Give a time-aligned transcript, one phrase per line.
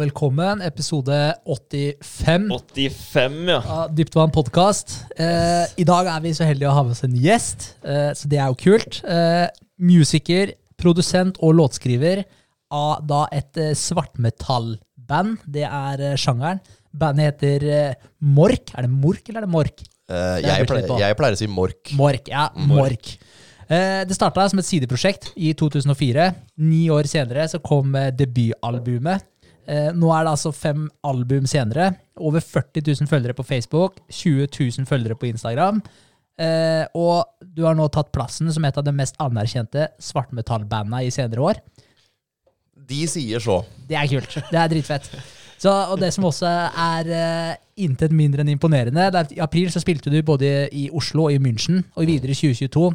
[0.00, 0.62] Og velkommen.
[0.64, 3.58] Episode 85 85, ja.
[3.60, 4.94] av Dyptvann podkast.
[5.12, 8.30] Eh, I dag er vi så heldige å ha med oss en gjest, eh, så
[8.32, 9.02] det er jo kult.
[9.04, 9.44] Eh,
[9.76, 12.22] musiker, produsent og låtskriver
[12.72, 15.44] av da et eh, svartmetallband.
[15.44, 16.64] Det er eh, sjangeren.
[16.96, 18.72] Bandet heter eh, Mork.
[18.72, 19.84] Er det Mork eller er det Mork?
[19.84, 20.96] Eh, jeg, pleier, på.
[21.04, 21.92] jeg pleier å si mork.
[22.00, 22.48] Mork, ja.
[22.72, 23.18] Mork.
[23.68, 26.30] Eh, det starta som et sideprosjekt i 2004.
[26.64, 29.28] Ni år senere så kom eh, debutalbumet.
[29.68, 31.92] Eh, nå er det altså fem album senere.
[32.20, 34.00] Over 40 000 følgere på Facebook.
[34.08, 35.82] 20 000 følgere på Instagram.
[36.40, 41.12] Eh, og du har nå tatt plassen som et av de mest anerkjente svartmetallbanda i
[41.12, 41.60] senere år.
[42.90, 43.60] De sier så.
[43.88, 44.40] Det er kult.
[44.50, 45.10] Det er dritfett.
[45.60, 47.50] Så, og det som også er uh,
[47.84, 51.26] intet mindre enn imponerende det er at I april så spilte du både i Oslo
[51.26, 52.86] og i München, og videre i 2022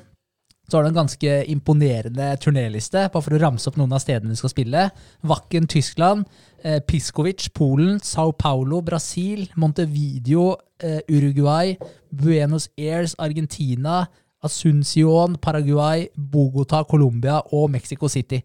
[0.65, 4.33] så har du en ganske imponerende turnéliste, bare for å ramse opp noen av stedene
[4.33, 4.87] du skal spille.
[5.29, 6.25] Wacken, Tyskland.
[6.63, 7.99] Eh, Piskovic, Polen.
[8.01, 9.45] Sao Paulo, Brasil.
[9.55, 11.77] Montevideo, eh, Uruguay.
[12.09, 14.07] Buenos Aires, Argentina.
[14.43, 16.07] Asuncion, Paraguay.
[16.17, 18.41] Bogotá, Colombia og Mexico City.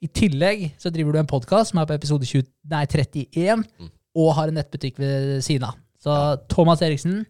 [0.00, 3.64] I tillegg så driver du en podkast som er på episode 20, nei, 31,
[4.14, 5.74] og har en nettbutikk ved siden av.
[5.98, 6.14] Så
[6.48, 7.24] Thomas Eriksen,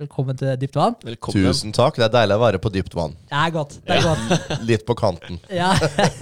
[0.00, 0.94] velkommen til Dypt vann.
[1.04, 1.44] Velkommen.
[1.50, 1.98] Tusen takk.
[2.00, 3.12] Det er deilig å være på dypt vann.
[3.28, 3.76] Det er godt.
[3.84, 4.62] det er godt.
[4.70, 5.40] Litt på kanten.
[5.52, 5.74] Ja,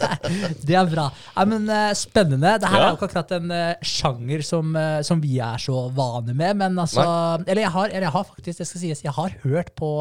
[0.67, 1.09] det er bra.
[1.37, 2.57] Ja, men eh, Spennende.
[2.63, 2.89] Det her Ja.
[2.89, 6.59] er jo ikke akkurat en eh, sjanger som, eh, som vi er så vane med.
[6.65, 7.05] Men altså
[7.47, 9.93] Eller jeg har, eller jeg har faktisk, det skal sies, jeg har hørt på,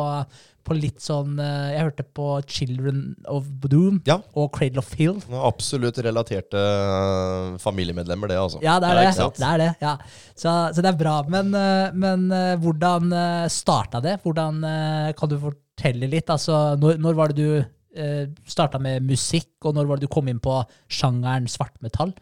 [0.67, 3.01] på litt sånn eh, Jeg hørte på Children
[3.31, 4.19] of Doom Ja.
[4.37, 5.21] og Cradle of Hill.
[5.47, 8.61] Absolutt relaterte eh, familiemedlemmer, det, altså.
[8.65, 9.07] Ja, det er det.
[9.13, 9.95] ikke det, er det ja.
[10.33, 11.15] så, så det er bra.
[11.31, 13.15] Men, eh, men eh, hvordan
[13.51, 14.19] starta det?
[14.23, 16.29] Hvordan eh, Kan du fortelle litt?
[16.33, 17.49] Altså, når, når var det du
[17.97, 20.59] uh, starta med musikk, og når var det du kom inn på
[20.91, 22.13] sjangeren svartmetall?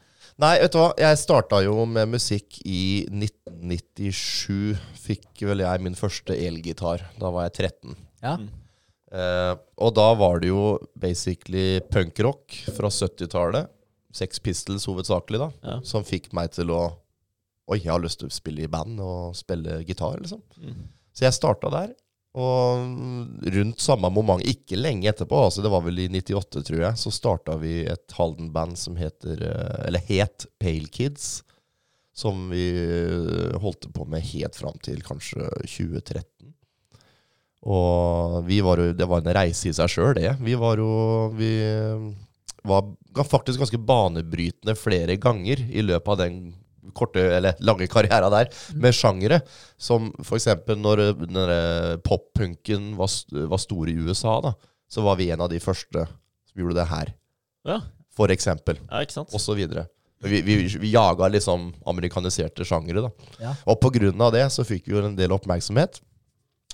[0.42, 0.90] Nei, vet du hva.
[1.00, 4.76] Jeg starta jo med musikk i 1997.
[5.06, 7.06] Fikk vel jeg min første elgitar.
[7.22, 7.96] Da var jeg 13.
[8.26, 8.36] Ja.
[9.16, 13.72] Eh, og da var det jo basically punkrock fra 70-tallet.
[14.16, 15.50] Sex Pistols hovedsakelig, da.
[15.62, 15.80] Ja.
[15.88, 16.84] Som fikk meg til å
[17.66, 20.38] Oi, jeg har lyst til å spille i band og spille gitar, liksom.
[20.62, 20.84] Mm.
[21.18, 21.96] Så jeg starta der.
[22.38, 27.00] Og rundt samme moment, ikke lenge etterpå, altså det var vel i 98, tror jeg,
[27.00, 31.40] så starta vi et Halden-band som heter eh, Eller het Pale Kids.
[32.16, 36.28] Som vi eh, holdt på med helt fram til kanskje 2013.
[37.66, 40.36] Og vi var jo, det var en reise i seg sjøl, det.
[40.46, 40.92] Vi var jo
[41.38, 41.52] Vi
[42.66, 42.86] var
[43.30, 46.40] faktisk ganske banebrytende flere ganger i løpet av den
[46.96, 49.42] korte, eller lange karriera der, med sjangere.
[49.78, 51.04] Som for eksempel når
[52.06, 53.12] pop-punken var,
[53.52, 54.56] var stor i USA, da,
[54.90, 57.14] så var vi en av de første som gjorde det her.
[57.66, 57.82] Ja.
[58.16, 58.80] For eksempel.
[58.90, 59.34] ja, ikke sant?
[59.34, 59.88] Og så videre.
[60.24, 63.32] Vi, vi, vi jaga liksom amerikaniserte sjangere, da.
[63.44, 63.54] Ja.
[63.70, 66.00] Og på grunn av det så fikk vi jo en del oppmerksomhet.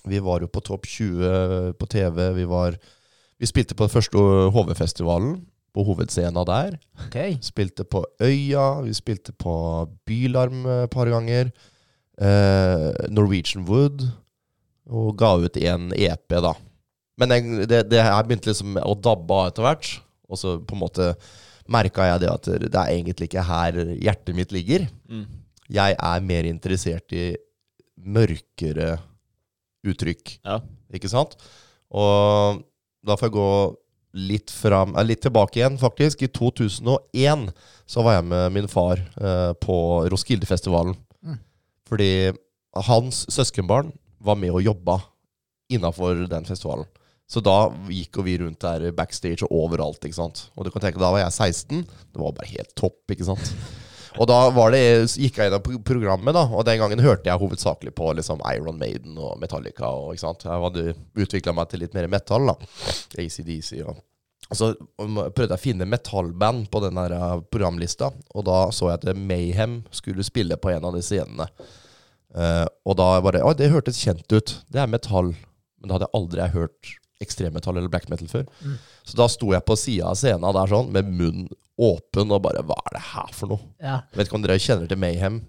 [0.08, 2.22] Vi var jo på topp 20 på TV.
[2.40, 2.78] Vi, var,
[3.38, 4.24] vi spilte på den første
[4.56, 5.36] HV-festivalen,
[5.72, 6.80] på hovedscena der.
[7.08, 7.38] Okay.
[7.46, 9.54] Spilte på Øya, vi spilte på
[10.10, 11.52] Bylarm et par ganger.
[12.20, 14.04] Eh, Norwegian Wood.
[14.92, 16.56] Og ga ut en EP, da.
[17.22, 19.94] Men jeg, det, det her begynte liksom å dabbe av etter hvert.
[20.32, 21.14] Og så på en måte
[21.72, 24.88] merka jeg det at det er egentlig ikke her hjertet mitt ligger.
[25.08, 25.24] Mm.
[25.72, 27.32] Jeg er mer interessert i
[28.02, 28.98] mørkere
[29.88, 30.38] uttrykk.
[30.46, 30.60] Ja.
[30.94, 31.38] Ikke sant?
[31.92, 32.62] Og
[33.06, 33.50] da får jeg gå
[34.32, 36.24] litt, fram, eh, litt tilbake igjen, faktisk.
[36.24, 37.50] I 2001
[37.90, 39.78] så var jeg med min far eh, på
[40.12, 40.96] Roskildefestivalen.
[41.24, 41.40] Mm.
[41.88, 42.12] Fordi
[42.88, 43.92] hans søskenbarn
[44.22, 45.00] var med og jobba
[45.72, 46.88] innafor den festivalen.
[47.32, 50.04] Så da gikk vi rundt der backstage og overalt.
[50.04, 50.50] ikke sant?
[50.58, 51.86] Og du kan tenke, Da var jeg 16.
[52.12, 53.00] Det var bare helt topp.
[53.10, 53.54] ikke sant?
[54.20, 54.38] Og da
[54.74, 54.84] det,
[55.16, 58.80] gikk jeg gjennom pro- programmet, da, og den gangen hørte jeg hovedsakelig på liksom Iron
[58.80, 59.88] Maiden og Metallica.
[59.88, 60.44] og ikke sant?
[60.44, 62.52] Jeg hadde utvikla meg til litt mer metal.
[62.52, 62.56] da.
[63.18, 64.02] ACDC og
[64.52, 64.68] og så
[65.08, 69.78] prøvde jeg å finne metallband på den uh, programlista, og da så jeg at Mayhem
[69.96, 71.46] skulle spille på en av de scenene.
[72.36, 74.58] Uh, og da bare Å, det hørtes kjent ut.
[74.68, 75.32] Det er metall.
[75.80, 76.92] Men det hadde jeg aldri hørt
[77.22, 78.46] ekstremmetall eller black metal før.
[78.66, 78.78] Mm.
[79.08, 81.50] Så da sto jeg på sida av scenen der sånn, med munnen
[81.82, 83.64] åpen og bare Hva er det her for noe?
[83.82, 84.00] Ja.
[84.14, 85.40] Vet ikke om dere kjenner til Mayhem?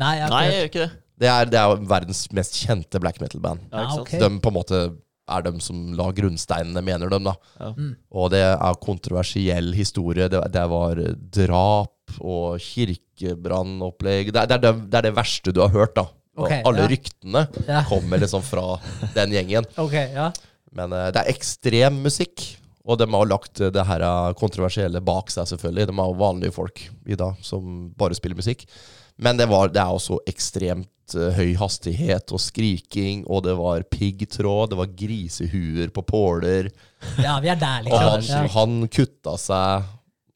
[0.00, 0.92] Nei, jeg Nei, jeg gjør ikke det.
[1.24, 3.66] Det er, det er verdens mest kjente black metal-band.
[3.70, 4.08] Ja, Ah, ikke sant?
[4.08, 4.22] ok.
[4.22, 4.78] De på en måte
[5.34, 7.18] er de som la grunnsteinene, mener de.
[7.24, 7.34] da.
[7.60, 7.68] Ja.
[7.78, 7.92] Mm.
[8.12, 10.26] Og det er kontroversiell historie.
[10.28, 10.98] Det, det var
[11.36, 14.32] drap og kirkebrannopplegg.
[14.34, 16.06] Det, det, det, det er det verste du har hørt, da.
[16.34, 16.90] Og alle ja.
[16.90, 17.84] ryktene Ja.
[17.86, 18.64] kommer liksom fra
[19.16, 19.68] den gjengen.
[19.78, 20.32] Ok, ja.
[20.76, 22.44] Men eh, det er ekstrem musikk.
[22.84, 25.88] Og de har lagt eh, det her eh, kontroversielle bak seg, selvfølgelig.
[25.90, 28.66] De er jo vanlige folk i dag som bare spiller musikk.
[29.16, 30.90] Men det, var, det er også ekstremt
[31.36, 36.70] høy hastighet og skriking, og det var piggtråd, det var grisehuer på påler.
[37.20, 38.48] Ja, vi er der, Og han, liksom.
[38.56, 39.84] Han kutta seg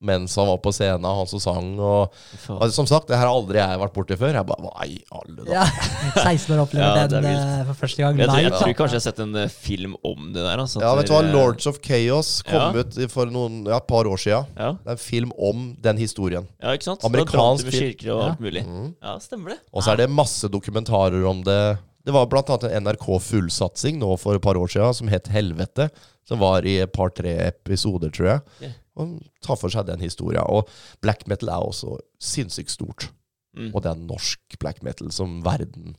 [0.01, 1.73] mens han var på scenen, han som sang.
[1.83, 2.13] Og,
[2.55, 4.37] og som sagt, det her har aldri jeg vært borti før.
[4.39, 5.53] Jeg bare Hva i alle dager?
[5.57, 5.65] Ja,
[6.29, 9.03] 16 år opplever Ja, den eh, for første gang Jeg, tror- jeg tror kanskje jeg
[9.03, 10.63] har sett en eh, film om det der.
[10.63, 11.23] Altså, Ja, vet du hva?
[11.33, 12.85] Lords of Chaos kom Ja.
[12.85, 14.47] ut for noen, ja, et par år siden.
[14.57, 16.47] Ja, Det er en film om den historien.
[16.63, 17.03] ja ikke sant?
[17.05, 17.83] Amerikansk film.
[17.91, 18.29] kirker og Ja.
[18.31, 18.65] alt mulig.
[18.67, 18.95] Mm.
[19.03, 19.59] Ja, stemmer det.
[19.75, 21.79] Og så er det masse dokumentarer om det.
[22.07, 25.27] Det var blant annet en NRK fullsatsing nå for et par år siden som het
[25.29, 25.91] Helvete.
[26.29, 28.41] Som var i et par-tre episoder, tror jeg.
[28.61, 28.69] Ja.
[28.99, 29.15] Og
[29.45, 30.45] tar for seg den historia.
[30.47, 30.69] Og
[31.05, 33.09] black metal er også sinnssykt stort.
[33.57, 33.71] Mm.
[33.73, 35.97] Og det er norsk black metal som verden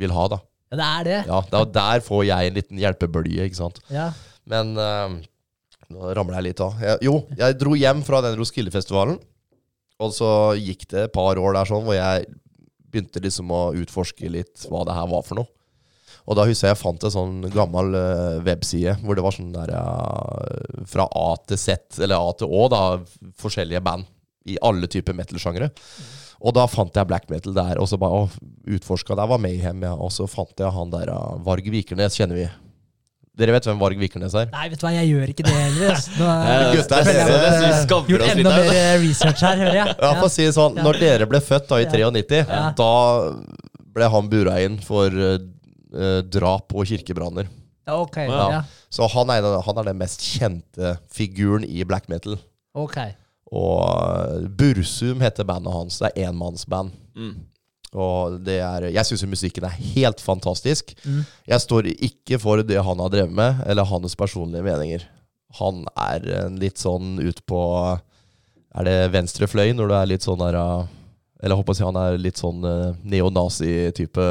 [0.00, 0.40] vil ha, da.
[0.72, 1.18] Ja, det er det.
[1.28, 3.82] Ja, da, Der får jeg en liten hjelpebølge, ikke sant.
[3.92, 4.08] Ja.
[4.48, 5.18] Men uh,
[5.92, 6.78] nå ramler jeg litt av.
[6.80, 9.18] Jeg, jo, jeg dro hjem fra den Roskilde-festivalen.
[10.02, 12.24] Og så gikk det et par år der sånn hvor jeg
[12.92, 15.50] begynte liksom å utforske litt hva det her var for noe.
[16.26, 19.52] Og da husker jeg jeg fant en sånn gammel eh, webside hvor det var sånn
[19.54, 19.84] der ja,
[20.86, 22.82] Fra A til Z, eller A til Å, da,
[23.42, 24.06] forskjellige band
[24.46, 25.68] i alle typer metal-sjangre.
[26.42, 28.24] Og da fant jeg black metal der, og så bare
[28.66, 29.92] utforska Der var Mayhem, ja.
[29.94, 32.48] Og så fant jeg han der ja, Varg Vikernes, kjenner vi.
[33.38, 34.50] Dere vet hvem Varg Vikernes er?
[34.52, 35.94] Nei, vet du hva, jeg gjør ikke det heller.
[36.18, 38.74] er Eh, jeg Gutter, det- det- vi eh, gjort oss litt enda her, da.
[38.74, 39.94] mer research her, hører jeg.
[40.02, 42.10] Ja, for å si det sånn, Når dere ble født da i Ja.
[42.10, 42.64] 93, Ja.
[42.76, 42.90] da
[43.94, 45.48] ble han bura inn for eh, eh,
[46.32, 47.50] drap og kirkebranner.
[47.82, 48.32] Okay, ok.
[48.32, 48.46] Ja.
[48.52, 48.62] Ja.
[48.92, 52.38] Så han er, han er den mest kjente figuren i black metal.
[52.78, 52.98] ok.
[53.52, 55.98] Og eh, Bursum heter bandet hans.
[56.00, 56.94] Det er enmannsband.
[57.12, 57.34] Mm.
[57.92, 60.94] Og det er, jeg syns musikken er helt fantastisk.
[61.04, 61.18] Mm.
[61.50, 65.04] Jeg står ikke for det han har drevet med, eller hans personlige meninger.
[65.58, 66.24] Han er
[66.56, 67.60] litt sånn ut på
[68.72, 70.86] Er det venstre fløy når du er litt sånn der uh,
[71.42, 72.64] Eller jeg håper å si han er litt sånn
[73.04, 74.24] neonazi-type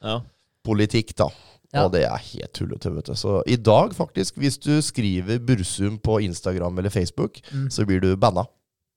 [0.00, 0.22] Ja.
[0.64, 1.28] Politikk, da.
[1.72, 1.86] Ja.
[1.86, 3.14] Og det er helt tullete, vet du.
[3.16, 7.70] Så i dag, faktisk, hvis du skriver Bursum på Instagram eller Facebook, Mm.
[7.70, 8.44] så blir du banna.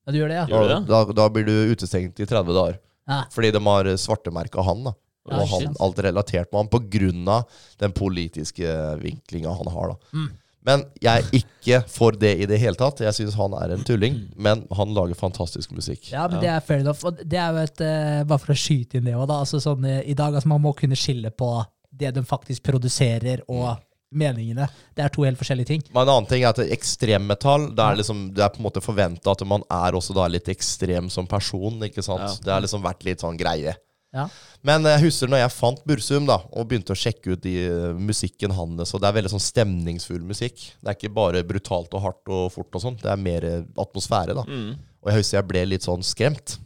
[0.06, 0.46] Ja, du gjør det, ja?
[0.52, 0.88] Gjør det?
[0.88, 2.80] da, da blir du utestengt i 30 dager.
[3.08, 3.24] ja.
[3.32, 4.94] Fordi de har svartemerka han, da.
[5.28, 7.48] Ja, Og han, alt relatert med han på grunn av
[7.80, 8.68] den politiske
[9.02, 9.88] vinklinga han har.
[9.96, 9.96] da.
[10.14, 10.28] Mm.
[10.66, 13.04] Men jeg er ikke for det i det hele tatt.
[13.06, 16.10] Jeg syns han er en tulling, men han lager fantastisk musikk.
[16.12, 17.06] Ja, men det er fair enough.
[17.06, 19.42] Og det er jo et, eh, bare for å skyte inn det òg, da.
[19.46, 21.52] Altså, sånn, eh, I dag, altså, man må kunne skille på
[21.96, 23.78] det de faktisk produserer, og
[24.16, 24.68] meningene.
[24.96, 25.82] Det er to helt forskjellige ting.
[25.94, 28.84] Men en annen ting er at ekstremmetall det er, liksom, det er på en måte
[28.84, 31.82] forventa at man er også da litt ekstrem som person.
[31.84, 32.24] ikke sant?
[32.24, 32.46] Ja.
[32.46, 33.76] Det har liksom vært litt sånn greie.
[34.16, 34.26] Ja.
[34.66, 37.98] Men jeg husker når jeg fant Bursum da, og begynte å sjekke ut de, eh,
[38.00, 40.56] musikken hans, og det er veldig sånn stemningsfull musikk.
[40.80, 43.66] Det er ikke bare brutalt og hardt og fort og sånn, det er mer eh,
[43.78, 44.38] atmosfære.
[44.40, 44.46] da.
[44.48, 44.78] Mm.
[45.04, 46.58] Og jeg husker jeg ble litt sånn skremt.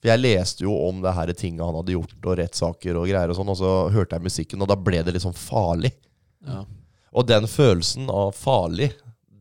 [0.00, 3.30] For jeg leste jo om det her tinga han hadde gjort, og rettssaker og greier
[3.30, 5.92] og sånn, og så hørte jeg musikken, og da ble det litt sånn farlig.
[6.48, 6.64] Ja.
[7.12, 8.94] Og den følelsen av farlig,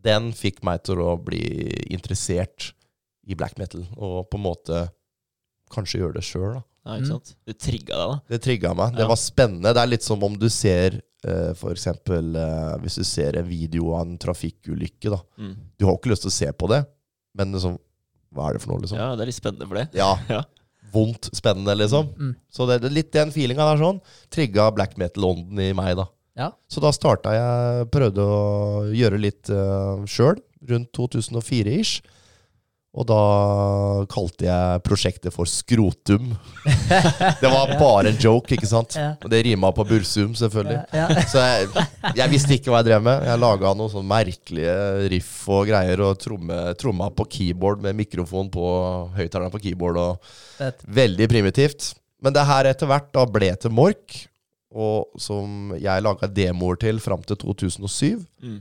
[0.04, 1.42] den fikk meg til å bli
[1.90, 2.74] interessert
[3.30, 3.86] i black metal.
[3.96, 4.84] Og på en måte
[5.72, 6.64] kanskje gjøre det sjøl, da.
[6.86, 7.34] Ja, ikke sant?
[7.46, 8.20] Du trigga deg, da.
[8.34, 8.96] Det trigga meg.
[8.96, 9.08] Det Ja.
[9.12, 9.74] var spennende.
[9.76, 13.48] Det er litt som om du ser eh, for eksempel eh, hvis du ser en
[13.50, 15.10] video av en trafikkulykke.
[15.12, 15.20] da.
[15.38, 15.56] Mm.
[15.78, 16.86] Du har ikke lyst til å se på det,
[17.36, 17.76] men liksom,
[18.34, 18.98] hva er det for noe, liksom?
[18.98, 19.90] Ja, det er litt spennende for det.
[20.00, 20.14] Ja.
[20.30, 20.44] Ja.
[20.92, 22.08] Vondt spennende, liksom.
[22.18, 22.32] Mm.
[22.50, 24.00] Så det, det er litt den feelinga der sånn
[24.34, 26.08] trigga black metal-ånden i meg, da.
[26.40, 26.48] Ja.
[26.72, 32.00] Så da starta jeg Prøvde å gjøre litt uh, sjøl, rundt 2004-ish.
[32.98, 33.24] Og da
[34.10, 36.32] kalte jeg prosjektet for Skrotum.
[37.42, 38.98] det var bare en joke, ikke sant?
[38.98, 40.80] Og det rima på Bursum, selvfølgelig.
[41.30, 41.86] Så jeg,
[42.18, 43.28] jeg visste ikke hva jeg drev med.
[43.30, 44.74] Jeg laga noen sånn merkelige
[45.14, 48.66] riff og greier, og tromme, tromma på keyboard med mikrofon på
[49.20, 50.02] høyttaleren på keyboard.
[50.02, 51.92] og Veldig primitivt.
[52.26, 54.18] Men det her etter hvert da ble til Mork,
[54.74, 58.26] og som jeg laga demoer til fram til 2007.
[58.42, 58.60] Mm.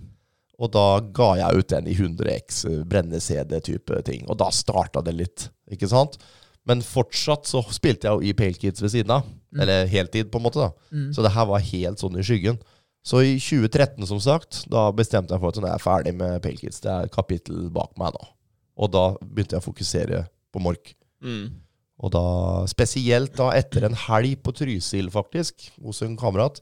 [0.59, 4.25] Og da ga jeg ut den i 100X, eh, brenne-CD-type ting.
[4.27, 6.19] Og da starta det litt, ikke sant?
[6.69, 9.29] Men fortsatt så spilte jeg jo i Pale Kids ved siden av.
[9.55, 9.61] Mm.
[9.62, 10.67] Eller heltid, på en måte.
[10.67, 10.73] da.
[10.93, 11.12] Mm.
[11.15, 12.59] Så det her var helt sånn i skyggen.
[13.07, 16.43] Så i 2013, som sagt, da bestemte jeg for at nå er jeg ferdig med
[16.45, 16.83] Pale Kids.
[16.85, 18.29] Det er et kapittel bak meg nå.
[18.79, 20.21] Og da begynte jeg å fokusere
[20.53, 20.93] på Mork.
[21.25, 21.57] Mm.
[22.05, 22.27] Og da
[22.71, 26.61] spesielt da etter en helg på Trysil, faktisk, hos en kamerat.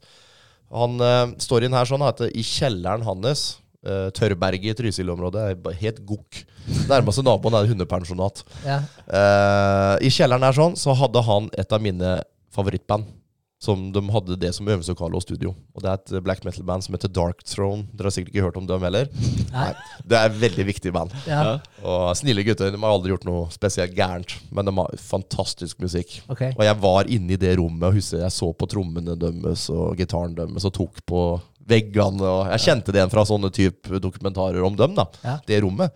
[0.73, 5.81] Han eh, står inn her sånn at i kjelleren hans, eh, Tørrberget i Trysil-området, er
[5.81, 6.43] helt gokk.
[6.89, 8.43] Nærmeste naboen er et hundepensjonat.
[8.67, 8.81] Ja.
[9.07, 12.17] Uh, I kjelleren her sånn, så hadde han et av mine
[12.55, 13.13] favorittband.
[13.57, 15.49] Som de hadde det som øvingslokale og studio.
[15.73, 17.87] Og det er et black metal-band som heter Dark Throne.
[17.97, 19.07] Dere har sikkert ikke hørt om dem heller?
[19.49, 19.71] Nei.
[20.05, 21.15] Det er et veldig viktig band.
[21.25, 21.55] Ja, Ja.
[21.81, 22.69] Og snille gutter.
[22.69, 26.19] De har aldri gjort noe spesielt gærent, men de har fantastisk musikk.
[26.29, 26.51] Okay.
[26.53, 29.97] Og jeg var inne i det rommet og husker jeg så på trommene deres og
[29.97, 31.23] gitaren deres og tok på
[31.67, 32.21] veggene.
[32.23, 34.95] Og jeg kjente det igjen fra sånne type dokumentarer om dem.
[34.95, 35.39] da, Ja.
[35.47, 35.91] Det rommet.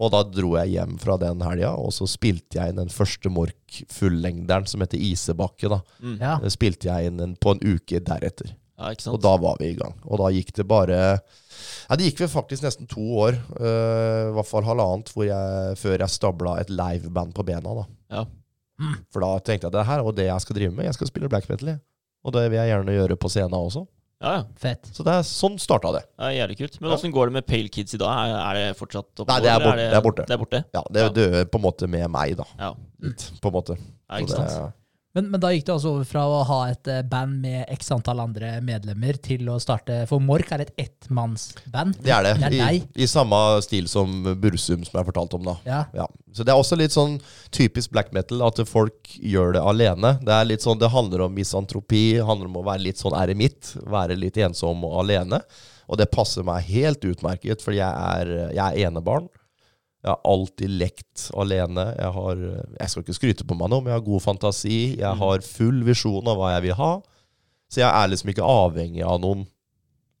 [0.00, 3.28] Og da dro jeg hjem fra den helga, og så spilte jeg inn den første
[3.28, 5.68] Mork fullengderen som heter Isebakke.
[5.68, 5.80] da.
[6.00, 6.16] Mm.
[6.20, 6.38] Ja.
[6.40, 8.54] Den spilte jeg inn på en uke deretter.
[8.78, 9.92] ja, ikke Og da var vi i gang.
[10.06, 11.20] Og da gikk det bare
[11.90, 15.76] Ja, det gikk vel faktisk nesten to år, øh, i hvert fall halvannet, hvor jeg,
[15.76, 17.74] før jeg stabla et liveband på bena.
[17.74, 17.84] da.
[18.10, 18.24] Ja.
[19.12, 20.84] For da tenkte jeg det her er det jeg skal drive med.
[20.86, 21.78] Jeg skal spille black metal.
[22.24, 23.86] Og det vil jeg gjerne gjøre på scenen også.
[24.20, 24.42] Ja, ja.
[24.60, 24.84] Fett.
[24.92, 26.02] Så det er sånn starta det.
[26.20, 26.80] ja, Jævlig kult.
[26.80, 26.96] Men Ja.
[26.96, 28.10] åssen går det med Pale Kids i dag?
[28.28, 29.28] Er, er det fortsatt oppe?
[29.32, 30.26] Nei, det er eller Er det er borte.
[30.26, 30.64] Det er borte?
[30.74, 31.08] Ja, Det Ja.
[31.08, 32.44] dør på en måte med meg, da.
[32.58, 33.76] Ja, Litt, på en måte.
[33.78, 34.74] ja Så ikke det, sant?
[35.16, 37.88] Men, men da gikk det altså over fra å ha et eh, band med x
[37.96, 41.96] antall andre medlemmer til å starte For Mork er et ettmannsband.
[42.04, 42.34] det er det.
[42.44, 42.82] Det er I.
[42.94, 45.56] I samme stil som Bursum, som jeg fortalte om, da.
[45.66, 45.80] Ja.
[45.96, 46.06] Ja.
[46.30, 47.18] Så det er også litt sånn
[47.50, 50.14] typisk black metal at folk gjør det alene.
[50.22, 53.74] Det er litt sånn, det handler om misantropi, handler om å være litt sånn eremitt.
[53.90, 55.42] Være litt ensom og alene.
[55.90, 59.26] Og det passer meg helt utmerket, fordi jeg er, jeg er enebarn.
[60.00, 61.84] Jeg har alltid lekt alene.
[61.98, 62.38] Jeg, har,
[62.80, 64.78] jeg skal ikke skryte på meg noe, men jeg har god fantasi.
[65.02, 66.92] Jeg har full visjon av hva jeg vil ha.
[67.70, 69.44] Så jeg er liksom ikke avhengig av noen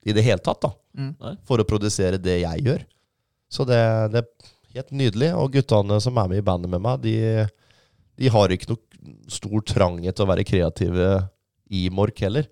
[0.06, 0.70] i det hele tatt, da.
[0.96, 1.38] Mm.
[1.48, 2.84] For å produsere det jeg gjør.
[3.50, 3.80] Så det,
[4.12, 5.32] det er helt nydelig.
[5.40, 7.16] Og guttene som er med i bandet med meg, de,
[8.20, 11.08] de har ikke noe stor trang til å være kreative
[11.72, 12.46] i Mork heller.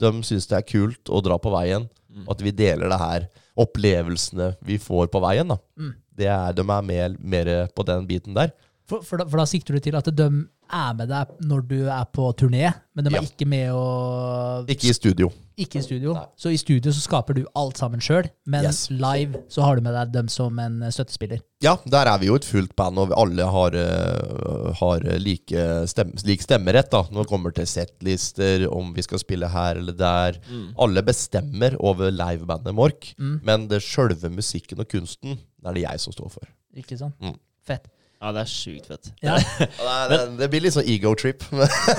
[0.00, 2.26] De syns det er kult å dra på veien, Mm.
[2.28, 3.22] at vi deler det her
[3.56, 5.48] opplevelsene vi får på veien.
[5.48, 5.56] da.
[5.80, 5.94] Mm.
[6.18, 8.52] Er, de er mer, mer på den biten der.
[8.92, 10.26] For, for, da, for da sikter du til at de
[10.72, 13.28] er med deg når du er på turné, men de er Ja.
[13.28, 15.30] ikke med å Ikke i studio.
[15.60, 16.14] Ikke i studio.
[16.16, 16.24] Nei.
[16.40, 18.86] Så i studio så skaper du alt sammen sjøl, men Yes.
[18.90, 21.40] live så har du med deg dem som en eh, støttespiller.
[21.64, 26.12] Ja, der er vi jo et fullt band, og alle har, eh, har like stem,
[26.24, 30.38] lik stemmerett da, når det kommer til settlister, om vi skal spille her eller der.
[30.50, 30.74] Mm.
[30.78, 33.40] Alle bestemmer over livebandet Mork, Mm.
[33.44, 36.48] men det sjølve musikken og kunsten, det er det jeg som står for.
[36.76, 37.14] Ikke sant?
[37.20, 37.36] Mm.
[37.64, 37.88] Fett.
[38.22, 39.08] Ja, det er sjukt fett.
[39.24, 39.34] Ja.
[39.82, 41.42] Det, det, det blir litt sånn ego-trip.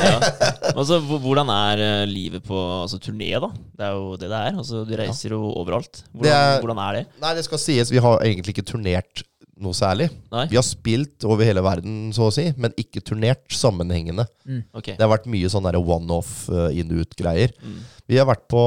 [0.03, 0.15] Ja.
[0.74, 3.50] Altså, hvordan er eh, livet på altså, turné, da?
[3.75, 4.56] Det er jo det det er.
[4.62, 6.03] Altså, du reiser jo overalt.
[6.13, 7.03] Hvordan, Det er- hvordan er det?
[7.24, 9.24] Nei, det skal sies, vi har egentlig ikke turnert
[9.63, 10.10] noe særlig.
[10.34, 10.46] Nei?
[10.51, 14.25] Vi har spilt over hele verden, så å si, men ikke turnert sammenhengende.
[14.74, 14.94] Ok.
[14.96, 17.53] Det har vært mye sånn one-off, uh, in-ut-greier.
[17.62, 17.77] Mm.
[18.10, 18.63] Vi har vært på,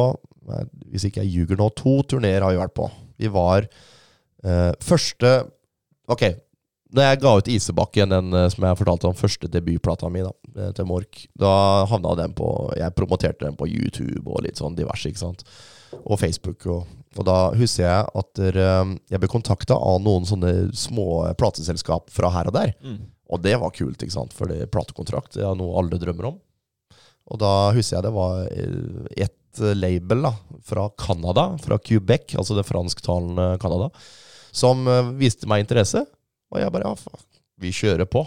[0.51, 2.89] nei, hvis ikke jeg ljuger nå, to turneer har vi vært på.
[3.21, 5.37] Vi var uh, første
[6.07, 6.23] Ok,
[6.95, 10.33] når jeg ga ut Isebakken, den eh, som jeg fortalte om, første debutplata mi da,
[10.55, 11.51] eh, til Mork, da
[11.91, 15.45] havna den på Jeg promoterte den på YouTube og litt sånn diverse, ikke sant.
[16.05, 16.67] Og Facebook.
[16.71, 18.71] Og, og da husker jeg at dere,
[19.11, 22.75] jeg ble kontakta av noen sånne små plateselskap fra her og der.
[22.85, 23.01] Mm.
[23.35, 24.37] Og det var kult, ikke sant?
[24.37, 26.39] for platekontrakt det er noe alle drømmer om.
[27.27, 28.45] Og da husker jeg det var
[29.17, 30.33] ett et eh, label da,
[30.65, 33.91] fra Canada, fra Quebec, altså det fransktalende Canada,
[34.53, 36.05] som eh, viste meg interesse.
[36.53, 37.25] Og jeg bare ja, faen,
[37.63, 38.23] vi kjører på.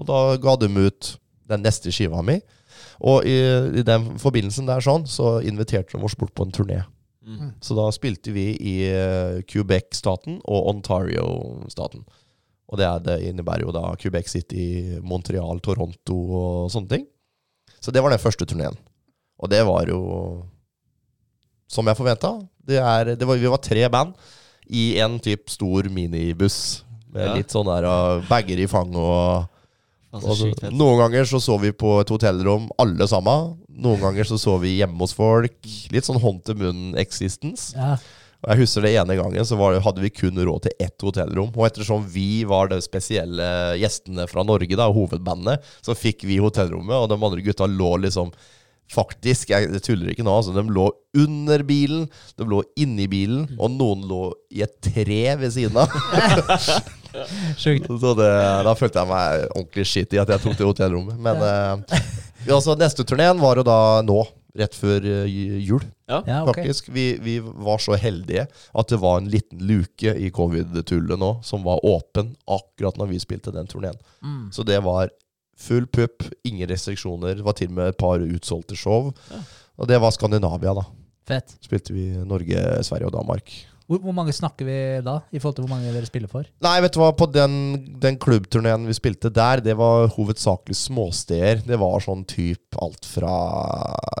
[0.00, 1.12] Og da ga de ut
[1.50, 2.38] den neste skiva mi.
[3.02, 3.36] Og i,
[3.80, 6.80] i den forbindelsen der sånn, så inviterte de oss bort på en turné.
[7.22, 7.52] Mm.
[7.62, 12.04] Så da spilte vi i eh, Quebec-staten og Ontario-staten.
[12.72, 17.04] Og det, er, det innebærer jo da Quebec City, Montreal, Toronto og sånne ting.
[17.82, 18.78] Så det var den første turneen.
[19.42, 20.00] Og det var jo
[21.72, 22.36] som jeg forventa.
[22.62, 24.14] Det er, det var, vi var tre band
[24.72, 27.34] i en type stor minibuss med Ja.
[27.36, 29.48] litt sånn der uh, bager i fanget og
[30.12, 33.54] Altså, noen ganger så så vi på et hotellrom, alle sammen.
[33.80, 35.54] Noen ganger så så vi hjemme hos folk.
[35.88, 37.72] Litt sånn hånd til munn-existence.
[37.72, 37.94] Ja.
[38.42, 41.00] Og jeg husker det ene gangen så var, det- hadde vi kun råd til ett
[41.00, 41.48] hotellrom.
[41.56, 43.48] Og ettersom vi var de spesielle
[43.80, 48.34] gjestene fra Norge, da, hovedbandet, så fikk vi hotellrommet, og de andre gutta lå liksom
[48.92, 52.02] Faktisk, jeg tuller ikke nå, altså, de lå under bilen,
[52.36, 55.88] de lå inni bilen, og noen lå i et tre ved siden av.
[57.62, 57.88] Sjukt.
[57.88, 58.28] Så det,
[58.66, 61.18] da følte jeg meg ordentlig shitty at jeg tok det hotellrommet.
[61.22, 61.56] Men ja.
[61.78, 64.20] uh, altså, neste turneen var jo da nå,
[64.58, 65.80] rett før eh, jul.
[66.10, 66.42] Ja.
[66.44, 71.30] Faktisk, vi, vi var så heldige at det var en liten luke i covid-tullet nå
[71.46, 73.96] som var åpen akkurat når vi spilte den turneen.
[74.20, 74.50] Mm.
[74.52, 75.08] Så det var
[75.56, 77.38] full pupp, ingen restriksjoner.
[77.38, 79.12] Det var til og med et par utsolgte show.
[79.32, 79.40] Ja.
[79.80, 80.84] Og det var Skandinavia, da.
[81.28, 81.56] Fett.
[81.64, 83.54] Spilte vi Norge, Sverige og Danmark.
[83.88, 86.46] Hvor, hvor mange snakker vi da, i forhold til hvor mange dere spiller for?
[86.64, 87.56] Nei, vet du hva, på den,
[88.00, 91.64] den klubbturneen vi spilte der, det var hovedsakelig småsteder.
[91.66, 93.34] Det var sånn typ alt fra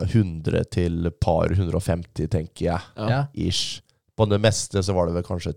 [0.08, 2.80] 100 til par 150, tenker jeg.
[2.96, 3.22] Ja.
[3.34, 3.80] Ish.
[4.18, 5.54] På det meste så var det vel kanskje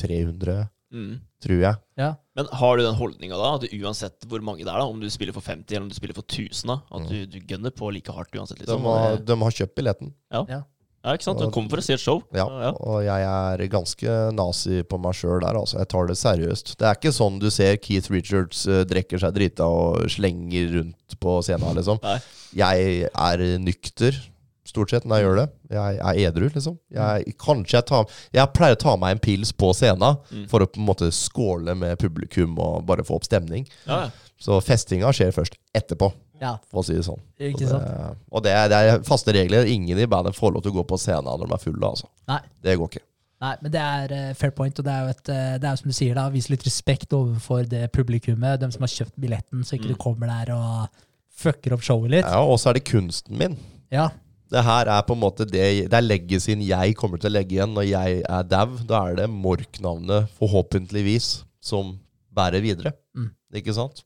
[0.00, 1.18] 300, Mm.
[1.42, 1.74] tror jeg.
[1.98, 2.14] Ja.
[2.36, 5.00] Men har du den holdninga da, at du uansett hvor mange det er, da, om
[5.02, 7.70] du spiller for 50 eller om du spiller for 1000, da, at du, du gønner
[7.74, 8.58] på like hardt uansett?
[8.60, 8.84] De liksom?
[8.86, 10.14] har, Det- de har kjøpt billetten.
[10.32, 10.44] ja.
[10.48, 10.60] Ja.
[11.04, 11.38] Ja, ikke sant?
[11.42, 12.22] Du kommer for å se et show.
[12.32, 12.70] Ja, ja.
[12.80, 15.78] og jeg er ganske nazi på meg sjøl der, altså.
[15.82, 16.74] Jeg tar det seriøst.
[16.80, 21.18] Det er ikke sånn du ser Keith Richards uh, drikker seg drita og slenger rundt
[21.20, 22.00] på scenen, liksom.
[22.02, 22.16] Nei.
[22.56, 24.16] Jeg er nykter,
[24.64, 25.46] stort sett, når jeg gjør det.
[25.76, 26.78] Jeg er edru, liksom.
[26.96, 30.46] Jeg, kanskje jeg tar Jeg pleier å ta meg en pils på scenen Mm.
[30.48, 33.68] for å på en måte skåle med publikum og bare få opp stemning.
[33.84, 34.30] Ja, ja.
[34.40, 36.08] Så festinga skjer først etterpå,
[36.42, 37.20] Ja, for å si det sånn.
[37.38, 37.84] ikke sant?
[37.86, 39.68] det, og det er, det er faste regler.
[39.70, 42.08] Ingen i bandet får lov til å gå på scenen når de er fulle, altså.
[42.30, 42.40] Nei.
[42.64, 43.04] Det går ikke.
[43.44, 45.78] Nei, men det er uh, fair point, og det er jo et, uh, det er
[45.80, 49.64] som du sier, da, vise litt respekt overfor det publikummet, dem som har kjøpt billetten,
[49.66, 49.94] så ikke Mm.
[49.94, 51.00] du kommer der og
[51.34, 52.24] fucker opp showet litt.
[52.28, 53.56] Ja, og så er det kunsten min.
[53.92, 54.10] Ja,
[54.54, 57.56] Det her er på en måte det, det er legacyen jeg kommer til å legge
[57.56, 58.76] igjen når jeg er dau.
[58.86, 61.94] Da er det Mork-navnet, forhåpentligvis, som
[62.34, 62.92] bærer videre.
[63.16, 63.30] Mm.
[63.60, 64.02] Ikke sant?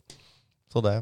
[0.73, 0.95] Så det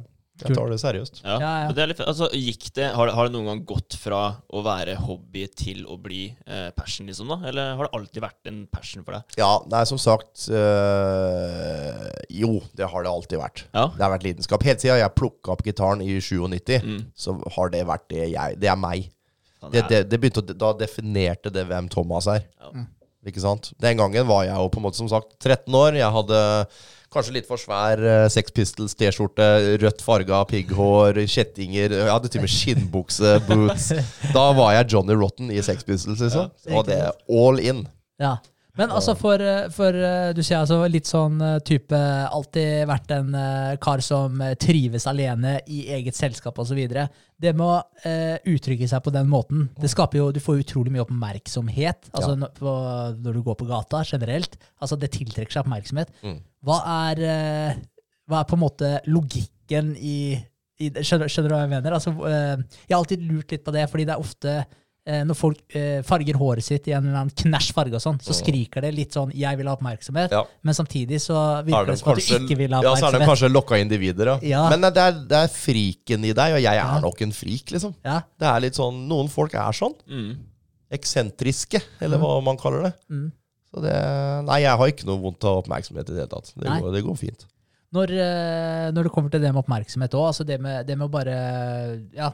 [0.42, 1.22] Jeg tar det seriøst.
[1.24, 1.68] Ja, Ja, ja.
[1.72, 4.60] Det er litt, altså, gikk det, har, det- har det noen gang gått fra å
[4.66, 7.28] være hobby til å bli eh, passion, liksom?
[7.32, 7.38] da?
[7.48, 9.22] Eller har det alltid vært en passion for deg?
[9.40, 13.64] Ja, nei, som sagt øh, Jo, det har det alltid vært.
[13.72, 13.86] Ja.
[13.96, 14.64] Det har vært lidenskap.
[14.66, 17.04] Helt siden jeg plukka opp gitaren i 97, Mm.
[17.16, 19.10] så har det vært det jeg Det er meg.
[19.72, 22.44] Det, er- det, det begynte å, Da definerte det hvem Thomas er.
[22.60, 22.70] Ja.
[22.74, 22.86] Mm.
[23.26, 23.72] Ikke sant?
[23.80, 25.94] Den gangen var jeg jo på en måte som sagt 13 år.
[25.98, 26.66] Jeg hadde
[27.12, 29.46] kanskje litt for svær uh, Sex Pistols T-skjorte,
[29.82, 33.92] rødt farga pigghår, kjettinger Jeg hadde til og med skinnbukse, boots.
[34.36, 36.52] Da var jeg Johnny Rotten i Sex Pistols, liksom.
[36.66, 36.76] Ja.
[36.76, 37.86] Og det er all in.
[38.22, 38.36] Ja.
[38.76, 43.14] Men altså for, eh, for eh, du sier altså litt sånn eh, type alltid vært
[43.16, 43.36] en
[43.82, 46.82] kar som trives alene i eget selskap osv.
[47.36, 50.92] Det med å uh, uttrykke seg på den måten, det skaper jo Du får utrolig
[50.94, 52.48] mye oppmerksomhet altså Ja.
[52.56, 52.72] på,
[53.20, 54.56] når du går på gata generelt.
[54.80, 56.12] Altså Det tiltrekker seg oppmerksomhet.
[56.24, 56.38] Mm.
[56.64, 56.78] Hva
[57.10, 57.82] er uh,
[58.26, 60.32] Hva er på en måte logikken i,
[60.80, 61.98] i skjønner, skjønner du hva jeg mener?
[61.98, 64.58] Altså, uh, jeg har alltid lurt litt på det, fordi det er ofte
[65.06, 68.34] når folk eh, farger håret sitt i en eller annen knæsj farge, og sånn, så
[68.34, 70.42] skriker det litt sånn 'jeg vil ha oppmerksomhet', Ja.
[70.62, 73.00] men samtidig så Er virker de det som at du ikke vil ha oppmerksomhet.
[73.02, 74.38] ja, så er de kanskje lokka individer, ja.
[74.42, 74.68] Ja.
[74.70, 77.00] Men det er, det er friken i deg, og jeg er Ja.
[77.00, 77.94] nok en frik, liksom.
[78.04, 79.94] Ja, Det er litt sånn Noen folk er sånn.
[80.10, 80.36] Mm.
[80.90, 82.94] Eksentriske, eller hva man kaller det.
[83.10, 83.32] Mm.
[83.74, 83.96] Så det
[84.46, 86.52] Nei, jeg har ikke noe vondt av oppmerksomhet i det hele tatt.
[86.56, 87.44] Det, går, det går fint.
[87.94, 91.08] Når, eh, når det kommer til det med oppmerksomhet òg, altså det med, det med
[91.08, 91.36] å bare
[92.14, 92.30] ja,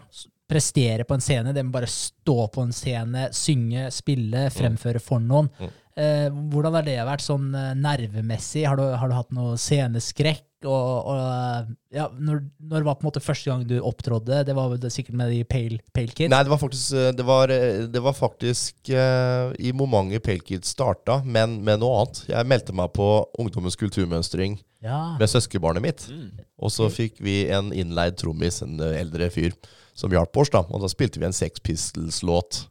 [0.53, 5.23] prestere på en scene, det med bare stå på en scene, synge, spille, fremføre for
[5.25, 5.51] noen.
[5.59, 5.73] Mm.
[5.93, 8.63] Eh, hvordan har det vært sånn eh, nervemessig?
[8.65, 10.47] Har du, har du hatt noe sceneskrekk?
[10.63, 12.39] Og, og eh, ja, når,
[12.71, 14.39] når var på en måte første gang du opptrådde?
[14.47, 16.31] Det var det sikkert med de Pale, pale Kids?
[16.33, 17.53] Nei, det var faktisk eh, Det var,
[17.93, 22.23] det var faktisk eh, i momentet Pale Kids starta, men med noe annet.
[22.31, 23.11] Jeg meldte meg på
[23.43, 25.17] Ungdommens kulturmønstring Ja.
[25.21, 26.07] med søskenbarnet mitt.
[26.09, 26.41] Mm.
[26.63, 29.53] Og så fikk vi en innleid trommis, en eldre fyr,
[29.95, 30.51] som hjalp oss.
[30.51, 32.67] da Og da spilte vi en Sex Pistols-låt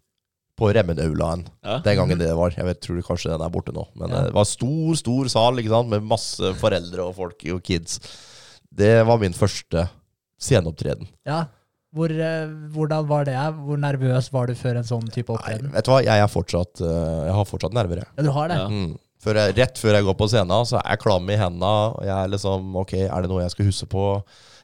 [0.58, 1.48] på Remmenaulaen.
[1.66, 1.80] Ja.
[1.86, 2.52] Den gangen det var.
[2.54, 3.88] Jeg vet, tror kanskje den er borte nå.
[3.96, 4.18] Men Ja.
[4.20, 5.90] eh, det var stor, stor sal ikke sant?
[5.90, 8.00] med masse foreldre og folk og kids.
[8.74, 9.90] Det var min første
[10.40, 11.08] sceneopptreden.
[11.26, 11.46] ja.
[11.94, 13.34] Hvor, eh, hvordan var det?
[13.36, 16.80] Hvor nervøs var du før en sånn type Nei, vet du hva, jeg, er fortsatt,
[16.80, 18.08] eh, jeg har fortsatt nerver, jeg.
[18.16, 18.60] Ja, du har det?
[18.72, 18.94] Mm.
[19.22, 21.74] Før jeg, rett før jeg går på scenen, så er jeg klam i hendene.
[21.98, 24.06] Og jeg er liksom Ok, er det noe jeg skal huske på?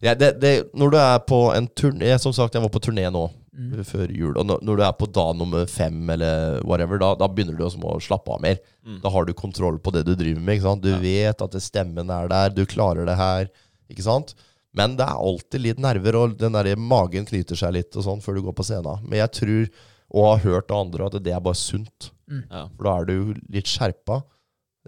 [0.02, 3.10] Ja, det, det, når du er på en turné Som sagt, jeg var på turné
[3.13, 3.80] nå Mm.
[3.89, 4.36] før jul.
[4.38, 7.63] Og når, når du er på dag nummer fem eller whatever, da, da begynner du
[7.65, 8.60] også å slappe av mer.
[8.86, 9.00] Mm.
[9.02, 10.60] Da har du kontroll på det du driver med.
[10.60, 10.84] ikke sant?
[10.84, 11.00] Du Ja.
[11.02, 13.50] vet at stemmen er der, du klarer det her.
[13.89, 14.36] ikke sant?
[14.78, 18.22] Men det er alltid litt nerver, og den der magen knyter seg litt og sånn
[18.22, 19.02] før du går på scenen.
[19.10, 19.70] Men jeg tror,
[20.13, 22.12] og har hørt av andre, at det er bare sunt.
[22.30, 22.67] Ja.
[22.78, 24.22] For da er du litt skjerpa.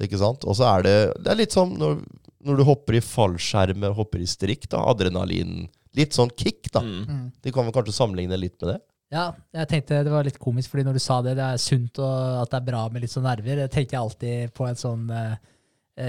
[0.05, 0.45] Ikke sant?
[0.47, 1.99] Og så er det Det er litt som når,
[2.45, 4.69] når du hopper i fallskjerm, hopper i strikk.
[4.71, 5.67] da, Adrenalin.
[5.97, 6.83] Litt sånn kick, da.
[6.85, 7.01] Mm.
[7.07, 7.25] Mm.
[7.43, 8.79] De kan vel kanskje sammenligne litt med det?
[9.09, 11.97] Ja, jeg tenkte det var litt komisk, fordi når du sa det, det er sunt
[11.97, 14.77] og at det er bra med litt sånn nerver, det tenker jeg alltid på en
[14.77, 15.47] sånn eh, eh,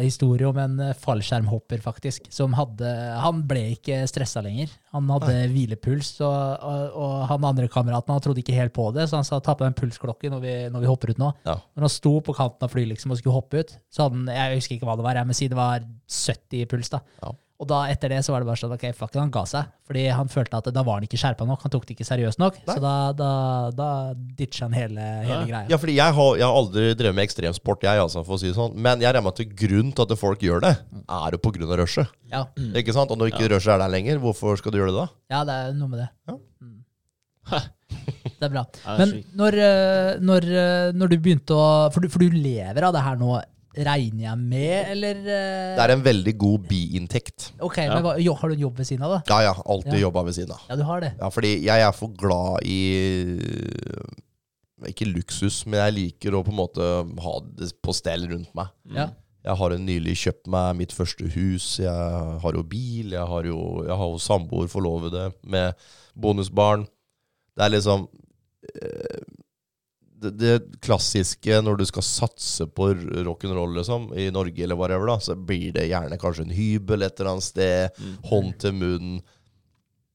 [0.04, 2.90] historie om en eh, fallskjermhopper, faktisk, som hadde
[3.24, 4.72] Han ble ikke stressa lenger.
[4.94, 9.08] Han hadde hvilepuls, og, og, og han andre kameraten han trodde ikke helt på det,
[9.10, 11.32] så han sa ta på den pulsklokken når vi, når vi hopper ut nå.
[11.48, 11.58] Ja.
[11.74, 14.34] Når han sto på kanten av flyet liksom, og skulle hoppe ut, så hadde han
[14.34, 17.02] Jeg husker ikke hva det var, jeg, må si det var 70 i puls, da.
[17.22, 17.34] Ja.
[17.60, 19.66] Og da etter det så var det bare sånn, ok, fuck it, han ga seg.
[19.84, 22.40] Fordi han følte at da var han ikke skjerpa nok, han tok det ikke seriøst
[22.40, 22.56] nok.
[22.64, 22.76] Nei.
[22.76, 23.32] Så da, da,
[23.76, 23.88] da
[24.38, 25.66] ditcha han hele, hele greia.
[25.68, 28.48] Ja, fordi jeg har, jeg har aldri drevet med ekstremsport, jeg, altså, for å si
[28.48, 28.78] det sånn.
[28.80, 30.72] Men jeg regner med at grunnen til at folk gjør det,
[31.04, 32.16] er jo på grunn av rushet.
[32.32, 32.46] Ja.
[32.80, 33.12] Ikke sant?
[33.12, 35.06] Og når ikke rushet er der lenger, hvorfor skal du gjøre det da?
[35.36, 36.08] ja, det er noe med det.
[36.30, 36.40] Ja.
[36.64, 36.80] Mm.
[38.40, 38.62] Det er bra.
[38.86, 42.86] Ja, Men når, eh, når, eh, når du begynte å for du, for du lever
[42.86, 43.34] av det her nå,
[43.76, 47.52] regner jeg med, eller eh, Det er en veldig god biinntekt.
[47.62, 47.94] Ok, Ja.
[47.94, 49.20] men hva, jo, har du en jobb ved siden av det?
[49.30, 49.52] Ja, ja.
[49.66, 50.00] Alltid Ja.
[50.08, 50.60] jobba ved siden av.
[50.68, 51.12] Ja, du har det.
[51.20, 52.80] Ja, fordi jeg er for glad i
[54.88, 56.84] Ikke luksus, men jeg liker å på en måte
[57.20, 58.70] ha det på stell rundt meg.
[58.96, 59.10] Ja.
[59.44, 61.66] Jeg har nylig kjøpt meg mitt første hus.
[61.80, 63.12] Jeg har jo bil.
[63.12, 65.74] Jeg har jo, jeg har jo samboer, forlovede, med
[66.16, 66.86] bonusbarn.
[67.56, 68.06] Det er liksom
[68.72, 69.20] eh,
[70.20, 70.54] det, det
[70.84, 72.90] klassiske når du skal satse på
[73.26, 77.20] rock'n'roll liksom, i Norge, eller whatever, da, så blir det gjerne kanskje en hybel et
[77.20, 77.98] eller annet sted.
[78.00, 78.14] Mm.
[78.30, 79.18] Hånd til munn.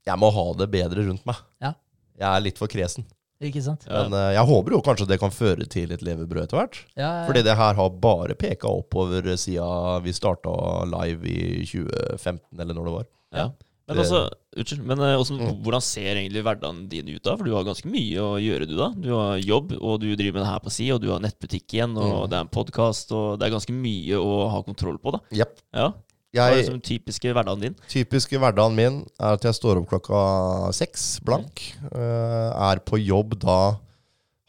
[0.05, 1.41] Jeg må ha det bedre rundt meg.
[1.63, 1.73] Ja.
[2.15, 3.07] Jeg er litt for kresen.
[3.43, 3.83] Ikke sant?
[3.89, 4.05] Ja.
[4.05, 6.79] Men uh, jeg håper jo kanskje det kan føre til et levebrød etter hvert.
[6.95, 7.25] Ja, ja.
[7.27, 10.53] Fordi det her har bare peka oppover siden vi starta
[10.87, 13.07] live i 2015, eller når det var.
[13.35, 13.49] Ja.
[13.87, 14.19] Men altså,
[14.57, 15.81] unnskyld, men også, hvordan, Mm.
[15.85, 17.35] ser egentlig hverdagen din ut da?
[17.37, 18.87] For du har ganske mye å gjøre, du da.
[18.97, 21.67] Du har jobb, og du driver med det her på si, og du har nettbutikk
[21.77, 22.29] igjen, og Mm.
[22.31, 25.19] det er en podkast, og det er ganske mye å ha kontroll på, da.
[25.31, 25.59] Yep.
[25.73, 25.91] Ja.
[26.35, 27.75] Hva er liksom typiske hverdagen din?
[27.87, 31.75] typiske hverdagen min er at jeg står opp klokka seks blank.
[31.93, 32.51] Mm.
[32.73, 33.77] er på jobb da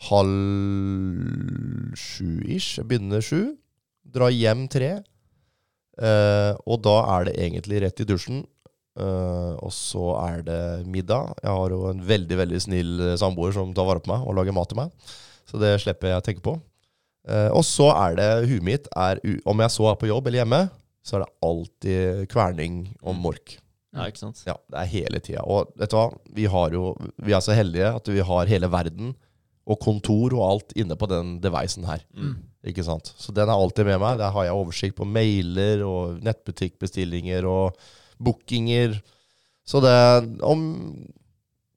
[0.09, 2.79] halv sju-ish.
[2.81, 3.57] Jeg begynner sju.
[4.11, 5.03] Drar hjem tre.
[5.99, 8.42] eh, og da er det egentlig rett i dusjen.
[8.99, 11.35] Eh, og så er det middag.
[11.43, 14.37] Jeg har jo en veldig veldig snill eh, samboer som tar vare på meg og
[14.39, 15.13] lager mat til meg.
[15.47, 16.57] Så det slipper jeg å tenke på.
[17.27, 19.19] Uh, og så er det huet mitt er,
[19.51, 20.61] Om jeg så er på jobb eller hjemme,
[21.03, 23.23] så er det alltid kverning om Mm.
[23.25, 23.57] mork.
[23.97, 24.43] Ja, ikke sant?
[24.47, 25.43] Ja, det er hele tida.
[25.43, 26.05] Og vet du hva?
[26.37, 29.15] Vi, har jo, vi er så heldige at vi har hele verden
[29.67, 32.05] og kontor og alt inne på den devicen her.
[32.15, 32.37] Mm.
[32.71, 33.11] Ikke sant?
[33.19, 34.19] Så den er alltid med meg.
[34.21, 37.75] Der har jeg oversikt på mailer og nettbutikkbestillinger og
[38.23, 38.99] bookinger.
[39.67, 39.97] Så det
[40.43, 40.63] om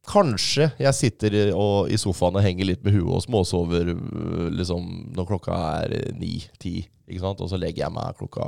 [0.09, 4.47] Kanskje jeg sitter i- og, i sofaen og henger litt med huet og småsover øh,
[4.57, 6.87] liksom, når klokka er ni-ti.
[7.05, 7.41] Ikke sant?
[7.45, 8.47] Og så legger jeg meg klokka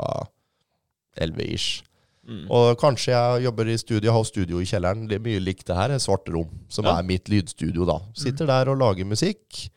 [1.22, 1.84] elleve ish.
[2.26, 2.48] Mm.
[2.50, 5.06] Og kanskje jeg jobber i studio, har studio i kjelleren.
[5.10, 5.94] Det er mye likt det her.
[6.02, 6.98] Svart rom, som Ja.
[6.98, 8.00] er mitt lydstudio, da.
[8.18, 9.70] Sitter der og lager musikk.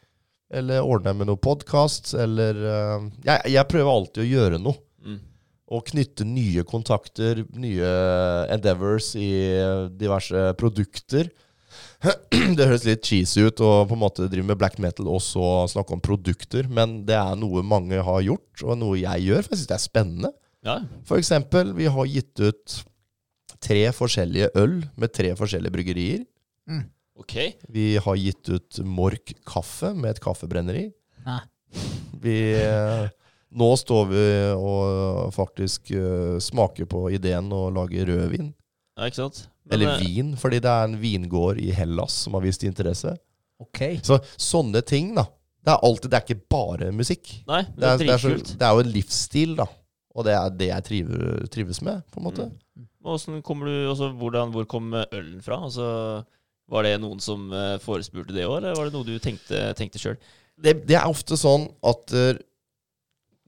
[0.54, 4.76] Eller ordner med noe podkast, eller uh, jeg, jeg prøver alltid å gjøre noe.
[5.04, 5.20] Mm.
[5.74, 7.88] Og knytte nye kontakter, nye
[8.54, 9.30] endeavors i
[9.98, 11.32] diverse produkter.
[12.56, 15.64] Det høres litt cheesy ut å på en måte drive med black metal og så
[15.72, 19.54] snakke om produkter, men det er noe mange har gjort, og noe jeg gjør, for
[19.54, 20.32] jeg syns det er spennende.
[20.64, 20.76] Ja.
[21.08, 22.76] For eksempel, vi har gitt ut
[23.64, 26.22] tre forskjellige øl med tre forskjellige bryggerier.
[27.20, 27.34] Ok.
[27.70, 30.88] Vi har gitt ut Mork kaffe med et kaffebrenneri.
[31.24, 31.42] Nei.
[32.24, 33.08] Vi, eh,
[33.54, 38.50] nå står vi og faktisk uh, smaker på ideen å lage rødvin.
[38.98, 39.44] Ja, ikke sant?
[39.64, 40.08] Men, Eller det...
[40.08, 43.14] vin, fordi det er en vingård i Hellas som har vist interesse.
[43.62, 43.80] Ok.
[44.04, 45.26] Så sånne ting, da.
[45.64, 47.30] Det er alltid, det er ikke bare musikk.
[47.48, 49.68] Nei, Det det er, er det er, så, det er jo en livsstil, da.
[50.14, 52.48] Og det er det jeg triver, trives med, på en måte.
[52.50, 52.88] Mm.
[53.04, 55.58] Hvordan kommer du, også, hvordan, hvor kom eh, ølen fra?
[55.66, 55.86] Altså,
[56.70, 60.00] var det noen som eh, forespurte det òg, eller var det noe du tenkte, tenkte
[60.00, 60.18] sjøl?
[60.60, 62.36] det, det er ofte sånn at eh,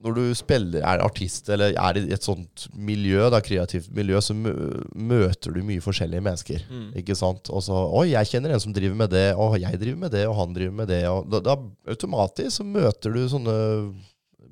[0.05, 4.35] når du spiller, er artist eller er i et sånt miljø, da, kreativt miljø, så
[4.37, 6.67] møter du mye forskjellige mennesker.
[6.69, 6.91] Mm.
[7.01, 7.49] Ikke sant?
[7.49, 10.27] Og så Oi, jeg kjenner en som driver med det, og jeg driver med det,
[10.29, 11.01] og han driver med det.
[11.33, 11.57] Da, da
[11.95, 13.57] automatisk så møter du sånne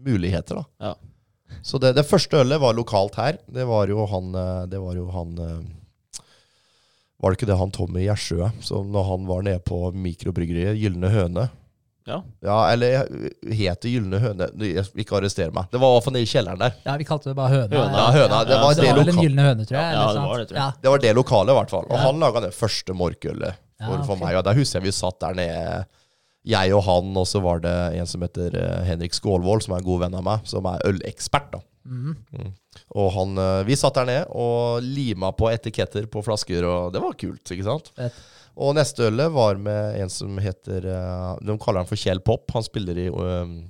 [0.05, 0.89] muligheter, da.
[0.89, 1.61] Ja.
[1.65, 3.37] Så det, det første ølet var lokalt her.
[3.47, 6.23] Det var jo han eh, Det var jo han eh,
[7.21, 11.13] Var det ikke det han Tommy Gjersjø, som når han var nede på mikrobryggeriet, Gylne
[11.13, 11.47] høne
[12.07, 12.19] Ja.
[12.45, 14.49] ja, eller het heter Gylne høne.
[15.01, 15.71] Ikke arrester meg.
[15.73, 16.75] Det var i hvert fall nede i kjelleren der.
[16.85, 17.71] Ja, vi kalte det bare høna.
[17.73, 17.97] Høna.
[18.03, 18.41] Ja, høna.
[18.45, 19.95] Det var det, det var vel en gylne høne, tror jeg.
[19.97, 20.63] Ja, det var det, tror jeg.
[20.67, 20.83] Ja.
[20.85, 21.87] det var det lokale, i hvert fall.
[21.89, 22.03] Og Ja.
[22.05, 24.37] han laga det første morkølet for, Ja, for meg.
[24.37, 25.85] Og der husker jeg vi satt der nede,
[26.45, 29.81] jeg og han, og så var det en som heter eh, Henrik Skålvold, som er
[29.81, 31.51] en god venn av meg, som er ølekspert.
[31.57, 31.63] da.
[31.85, 32.53] Mhm.
[32.97, 37.03] Og han, eh, vi satt der nede og lima på etiketter på flasker, og det
[37.03, 37.45] var kult.
[37.45, 37.91] ikke sant?
[37.97, 38.15] Fett.
[38.57, 42.47] Og neste ølet var med en som heter eh, De kaller han for Kjell Pop.
[42.55, 43.69] Han spiller i um,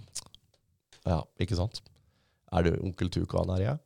[1.07, 1.81] Ja, ikke sant?
[2.53, 3.65] Er det Onkel Tuka han er i?
[3.65, 3.77] ja?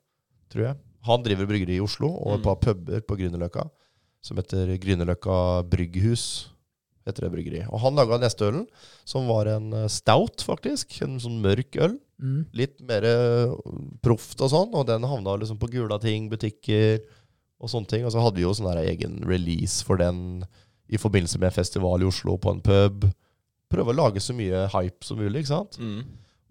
[0.51, 0.77] Tror jeg.
[1.07, 2.45] Han driver bryggeri i Oslo og et Mm.
[2.45, 3.69] par puber på Grünerløkka
[4.23, 6.49] som heter Grünerløkka Brygghus.
[7.09, 7.71] Heter det bryggeriet.
[7.73, 8.67] Og han laga neste ølen,
[9.09, 10.99] som var en eh, stout, faktisk.
[11.07, 11.97] En sånn mørk øl.
[12.21, 12.41] Mm.
[12.59, 13.55] Litt mer eh,
[14.05, 14.75] proft og sånn.
[14.77, 17.01] Og den havna liksom på gula ting, butikker.
[17.59, 18.05] og sånne ting.
[18.07, 20.45] Og så hadde vi jo sånn egen release for den
[20.89, 23.09] i forbindelse med en festival i Oslo på en pub.
[23.69, 25.77] Prøve å lage så mye hype som mulig, ikke sant.
[25.81, 26.05] Mm.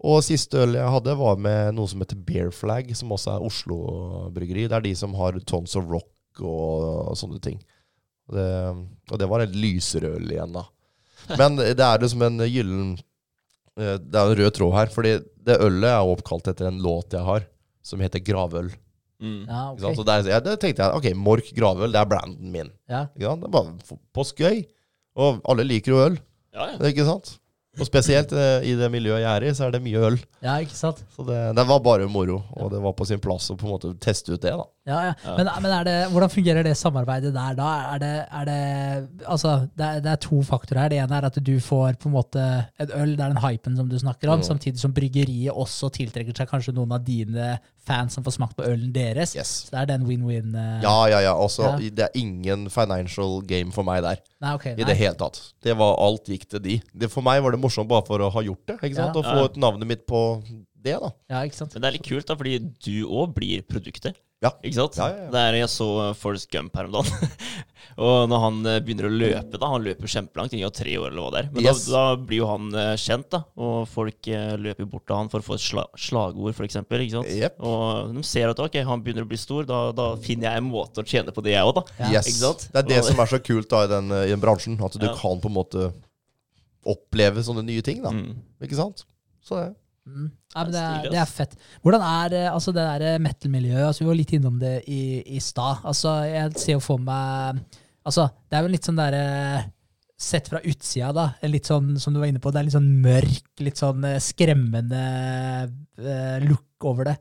[0.06, 3.46] Og siste øl jeg hadde, var med noe som heter Bear Flag, som også er
[3.48, 4.68] Oslo-bryggeri.
[4.70, 7.58] Det er de som har Tons of Rock og sånne ting.
[8.28, 8.48] Og det,
[9.12, 10.66] og det var en lysere igjen, da.
[11.38, 12.90] Men det er liksom en gyllen
[13.76, 14.92] eh, Det er en rød tråd her.
[14.92, 15.14] Fordi
[15.48, 17.46] det ølet er oppkalt etter en låt jeg har,
[17.84, 18.70] som heter Gravøl.
[19.18, 19.42] Mm.
[19.48, 19.88] Ja, okay.
[19.90, 19.96] ok.
[19.98, 22.70] Så der, jeg, tenkte jeg ok, Mork Gravøl, det er branden min.
[22.90, 23.06] Ja.
[23.16, 23.42] Ikke sant?
[23.42, 24.64] Det er bare påskegøy.
[25.18, 26.18] Og alle liker jo øl,
[26.54, 26.78] Ja, ja.
[26.92, 27.32] ikke sant?
[27.78, 30.16] Og spesielt eh, i det miljøet jeg er i, så er det mye øl.
[30.42, 31.02] ja, ikke sant?
[31.14, 33.74] Så det, det var bare moro, og det var på sin plass å på en
[33.74, 34.54] måte teste ut det.
[34.54, 34.64] da.
[34.88, 35.14] Ja, ja.
[35.24, 35.36] Ja.
[35.36, 37.68] Men, men er det, hvordan fungerer det samarbeidet der da?
[37.94, 38.58] Er det, er det
[39.28, 40.88] Altså, det er, det er to faktorer her.
[40.94, 42.44] Det ene er at du får på en måte
[42.80, 44.46] en øl, det er den hypen som du snakker om, Mm.
[44.48, 48.64] samtidig som bryggeriet også tiltrekker seg kanskje noen av dine fans som får smakt på
[48.68, 49.34] ølen deres.
[49.36, 49.52] Yes.
[49.68, 50.50] Så det er den win-win.
[50.56, 51.34] Uh, Ja, ja, ja.
[51.34, 51.76] Også, Ja.
[51.78, 54.18] Det er ingen financial game for meg der.
[54.40, 54.66] Nei, ok.
[54.78, 55.40] I det hele tatt.
[55.64, 56.80] Det var Alt gikk til de.
[56.94, 58.76] Det, for meg var det morsomt bare for å ha gjort det.
[58.82, 59.16] ikke sant?
[59.16, 59.20] Ja.
[59.20, 60.20] Å få ut navnet mitt på
[60.78, 61.10] det, da.
[61.30, 61.74] Ja, ikke sant?
[61.74, 64.14] Men det er litt kult, da, fordi du òg blir produktet.
[64.44, 64.52] Ja.
[64.62, 64.96] Ikke sant?
[65.00, 65.30] Ja, ja, ja.
[65.34, 67.32] Det er, jeg så Forest Forrest Gump her om dagen.
[68.06, 71.08] og når han eh, begynner å løpe, da Han løper kjempelangt, ingen av tre år
[71.10, 71.48] eller hva det er.
[71.56, 71.80] Men Yes.
[71.90, 73.40] da, da blir jo han eh, kjent, da.
[73.58, 76.78] Og folk eh, løper bort til han for å få et sla slagord, f.eks.
[76.78, 77.58] Yep.
[77.66, 80.70] Og de ser at ok, han begynner å bli stor, da, da finner jeg en
[80.70, 81.86] måte å tjene på det, jeg òg, da.
[82.04, 82.12] Ja.
[82.20, 82.30] Yes.
[82.30, 82.68] Ikke sant?
[82.70, 84.78] Det er det som er så kult da i den, i den bransjen.
[84.78, 85.16] At du Ja.
[85.18, 85.90] kan på en måte
[86.88, 88.04] oppleve sånne nye ting.
[88.06, 88.14] da.
[88.14, 88.38] Mm.
[88.62, 89.02] Ikke sant?
[89.42, 89.72] Så det.
[90.06, 90.30] Mm.
[90.56, 91.56] Men det, er, det er fett.
[91.84, 93.86] Hvordan er eh, altså, det der eh, metal-miljøet?
[93.90, 95.02] Altså, vi var litt innom det i,
[95.36, 95.82] i stad.
[95.84, 97.60] Altså, jeg ser jo for meg
[98.08, 99.24] altså, Det er vel litt sånn derre
[100.18, 101.26] Sett fra utsida, da.
[101.46, 102.50] Litt sånn som du var inne på.
[102.50, 105.02] Det er litt sånn mørk, litt sånn eh, skremmende
[106.02, 107.14] eh, look over det.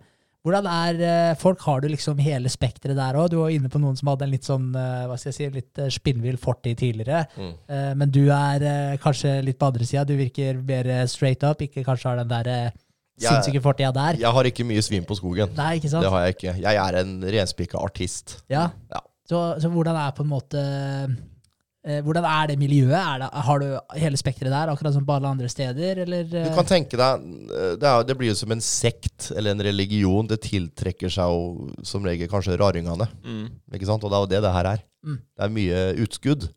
[0.48, 3.30] Hvordan er eh, Folk har du liksom hele spekteret der òg.
[3.30, 5.50] Du var inne på noen som hadde en litt sånn eh, hva skal jeg si,
[5.60, 7.26] litt eh, spinnvill fortid tidligere.
[7.38, 7.54] Mm.
[7.70, 10.06] Eh, men du er eh, kanskje litt på andre sida.
[10.08, 11.62] Du virker mer eh, straight up.
[11.68, 12.78] Ikke kanskje har den der eh, Jeg-
[13.22, 14.20] sinnssyke fortida der.
[14.22, 15.54] Jeg har ikke mye svin på skogen.
[15.58, 16.06] Nei, ikke sant?
[16.06, 16.58] Det har jeg ikke.
[16.64, 18.40] Jeg er en renspikka artist.
[18.52, 18.70] Ja.
[18.94, 19.02] Ja.
[19.28, 22.96] Så, så hvordan er på en måte eh, Hvordan er det miljøet?
[22.96, 23.66] Er det, har du
[24.00, 26.28] hele spekteret der, akkurat som på alle andre steder, eller?
[26.30, 29.56] Du eh, kan tenke deg eh, det, er, det blir jo som en sekt eller
[29.56, 30.30] en religion.
[30.30, 33.10] Det tiltrekker seg jo som regel kanskje raringene.
[33.26, 33.50] Mm.
[33.76, 34.06] Ikke sant?
[34.06, 34.86] Og det er jo det det her er.
[35.08, 35.20] Mm.
[35.20, 36.50] Det er mye utskudd.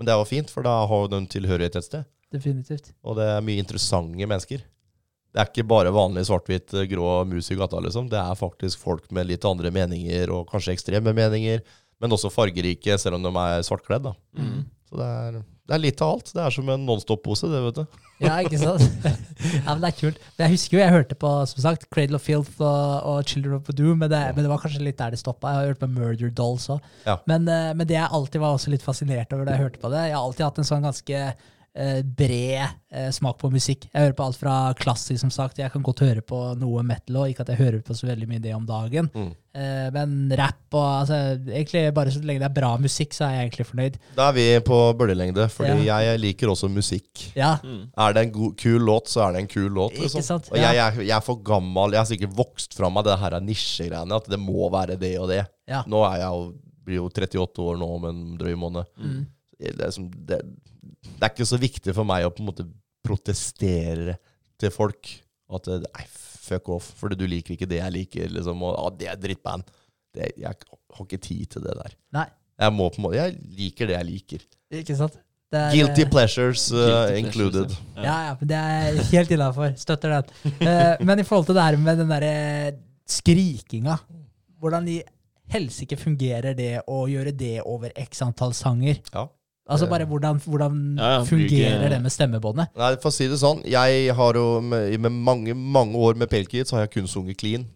[0.00, 2.08] Men det er jo fint, for da har du de tilhørighet et sted.
[2.32, 2.94] Definitivt.
[3.04, 4.62] Og det er mye interessante mennesker.
[5.30, 8.08] Det er ikke bare vanlig svart-hvitt eh, grå mus i gata, liksom.
[8.10, 11.62] Det er faktisk folk med litt andre meninger, og kanskje ekstreme meninger.
[12.00, 14.08] Men også fargerike, selv om de er svartkledd.
[14.08, 14.14] da.
[14.38, 14.64] Mm.
[14.90, 16.30] Så det er, det er litt av alt.
[16.34, 17.84] Det er som en Nonstop-pose, det, vet du.
[18.20, 18.82] Ja, ikke sant?
[19.64, 20.18] ja, men det er kult.
[20.36, 23.62] Men Jeg husker jo jeg hørte på som sagt, Cradle of Filth og, og Children
[23.62, 25.54] of Doom, men det, men det var kanskje litt der det stoppa.
[25.54, 26.90] Jeg har hørt på Murder Dolls òg.
[27.06, 27.14] Ja.
[27.30, 29.92] Men, eh, men det jeg alltid var også litt fascinert over da jeg hørte på
[29.94, 31.22] det, jeg har alltid hatt en sånn ganske
[31.70, 33.84] bred eh, smak på musikk.
[33.92, 35.60] Jeg hører på alt fra klassisk, som sagt.
[35.62, 38.26] Jeg kan godt høre på noe metal òg, ikke at jeg hører på så veldig
[38.30, 39.10] mye det om dagen.
[39.14, 39.30] Mm.
[39.50, 41.16] Eh, men rap og altså,
[41.50, 43.98] egentlig bare så lenge det er bra musikk, så er jeg egentlig fornøyd.
[44.18, 47.26] Da er vi på bølgelengde, fordi jeg liker også musikk.
[47.38, 47.90] Ja, Mm.
[47.98, 49.92] Er det en god, kul låt, så er det en kul låt.
[49.94, 50.40] Ikke Liksom.
[50.40, 50.52] Ja.
[50.52, 51.94] Og jeg, jeg, jeg er for gammel.
[51.94, 54.16] Jeg har sikkert vokst fra meg det her nisjegreiene.
[54.16, 55.44] At det må være det og det.
[55.70, 55.82] Ja.
[55.90, 56.46] Nå er jeg jo,
[56.86, 58.88] blir jo 38 år nå om en drøy måned.
[58.98, 59.22] Mm.
[59.60, 60.69] Det, er som, det, det
[61.20, 62.66] er ikke så viktig for meg å på en måte
[63.06, 64.16] protestere
[64.60, 65.10] til folk.
[65.50, 66.04] At nei,
[66.40, 68.28] fuck off, fordi du liker ikke det jeg liker.
[68.36, 69.66] Liksom, og ah, det er drittband.
[70.14, 71.96] Det, jeg har ikke tid til det der.
[72.16, 72.28] Nei,
[72.60, 74.46] Jeg, må på en måte, jeg liker det jeg liker.
[74.82, 75.18] ikke sant?
[75.50, 77.72] Det er, Guilty eh, pleasures uh, Guilty included.
[77.72, 78.02] pleasures, ja.
[78.04, 79.72] Ja, ja, men det er jeg helt innafor.
[79.80, 80.52] Støtter den.
[80.60, 82.34] Uh, men i forhold til det her med den derre
[83.10, 83.96] skrikinga,
[84.62, 85.00] hvordan i
[85.50, 89.00] helsike fungerer det å gjøre det over x antall sanger?
[89.10, 89.26] Ja.
[89.70, 92.72] Altså bare hvordan, hvordan Ja, ja, fungerer det med stemmebåndet?
[92.78, 96.30] Nei, for å si det sånn, jeg har jo med, med mange, mange år med
[96.32, 97.68] Pelkit, så har jeg kun sunget clean.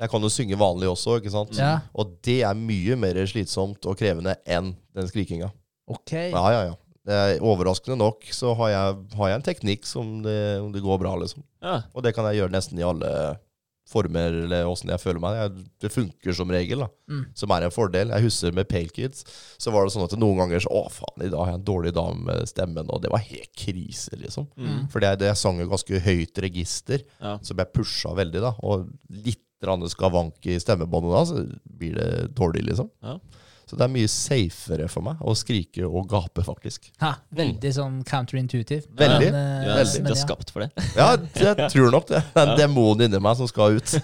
[0.00, 1.52] Jeg kan jo synge vanlig også, ikke sant?
[1.58, 1.76] Ja.
[1.94, 5.52] Og det er mye mer slitsomt og krevende enn den skrikinga.
[5.86, 6.12] Ok.
[6.16, 6.74] Ja, ja, ja.
[7.04, 10.80] Det er overraskende nok så har jeg, har jeg en teknikk som det, om det
[10.82, 11.44] går bra, liksom.
[11.60, 11.82] Ja.
[11.92, 13.10] Og det kan jeg gjøre nesten i alle
[13.94, 15.38] former, eller åssen jeg føler meg.
[15.38, 16.88] Jeg, det funker som regel, da.
[17.10, 17.22] Mm.
[17.38, 18.10] Som er en fordel.
[18.14, 19.22] Jeg husker med Pale Kids,
[19.62, 21.66] så var det sånn at noen ganger så Å, faen, i dag har jeg en
[21.70, 24.50] dårlig dag med stemmen, og det var helt krise, liksom.
[24.58, 24.84] Mm.
[24.92, 27.38] For det, det jeg sang jo ganske høyt register, Ja.
[27.46, 28.54] som jeg pusha veldig, da.
[28.66, 28.90] Og
[29.24, 32.90] litt skavank i stemmebåndet da, så blir det dårlig, liksom.
[33.00, 33.14] Ja.
[33.66, 36.90] Så det er mye safere for meg å skrike og gape, faktisk.
[37.00, 38.84] Ha, veldig sånn counterintuitive.
[38.98, 40.02] Veldig, Men, Du er, veldig.
[40.04, 40.70] du er skapt for det.
[41.00, 42.20] Ja, jeg tror nok det.
[42.34, 43.94] Det er en demon inni meg som skal ut.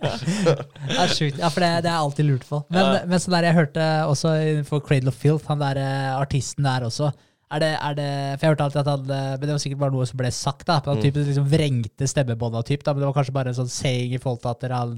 [0.00, 1.38] Det er sjukt.
[1.40, 2.62] Ja, for det, det er alltid lurt på.
[2.68, 3.00] Men, Ja.
[3.06, 4.32] men sånn der jeg hørte også
[4.68, 7.10] for Cradle of Filth, han der eh, artisten der også
[7.50, 8.08] er det, er det,
[8.38, 10.30] for jeg hørte alltid at han, eh, men Det var sikkert bare noe som ble
[10.30, 10.66] sagt.
[10.68, 11.00] da, på Mm.
[11.00, 14.14] den typen liksom Vrengte stemmebånda, typ, da, men det var kanskje bare en sånn saying
[14.14, 14.92] i forhold til at dere har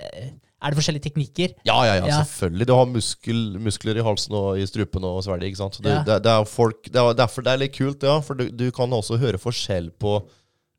[0.00, 0.30] eh,
[0.64, 1.52] Er det forskjellige teknikker?
[1.68, 2.20] Ja, ja, ja, Ja.
[2.24, 2.66] selvfølgelig.
[2.66, 5.50] Du har muskel, muskler i halsen og i strupen og svelget.
[5.52, 5.76] ikke sant?
[5.76, 6.02] Så det, Ja.
[6.08, 8.16] det, det er folk, det er derfor det er litt kult, ja.
[8.24, 10.22] For du, du kan også høre forskjell på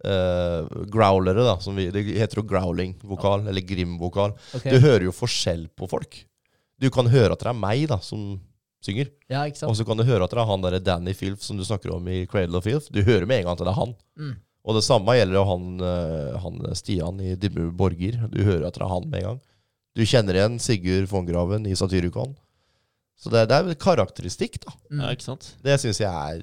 [0.06, 1.56] Uh, growlere, da.
[1.64, 4.36] Som vi, det heter jo growling-vokal, eller grim-vokal.
[4.54, 4.76] Okay.
[4.76, 6.20] Du hører jo forskjell på folk.
[6.78, 8.36] Du kan høre at det er meg da, som
[8.86, 9.10] synger.
[9.32, 9.72] Ja, ikke sant?
[9.72, 11.96] Og så kan du høre at det er han der Danny Filth som du snakker
[11.96, 12.92] om i Cradle of Filth.
[12.94, 13.96] Du hører med en gang at det er han.
[14.20, 14.36] Mm.
[14.66, 18.20] Og det samme gjelder jo han, eh, han Stian i Dimmu Borger.
[18.30, 19.42] Du hører at det er han med en gang.
[19.96, 22.34] Du kjenner igjen Sigurd von Graven i Satyricon.
[23.16, 24.74] Så det, det er jo karakteristikk, da.
[24.92, 25.04] Mm.
[25.06, 25.54] Ja, ikke sant?
[25.64, 26.42] Det syns jeg er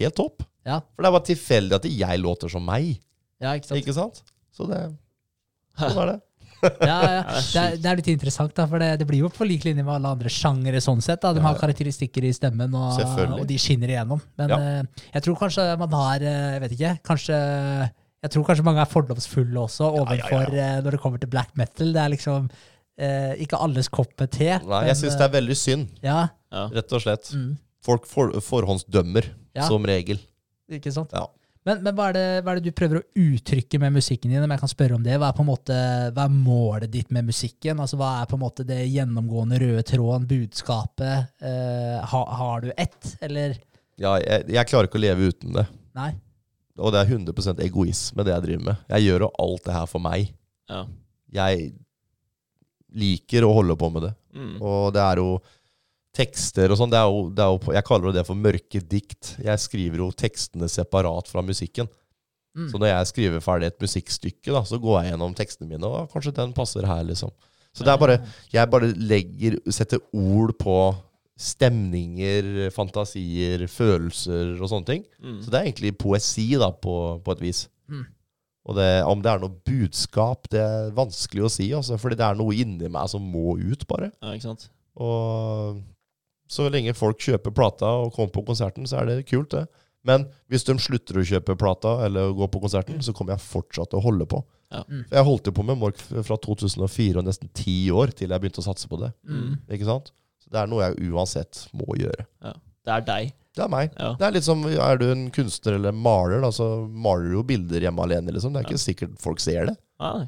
[0.00, 0.46] helt topp.
[0.66, 0.80] Ja.
[0.96, 2.94] For det er bare tilfeldig at jeg låter som meg.
[3.42, 3.80] Ja, ikke sant?
[3.82, 4.22] Ikke sant?
[4.56, 4.80] Så det
[5.76, 6.20] Sånn er det.
[6.88, 7.18] Ja, ja.
[7.52, 9.84] Det er Det, er, litt interessant, da, for det, det blir jo på lik linje
[9.84, 10.80] med alle andre sjangere.
[10.82, 11.20] sånn sett.
[11.22, 11.34] Da.
[11.36, 12.96] De har karakteristikker i stemmen, og,
[13.36, 14.22] og de skinner igjennom.
[14.40, 14.58] Men Ja.
[14.80, 16.94] eh, jeg tror kanskje man har eh, Jeg vet ikke.
[17.12, 17.36] kanskje
[18.24, 21.52] jeg tror kanskje mange er fordomsfulle også ja, overfor eh, når det kommer til black
[21.60, 21.92] metal.
[21.94, 22.48] Det er liksom
[22.98, 24.58] eh, ikke alles kopp med te.
[24.66, 26.68] Nei, jeg syns det er veldig synd, Ja, Ja.
[26.72, 27.32] rett og slett.
[27.34, 27.56] mm,
[27.86, 29.66] Folk for, forhåndsdømmer, Ja.
[29.68, 30.18] som regel.
[30.70, 31.10] ikke sant?
[31.12, 31.26] Ja.
[31.66, 34.42] Men, men hva, er det, hva er det du prøver å uttrykke med musikken din?
[34.42, 35.16] Om jeg kan spørre om det?
[35.18, 35.76] Hva er på en måte,
[36.14, 37.80] hva er målet ditt med musikken?
[37.82, 41.26] Altså, hva er på en måte det gjennomgående røde tråden, budskapet?
[41.42, 43.56] Eh, ha, har du ett, eller?
[43.98, 45.66] Ja, jeg, jeg klarer ikke å leve uten det.
[45.96, 46.12] Nei?
[46.78, 48.76] Og det er 100 egoisme, det jeg driver med.
[48.92, 50.32] Jeg gjør jo alt det her for meg.
[50.70, 50.84] Ja.
[51.32, 51.72] Jeg
[52.94, 54.14] liker å holde på med det.
[54.36, 54.56] Mm.
[54.62, 55.30] Og det er jo
[56.16, 56.94] tekster og sånn.
[56.94, 59.34] Jeg kaller det for mørke dikt.
[59.42, 61.90] Jeg skriver jo tekstene separat fra musikken.
[62.56, 62.70] Mm.
[62.72, 66.08] Så når jeg skriver ferdig et musikkstykke, da, så går jeg gjennom tekstene mine, og
[66.12, 67.34] kanskje den passer her, liksom.
[67.76, 68.14] Så det er bare
[68.48, 70.76] Jeg bare legger Setter ord på
[71.36, 75.02] stemninger, fantasier, følelser og sånne ting.
[75.20, 75.40] Mm.
[75.44, 77.66] Så det er egentlig poesi, da, på, på et vis.
[77.92, 78.06] Mm.
[78.66, 81.98] Og det, om det er noe budskap, det er vanskelig å si, altså.
[82.02, 84.10] Fordi det er noe inni meg som må ut, bare.
[84.18, 84.66] Ja, ikke sant?
[84.98, 85.78] Og
[86.50, 89.66] så lenge folk kjøper plata og kommer på konserten, så er det kult, det.
[90.06, 93.90] Men hvis de slutter å kjøpe plata eller gå på konserten, så kommer jeg fortsatt
[93.90, 94.42] til å holde på.
[94.70, 94.82] Ja.
[94.86, 95.02] Mm.
[95.10, 98.62] Jeg holdt jo på med Mork fra 2004 og nesten ti år til jeg begynte
[98.62, 99.10] å satse på det.
[99.26, 99.58] Mm.
[99.74, 100.12] Ikke sant?
[100.42, 102.26] Så det er noe jeg uansett må gjøre.
[102.86, 103.32] Det er deg.
[103.56, 103.92] Det er meg.
[103.96, 104.10] Ja.
[104.20, 107.44] Det er litt som, Er du en kunstner eller maler, da, så maler du jo
[107.48, 108.34] bilder hjemme alene.
[108.36, 108.52] liksom.
[108.54, 109.76] Det er ikke sikkert folk ser det.
[110.02, 110.26] Nei,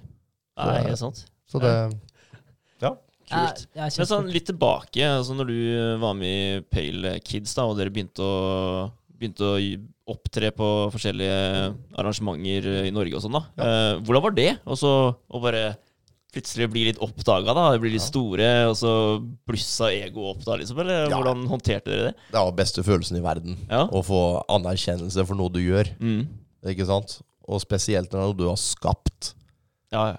[0.58, 1.24] det er helt sant.
[1.48, 1.72] Så det
[2.80, 2.94] Ja,
[3.28, 3.66] Kult.
[3.76, 5.58] ja, Men sånn litt tilbake, altså når du
[6.00, 8.86] var med i Pale Kids, da, og dere begynte å,
[9.18, 9.58] begynte å
[10.08, 13.42] opptre på forskjellige arrangementer i Norge og sånn, da.
[13.60, 14.48] Eh, hvordan var det?
[14.64, 15.76] Og så å bare
[16.34, 17.78] plutselig blir litt oppdaga, da.
[17.80, 18.08] Blir litt Ja.
[18.10, 18.92] store, og så
[19.48, 20.78] blussa egoet opp da, liksom?
[20.80, 21.16] Eller Ja.
[21.16, 22.14] hvordan håndterte dere det?
[22.32, 23.56] Det den beste følelsen i verden.
[23.70, 23.86] Ja.
[23.86, 25.88] Å få anerkjennelse for noe du gjør.
[25.98, 26.26] Mm.
[26.66, 27.22] Ikke sant?
[27.48, 29.34] Og spesielt når du har skapt.
[29.90, 30.16] Ja, ja.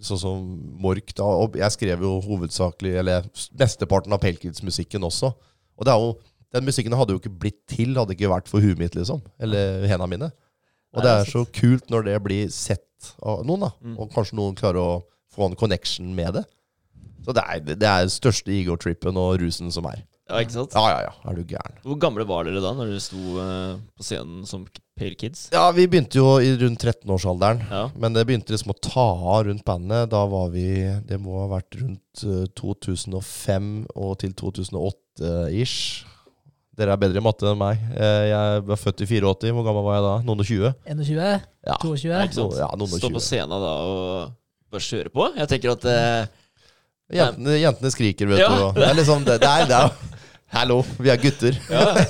[0.00, 1.14] Sånn som Mork.
[1.14, 3.22] da, og Jeg skrev jo hovedsakelig, eller
[3.56, 5.34] mesteparten av Pelkids-musikken også.
[5.78, 6.16] Og det er jo,
[6.52, 9.20] den musikken hadde jo ikke blitt til hadde ikke vært for huet mitt, liksom.
[9.38, 10.32] Eller hendene mine.
[10.94, 13.70] Og Nei, det er så kult når det blir sett av noen, da.
[13.84, 13.98] Mm.
[14.00, 16.44] Og kanskje noen klarer å få en connection med det.
[17.26, 20.00] Så det er det er største Igor-trippen og rusen som er.
[20.28, 20.72] ja, ikke sant?
[20.74, 21.12] Ja, ja, ja.
[21.30, 21.76] Er du gæren.
[21.84, 24.64] Hvor gamle var dere da, når dere sto eh, på scenen som
[24.98, 25.44] Pale Kids?
[25.54, 27.62] Ja, vi begynte jo i rundt 13-årsalderen.
[27.70, 27.82] Ja.
[28.00, 29.04] Men det begynte liksom å ta
[29.36, 30.10] av rundt bandet.
[30.12, 30.66] Da var vi
[31.08, 36.04] Det må ha vært rundt eh, 2005 og til 2008-ish.
[36.78, 37.80] Dere er bedre i matte enn meg.
[37.94, 39.52] Eh, Jeg var født i 84.
[39.52, 40.14] Hvor gammel var jeg da?
[40.26, 40.70] Noen og 20?
[40.88, 41.42] 21?
[41.68, 41.76] Ja.
[41.82, 42.08] 22?
[42.08, 42.56] Ja, ikke sant?
[42.62, 44.38] Ja, noen og Stå på scenen da og
[44.72, 45.28] bare kjøre på?
[45.38, 46.38] Jeg tenker at uh,
[47.12, 48.48] Jentene, jentene skriker, vet Ja.
[48.48, 48.62] du.
[48.70, 50.12] og Det er liksom det, det er, det er
[50.52, 51.56] Hallo, vi er gutter.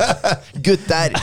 [0.66, 1.12] Gutter!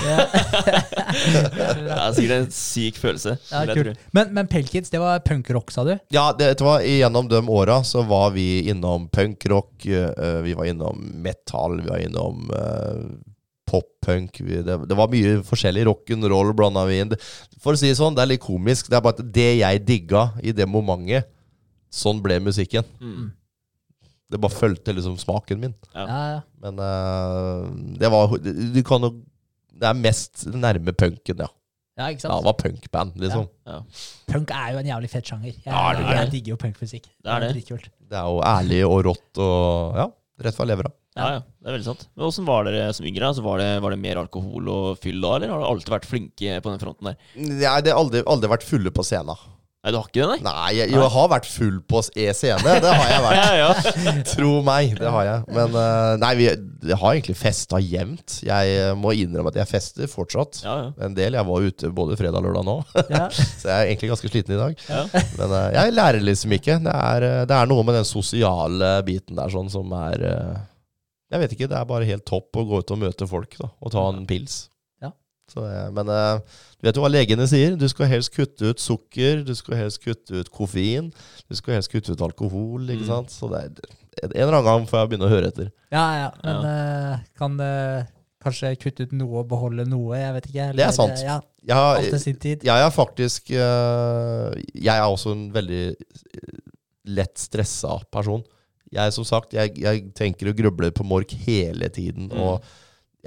[1.04, 3.34] det er sikkert en syk følelse.
[3.52, 4.00] Ja, kult.
[4.16, 5.98] Men, men Pelkids, det var punkrock, sa du?
[6.16, 10.72] Ja, det, det var, gjennom de åra så var vi innom punkrock, eh, vi var
[10.72, 13.04] innom metal, vi var innom uh,
[13.70, 14.42] pop-punk.
[14.66, 15.86] Det, det var mye forskjellig.
[15.90, 17.14] Rock'n'roll blanda vi inn.
[17.62, 18.90] For å si det sånn, det er litt komisk.
[18.90, 21.30] Det er bare at det jeg digga i det momentet,
[21.94, 22.86] sånn ble musikken.
[23.02, 23.30] Mm.
[24.30, 25.78] Det bare fulgte liksom smaken min.
[25.96, 26.04] Ja.
[26.06, 26.42] Ja, ja.
[26.62, 29.16] Men uh, det var du, kan jo
[29.74, 31.50] Det er mest nærme punken, ja.
[32.00, 32.38] Ja, ikke sant?
[32.38, 33.48] det var punkband, liksom.
[33.68, 33.82] Ja.
[34.32, 35.50] Punk er jo en jævlig fett sjanger.
[35.52, 37.10] Jeg, Ja, det er jeg, digger jo punkmusikk.
[37.20, 37.82] Det er det.
[38.10, 40.06] Det er jo ærlig og rått og Ja.
[40.40, 40.92] Rett fra levra.
[41.20, 42.06] Ja, ja, det er veldig sant.
[42.16, 43.28] Men Åssen var dere som yngre?
[43.28, 46.08] Altså, var, det, var det mer alkohol og fyll da, eller har dere alltid vært
[46.08, 47.18] flinke på den fronten der?
[47.36, 49.36] Nei, det har aldri, aldri vært fulle på scenen.
[49.80, 50.40] Nei, du har ikke det, nei?
[50.44, 52.74] Nei, jeg, jo, jeg har vært full på E-scene.
[52.84, 53.38] Det har jeg vært.
[53.40, 54.14] Ja, ja.
[54.28, 55.44] Tro meg, det har jeg.
[55.56, 58.42] Men uh, nei, vi jeg har egentlig festa jevnt.
[58.44, 60.60] Jeg eh, må innrømme at jeg fester fortsatt.
[60.66, 60.76] ja.
[61.00, 61.38] En del.
[61.40, 62.76] Jeg var ute både fredag og lørdag nå,
[63.16, 63.26] Ja.
[63.32, 64.84] så jeg er egentlig ganske sliten i dag.
[64.90, 65.06] Ja.
[65.40, 66.76] Men uh, jeg lærer liksom ikke.
[66.84, 70.58] Det er, det er noe med den sosiale biten der sånn som er uh,
[71.32, 73.72] Jeg vet ikke, det er bare helt topp å gå ut og møte folk da,
[73.80, 74.66] og ta en pils.
[75.04, 75.14] Ja.
[75.56, 75.64] Så,
[75.96, 76.12] men
[76.80, 77.74] du vet jo hva legene sier?
[77.80, 81.10] Du skal helst kutte ut sukker, du skal helst kutte ut koffein,
[81.50, 83.10] du skal helst kutte ut alkohol, ikke Mm.
[83.10, 83.30] sant?
[83.36, 85.72] Så det er, en eller annen gang får jeg begynne å høre etter.
[85.92, 86.30] Ja, ja.
[86.44, 88.08] Men eh, kan det
[88.44, 90.16] kanskje kutte ut noe og beholde noe?
[90.18, 90.68] Jeg vet ikke.
[90.80, 91.20] Det er sant.
[91.24, 92.64] Ja, Jeg har, alt sin tid.
[92.64, 96.60] jeg er faktisk eh, Jeg er også en veldig eh,
[97.12, 98.44] lett stressa person.
[98.92, 102.30] Jeg som sagt, jeg, jeg tenker og grubler på mork hele tiden.
[102.32, 102.60] Mm.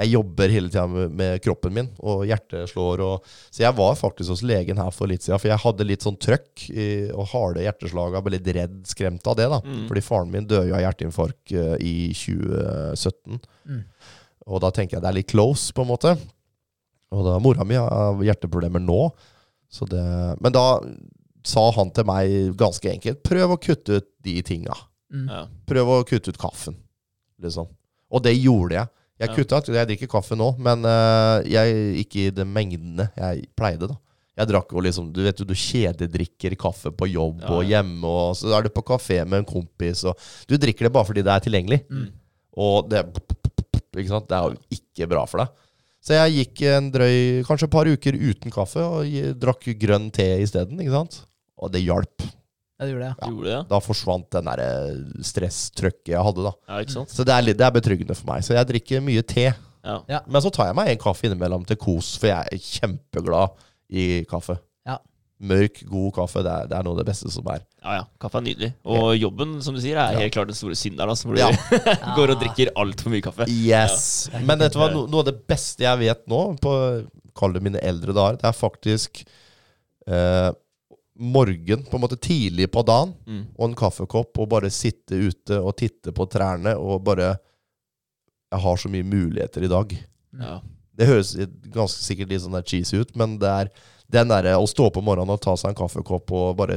[0.01, 3.03] Jeg jobber hele tida med, med kroppen min, og hjertet slår.
[3.05, 6.07] Og, så jeg var faktisk hos legen her for litt siden, for jeg hadde litt
[6.07, 8.17] sånn trøkk i, og harde hjerteslag.
[8.17, 9.51] Jeg ble litt redd, skremt av det.
[9.53, 9.85] da Mm.
[9.91, 13.43] Fordi faren min døde jo av hjerteinfarkt uh, i 2017.
[13.69, 13.83] Mm.
[14.49, 16.15] Og da tenker jeg det er litt close, på en måte.
[17.13, 19.03] Og da mora mi har hjerteproblemer nå.
[19.73, 20.03] Så det,
[20.41, 20.81] men da
[21.47, 24.75] sa han til meg ganske enkelt prøv å kutte ut de tinga.
[25.13, 25.29] Mm.
[25.69, 26.77] Prøv å kutte ut kaffen.
[27.43, 27.69] Liksom.
[28.13, 28.93] Og det gjorde jeg.
[29.23, 29.35] Jeg Ja.
[29.37, 29.69] kutta ut.
[29.71, 33.87] Jeg drikker kaffe nå, men uh, jeg, ikke i de mengdene jeg pleide.
[33.87, 33.97] da
[34.41, 38.03] Jeg drakk jo liksom Du vet jo, du kjededrikker kaffe på jobb Ja, og hjemme,
[38.03, 40.19] og så er du på kafé med en kompis, og
[40.49, 41.81] du drikker det bare fordi det er tilgjengelig.
[41.91, 42.09] Mm.
[42.59, 43.05] Og det,
[43.97, 44.29] ikke sant?
[44.29, 45.49] det er jo ikke bra for deg.
[46.03, 47.17] Så jeg gikk en drøy,
[47.47, 50.81] kanskje et par uker uten kaffe, og drakk grønn te isteden.
[50.83, 52.27] Og det hjalp.
[52.83, 53.15] Ja, det gjorde det.
[53.23, 53.29] Ja.
[53.31, 53.61] Gjorde det?
[53.71, 54.63] Da forsvant den der
[55.33, 56.43] stresstrøkket jeg hadde.
[56.49, 57.13] da Ja, ikke sant?
[57.15, 58.43] Så det er, litt, det er betryggende for meg.
[58.43, 59.49] Så jeg drikker mye te.
[59.83, 60.21] Ja.
[60.27, 63.57] Men så tar jeg meg en kaffe innimellom til kos, for jeg er kjempeglad
[63.91, 64.59] i kaffe.
[64.87, 64.99] Ja.
[65.43, 67.65] Mørk, god kaffe, det er, det er noe av det beste som er.
[67.83, 68.05] Ja, ja.
[68.23, 68.69] Kaffe er nydelig.
[68.87, 70.21] Og jobben, som du sier, er Ja.
[70.23, 71.11] helt klart den store synderen.
[71.11, 72.15] Altså, hvor du Ja.
[72.15, 73.49] går og drikker altfor mye kaffe.
[73.51, 74.29] Yes!
[74.33, 74.39] Ja.
[74.47, 76.75] Men dette var no, noe av det beste jeg vet nå, på
[77.35, 79.25] kall det mine eldre dager, det er faktisk
[80.07, 80.51] eh,
[81.19, 83.43] morgen, på en måte tidlig på dagen, Mm.
[83.59, 87.37] og en kaffekopp, og bare sitte ute og titte på trærne, og bare
[88.53, 89.93] Jeg har så mye muligheter i dag.
[90.39, 90.61] Ja.
[90.95, 91.31] Det høres
[91.73, 93.71] ganske sikkert litt sånn der cheesy ut, men det er
[94.13, 96.77] den derre å stå opp om morgenen og ta seg en kaffekopp og bare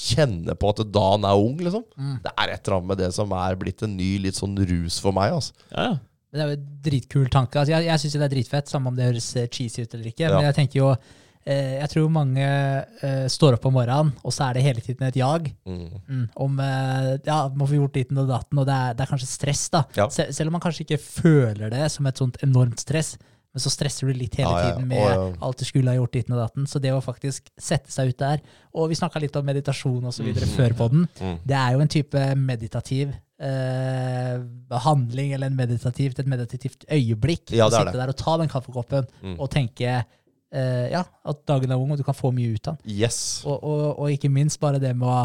[0.00, 1.84] kjenne på at dagen er ung, liksom.
[1.98, 2.14] Mm.
[2.24, 4.96] Det er et eller annet med det som er blitt en ny litt sånn rus
[5.04, 5.52] for meg, altså.
[5.74, 5.98] ja, ja.
[6.30, 7.58] Det er jo en dritkul tanke.
[7.58, 10.12] Altså, jeg jeg syns det er dritfett, samme om det høres eh, cheesy ut eller
[10.12, 10.28] ikke.
[10.28, 10.36] Ja.
[10.36, 10.98] Men jeg tenker jo eh,
[11.46, 15.16] Jeg tror mange uh, står opp om morgenen, og så er det hele tiden et
[15.16, 15.48] jag.
[15.66, 15.86] Mm.
[16.06, 19.10] Mm, om uh, ja, må få gjort ditten og datten, og det er, det er
[19.14, 19.64] kanskje stress.
[19.72, 19.84] da.
[19.96, 20.06] Ja.
[20.12, 23.16] Sel selv om man kanskje ikke føler det som et sånt enormt stress,
[23.50, 26.12] men så stresser du litt hele Ja, tiden med og, alt du skulle ha gjort
[26.14, 26.68] ditten og datten.
[26.70, 28.38] Så det å faktisk sette seg ut der
[28.78, 30.52] Og vi snakka litt om meditasjon og så videre Mm.
[30.54, 31.08] før på den.
[31.18, 31.38] Mm.
[31.48, 33.10] Det er jo en type meditativ
[33.42, 34.38] eh,
[34.84, 37.50] handling, eller en meditativt, et meditativt øyeblikk.
[37.56, 37.98] Ja, å sitte det.
[38.04, 39.36] der og ta den kaffekoppen Mm.
[39.40, 40.02] og tenke eh,
[40.50, 42.96] ja, at dagen er ung, og du kan få mye ut av den.
[42.96, 43.18] Yes.
[43.46, 45.20] Og, og, og ikke minst bare det med å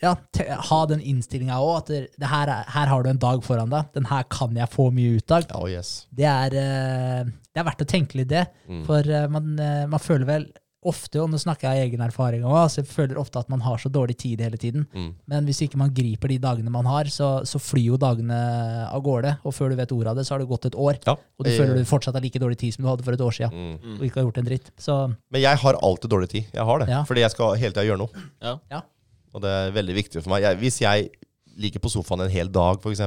[0.00, 3.20] ja, te, ha den innstillinga òg, at det, det her, er, her har du en
[3.20, 3.90] dag foran deg.
[3.96, 5.44] Den her kan jeg få mye ut av.
[5.58, 6.06] Oh, yes.
[6.16, 8.46] Det er, eh, det er verdt å tenke litt det.
[8.70, 8.82] Mm.
[8.88, 10.48] For eh, man, eh, man føler vel
[10.88, 13.60] ofte, og nå snakker jeg av egen erfaring òg, altså jeg føler ofte at man
[13.60, 14.86] har så dårlig tid hele tiden.
[14.96, 15.10] Mm.
[15.28, 18.38] Men hvis ikke man griper de dagene man har, så, så flyr jo dagene
[18.88, 19.34] av gårde.
[19.44, 20.96] Og før du vet ordet av det, så har det gått et år.
[21.04, 21.12] Ja.
[21.36, 23.20] Og du Jeg- føler du fortsatt har like dårlig tid som du hadde for et
[23.20, 23.52] år siden.
[23.52, 23.76] Mm.
[23.84, 23.98] Mm.
[23.98, 24.70] Og ikke har gjort en dritt.
[24.80, 24.96] Så
[25.30, 26.44] Men jeg har alltid dårlig tid.
[26.54, 26.88] Jeg har det.
[26.88, 27.02] Ja.
[27.04, 28.24] Fordi jeg skal hele tida gjøre noe.
[28.40, 28.56] Ja.
[28.70, 28.80] Ja.
[29.34, 30.42] Og det er veldig viktig for meg.
[30.48, 31.10] Jeg, hvis jeg
[31.60, 33.04] ligger på sofaen en hel dag, f.eks.,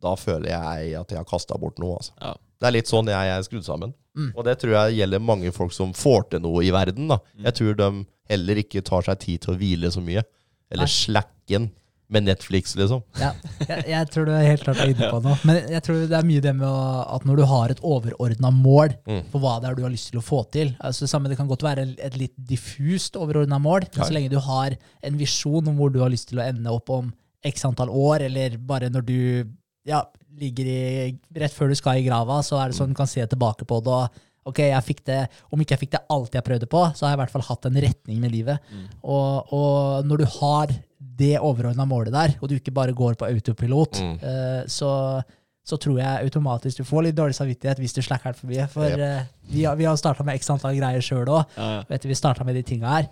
[0.00, 2.00] da føler jeg at jeg har kasta bort noe.
[2.00, 2.12] Altså.
[2.20, 2.34] Ja.
[2.60, 3.94] Det er litt sånn jeg er skrudd sammen.
[4.18, 4.30] Mm.
[4.36, 7.08] Og det tror jeg gjelder mange folk som får til noe i verden.
[7.08, 7.20] Da.
[7.38, 7.44] Mm.
[7.48, 7.90] Jeg tror de
[8.30, 10.22] heller ikke tar seg tid til å hvile så mye.
[10.70, 10.92] Eller Nei.
[10.92, 11.70] slacken
[12.10, 13.04] med Netflix, liksom.
[13.20, 13.28] ja,
[13.68, 15.36] jeg, jeg tror du er helt klart er inne på noe.
[15.46, 16.78] Men jeg tror det er mye det med å,
[17.14, 19.20] at når du har et overordna mål Mm.
[19.30, 21.46] for hva det er du har lyst til å få til altså samme, Det kan
[21.50, 24.74] godt være et litt diffust overordna mål, men så lenge du har
[25.06, 27.12] en visjon om hvor du har lyst til å ende opp om
[27.46, 29.16] x antall år, eller bare når du
[29.86, 30.02] ja,
[30.40, 30.80] ligger i
[31.40, 33.80] Rett før du skal i grava, så er det sånn du kan se tilbake på
[33.84, 33.94] det.
[34.00, 35.18] og Ok, jeg fikk det,
[35.52, 37.44] Om ikke jeg fikk det alt jeg prøvde på, så har jeg i hvert fall
[37.50, 38.70] hatt en retning med livet.
[38.72, 38.86] Mm.
[39.04, 40.72] Og, og når du har
[41.20, 44.16] det overordna målet der, og du ikke bare går på autopilot, Mm.
[44.24, 44.90] uh, så,
[45.64, 48.64] så tror jeg automatisk du får litt dårlig samvittighet hvis du slacker for mye.
[48.72, 51.44] For eh, vi, har, vi har starta med x antall greier sjøl òg.
[51.56, 51.98] Ja, ja.
[52.08, 53.10] Vi starta med de tinga her.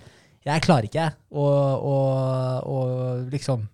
[0.49, 2.79] Jeg klarer ikke å
[3.33, 3.69] liksom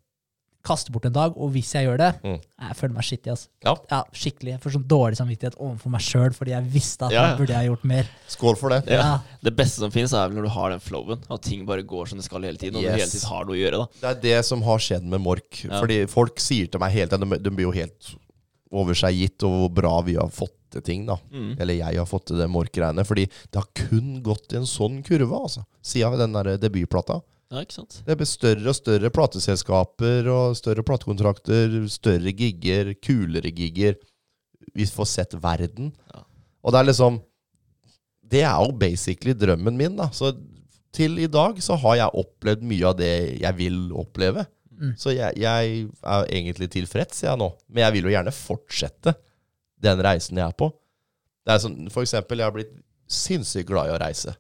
[0.65, 2.39] kaste bort en dag, og hvis jeg gjør det, Mm.
[2.61, 3.31] jeg føler meg skittig.
[3.35, 3.49] Altså.
[3.65, 3.75] Ja.
[3.91, 4.53] Ja, skikkelig.
[4.55, 7.37] Jeg får sånn dårlig samvittighet overfor meg sjøl fordi jeg visste at Ja, ja.
[7.37, 8.09] burde jeg gjort mer.
[8.29, 8.81] Skål for det.
[8.89, 9.01] Ja.
[9.03, 9.19] Ja.
[9.43, 11.23] Det beste som finnes, er vel når du har den flowen.
[11.31, 12.77] At ting bare går som det skal hele tiden.
[12.77, 12.93] Og Yes.
[12.95, 13.79] du hele tiden har noe å gjøre.
[14.01, 15.65] da Det er det som har skjedd med Mork.
[15.65, 15.81] Ja.
[15.81, 18.15] Fordi folk sier til meg hele tiden De, de blir jo helt
[18.73, 21.07] over seg gitt over hvor bra vi har fått til ting.
[21.07, 21.57] da Mm.
[21.61, 23.05] Eller jeg har fått til det Mork-greiene.
[23.07, 25.65] Fordi det har kun gått i en sånn kurve, altså.
[25.83, 27.23] Siden den der debutplata.
[27.53, 28.01] Ja, ikke sant?
[28.07, 33.99] Det blir større og større plateselskaper og større platekontrakter, større gigger, kulere gigger.
[34.75, 35.93] Vi får sett verden.
[36.15, 36.25] Ja.
[36.65, 37.23] Og det er liksom
[38.25, 40.09] Det er jo basically drømmen min, da.
[40.11, 40.33] Så
[40.95, 44.47] til i dag så har jeg opplevd mye av det jeg vil oppleve.
[44.75, 44.95] Mm.
[44.99, 47.51] Så jeg, jeg er egentlig tilfreds, jeg nå.
[47.69, 49.15] Men jeg vil jo gjerne fortsette
[49.85, 50.71] den reisen jeg er på.
[51.45, 52.73] Det er sånn, For eksempel, jeg har blitt
[53.11, 54.35] sinnssykt glad i å reise.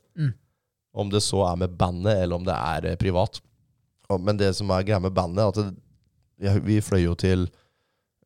[0.95, 3.41] Om det så er med bandet, eller om det er eh, privat.
[4.21, 5.69] Men det som er greia med bandet, er at det,
[6.45, 7.47] ja, vi fløy jo til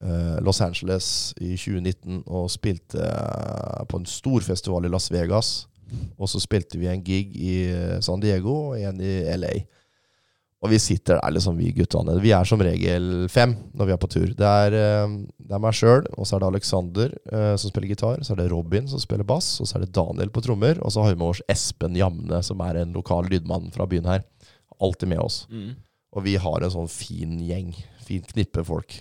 [0.03, 5.69] uh, Los Angeles i 2019 og spilte uh, på en stor festival i Las Vegas.
[6.19, 7.55] Og så spilte vi en gig i
[8.05, 9.55] San Diego og en i LA.
[10.59, 12.17] Og vi sitter der, liksom, vi guttene.
[12.19, 14.27] Vi er som regel fem når vi er på tur.
[14.35, 17.93] Det er, eh, det er meg sjøl, og så er det Alexander eh, som spiller
[17.93, 18.25] gitar.
[18.27, 20.81] Så er det Robin som spiller bass, og så er det Daniel på trommer.
[20.83, 24.11] Og så har vi med oss Espen Jamne, som er en lokal lydmann fra byen
[24.11, 24.27] her.
[24.83, 25.45] Alltid med oss.
[25.47, 25.77] Mm.
[26.19, 27.71] Og vi har en sånn fin gjeng.
[28.09, 28.99] Fint knippe folk.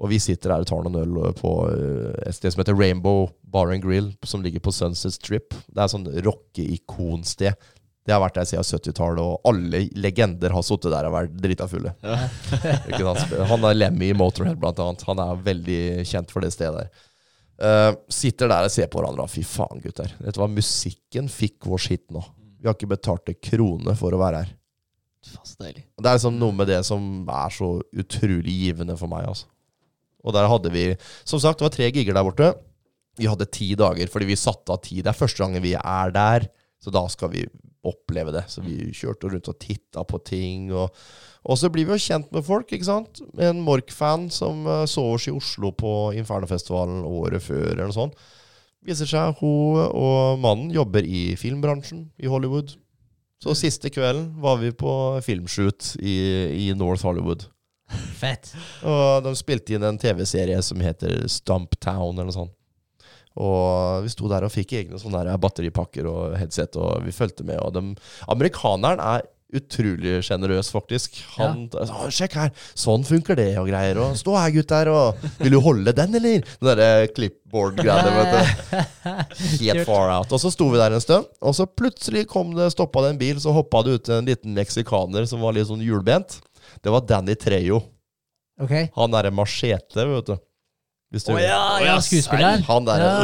[0.00, 3.28] Og vi sitter her og tar noen øl på eh, et sted som heter Rainbow
[3.46, 5.54] Bar and Grill, som ligger på Sunset Strip.
[5.68, 7.54] Det er sånn rockeikonsted.
[8.06, 11.66] Det har vært der siden 70-tallet, og alle legender har sittet der og vært drita
[11.68, 11.92] fulle.
[12.00, 12.16] Ja.
[13.52, 15.04] Han er Lemmy i Motorhead, blant annet.
[15.08, 17.06] Han er veldig kjent for det stedet der.
[17.60, 19.28] Uh, sitter der og ser på hverandre.
[19.28, 20.14] Fy faen, gutter.
[20.24, 20.48] Vet du hva?
[20.48, 22.24] Musikken fikk vår skitt nå.
[22.60, 24.54] Vi har ikke betalt en krone for å være her.
[25.28, 25.84] Faen, deilig.
[26.00, 27.70] Det er liksom noe med det som er så
[28.00, 29.28] utrolig givende for meg.
[29.28, 29.50] Altså.
[30.24, 30.84] Og der hadde vi
[31.24, 32.50] Som sagt, det var tre gigger der borte.
[33.20, 35.04] Vi hadde ti dager fordi vi satte av tid.
[35.04, 36.48] Det er første gangen vi er der,
[36.80, 37.44] så da skal vi
[37.86, 38.44] oppleve det.
[38.52, 40.68] Så vi kjørte rundt og titta på ting.
[40.72, 40.92] Og,
[41.44, 43.22] og så blir vi jo kjent med folk, ikke sant.
[43.40, 48.28] En Mork-fan som eh, så oss i Oslo på Infernofestivalen året før, eller noe sånt.
[48.86, 52.72] Viser seg hun og mannen jobber i filmbransjen i Hollywood.
[53.40, 54.92] Så siste kvelden var vi på
[55.24, 56.16] filmshoot i,
[56.68, 57.46] i North Hollywood.
[58.20, 58.52] Fett.
[58.86, 62.56] Og de spilte inn en TV-serie som heter Stumptown, eller noe sånt.
[63.38, 67.46] Og vi sto der og fikk egne sånne der batteripakker og headset, og vi fulgte
[67.46, 67.60] med.
[67.62, 67.84] Og de,
[68.32, 71.16] amerikaneren er utrolig sjenerøs, faktisk.
[71.36, 71.86] Han ja.
[72.10, 73.98] 'Sjekk her, sånn funker det', og greier.
[73.98, 78.44] Og 'Stå her, gutter', og 'Vil du holde den, eller?' Den derre clipboard-greiene, vet du.
[79.64, 80.32] Helt far out.
[80.32, 83.22] Og så sto vi der en stund, og så plutselig kom det, stoppa det en
[83.22, 86.40] bil, så hoppa det ut en liten meksikaner som var litt sånn hjulbent.
[86.82, 87.82] Det var Danny Trejo.
[88.60, 88.90] Okay.
[88.94, 90.36] Han derre machete, vet du.
[91.10, 92.62] Hvis du oh, ja, ja, skuespilleren.
[92.68, 93.00] Han der.
[93.02, 93.14] Ja,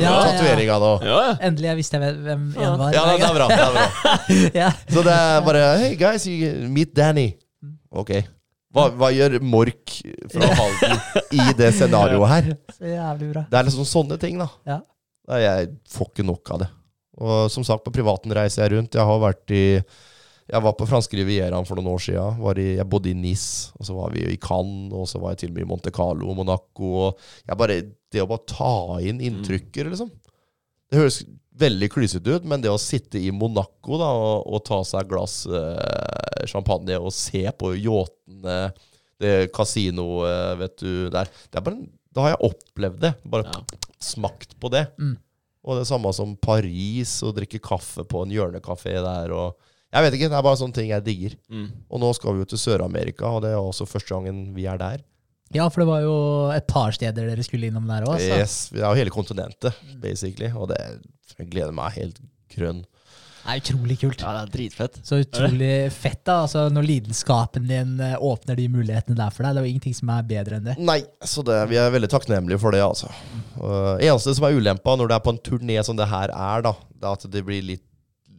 [0.00, 0.12] ja.
[0.24, 0.92] tatoveringa nå.
[1.04, 1.34] Ja, ja.
[1.44, 2.94] Endelig jeg visste jeg hvem en var.
[2.96, 3.48] Ja, det er bra.
[3.50, 4.14] det er bra
[4.62, 4.70] Ja.
[4.88, 6.24] Så det er bare Hey guys,
[6.72, 7.26] meet Danny.
[7.92, 8.14] Ok.
[8.72, 9.98] Hva, hva gjør Mork
[10.32, 10.96] fra Halden
[11.36, 12.50] i det scenarioet her?
[12.72, 13.44] Så jævlig bra.
[13.52, 14.48] Det er liksom sånne ting, da.
[14.68, 14.80] Ja.
[15.44, 16.72] Jeg får ikke nok av det.
[17.20, 18.96] Og som sagt, på privaten reiser jeg rundt.
[18.96, 19.64] Jeg har vært i
[20.46, 22.36] Jeg var på franske Rivieraen for noen år siden.
[22.38, 23.46] Var i, jeg bodde i Nis,
[23.80, 25.90] og så var vi i Cannes, og så var jeg til og med i Monte
[25.94, 26.92] Carlo og Monaco.
[27.08, 27.80] Og bare,
[28.14, 30.12] det å bare ta inn inntrykket, liksom.
[30.86, 31.24] Det høres
[31.58, 35.10] veldig klysete ut, men det å sitte i Monaco da, og, og ta seg et
[35.10, 38.58] glass eh, champagne og se på yachtene,
[39.18, 43.14] det kasinoet, vet du der det er bare, Da har jeg opplevd det.
[43.24, 43.62] Bare Ja.
[43.98, 44.86] smakt på det.
[45.00, 45.16] Mm.
[45.66, 49.32] Og det samme som Paris, og drikke kaffe på en hjørnekafé der.
[49.32, 49.56] og
[49.96, 51.36] Jeg vet ikke, det er bare sånne ting jeg digger.
[51.48, 51.68] Mm.
[51.88, 54.80] Og nå skal vi jo til Sør-Amerika, og det er også første gangen vi er
[54.80, 55.04] der.
[55.54, 56.16] ja, for det var jo
[56.52, 58.20] et par steder dere skulle innom der òg.
[58.20, 60.50] Yes, det er jo hele kontinentet, basically.
[60.52, 60.80] Og det
[61.36, 62.20] jeg gleder meg helt
[62.52, 62.84] grønn.
[63.46, 64.22] Det er utrolig kult.
[64.24, 64.96] ja, det er dritfett.
[65.06, 69.54] Så utrolig fett da, altså når lidenskapen din eh, åpner de mulighetene der for deg.
[69.54, 70.74] Det er jo ingenting som er bedre enn det.
[70.82, 73.12] Nei, så det, vi er veldig takknemlige for det, altså.
[73.54, 76.66] Uh, eneste som er ulempa når det er på en turné som det her er,
[76.66, 77.86] da, det er at det blir litt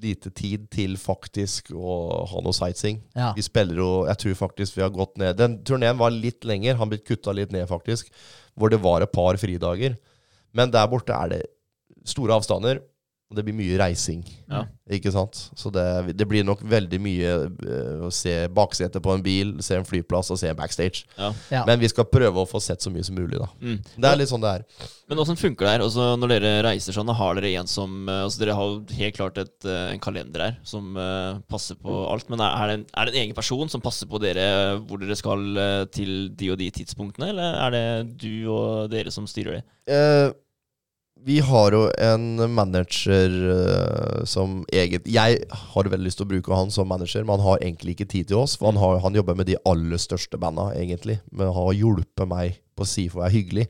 [0.01, 1.97] lite tid til faktisk å
[2.29, 2.99] ha noe sightseeing.
[3.17, 3.31] Ja.
[3.37, 6.77] Vi spiller jo Jeg tror faktisk vi har gått ned Den turneen var litt lenger,
[6.79, 8.11] han blitt kutta litt ned, faktisk.
[8.57, 9.97] Hvor det var et par fridager.
[10.53, 11.41] Men der borte er det
[12.07, 12.81] store avstander.
[13.27, 14.21] Og det blir mye reising.
[14.47, 14.61] Ja.
[14.95, 15.35] Ikke sant?
[15.59, 15.83] Så det,
[16.15, 20.31] det blir nok veldig mye eh, å se baksetet på en bil, se en flyplass
[20.31, 21.03] og se en backstage.
[21.17, 21.33] Ja.
[21.51, 21.65] Ja.
[21.67, 23.49] Men vi skal prøve å få sett så mye som mulig, da.
[23.59, 23.81] Mm.
[23.97, 24.65] Det er litt sånn det er.
[25.11, 25.83] Men åssen funker det her?
[25.83, 29.43] Altså, når dere reiser sånn, har dere en som eh, altså, Dere har helt klart
[29.43, 32.31] et, eh, en kalender her som uh, passer på alt.
[32.31, 34.47] Men er, det en, er det en egen person som passer på dere
[34.87, 35.43] hvor dere skal
[35.91, 37.87] til de og de tidspunktene, eller er det
[38.23, 39.65] du og dere som styrer det?
[39.87, 40.29] Eh,
[41.27, 46.55] vi har jo en manager uh, som eget Jeg har veldig lyst til å bruke
[46.55, 48.55] han som manager, men han har egentlig ikke tid til oss.
[48.55, 51.17] For han, har, han jobber med de aller største banda, egentlig.
[51.35, 53.67] Men har hjulpet meg på SIFO er hyggelig.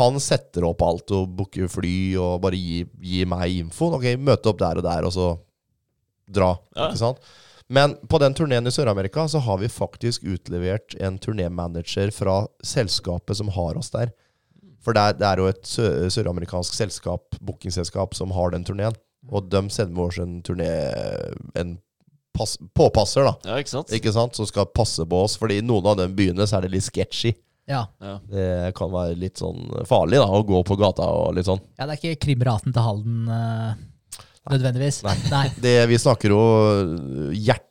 [0.00, 3.94] Han setter opp alt og booker fly og bare gir, gir meg infoen.
[4.00, 5.32] Ok, møte opp der og der, og så
[6.26, 6.56] dra.
[6.74, 6.88] Ja.
[6.88, 7.34] Ikke sant?
[7.68, 13.38] Men på den turneen i Sør-Amerika så har vi faktisk utlevert en turnémanager fra selskapet
[13.38, 14.10] som har oss der.
[14.88, 18.96] For det er, det er jo et sø- søramerikansk selskap, bookingselskap, som har den turneen.
[19.28, 20.68] Og de sender oss en turné
[21.60, 21.74] En
[22.38, 23.34] pass, påpasser, da.
[23.50, 23.92] Ja, ikke sant?
[23.92, 24.38] Ikke sant?
[24.38, 25.34] Som skal passe på oss.
[25.36, 27.34] Fordi i noen av de byene så er det litt sketchy.
[27.68, 27.82] Ja.
[28.00, 28.14] Ja.
[28.32, 31.60] Det kan være litt sånn farlig da, å gå på gata og litt sånn.
[31.76, 33.74] ja, det er ikke krimraten til Halden Uh,
[34.48, 35.02] nødvendigvis.
[35.04, 35.16] Nei.
[35.28, 35.46] Nei.
[35.60, 36.38] Det, vi snakker jo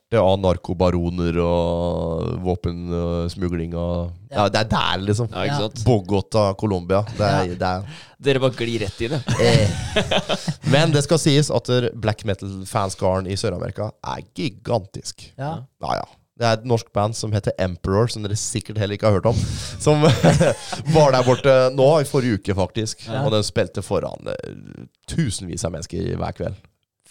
[0.08, 4.44] hjertet av narkobaroner og våpensmugling og ja.
[4.44, 4.48] Ja.
[4.48, 5.28] det er der, liksom.
[5.32, 5.84] Ja, ikke sant?
[5.84, 7.02] Bogota, Colombia.
[7.16, 7.84] Det er, det er
[8.18, 9.20] Dere bare glir rett i det.
[9.40, 9.68] Eh.
[10.72, 15.32] Men det skal sies at black metal-fanskaren i Sør-Amerika er gigantisk.
[15.38, 15.64] Ja.
[15.80, 16.08] Ja, ja.
[16.38, 19.26] Det er et norsk band som heter Emperor, som dere sikkert heller ikke har hørt
[19.26, 19.38] om.
[19.82, 20.04] Som
[20.94, 23.06] var der borte nå, i forrige uke, faktisk.
[23.08, 23.24] Ja.
[23.24, 26.60] Og den spilte foran eh, tusenvis av mennesker hver kveld.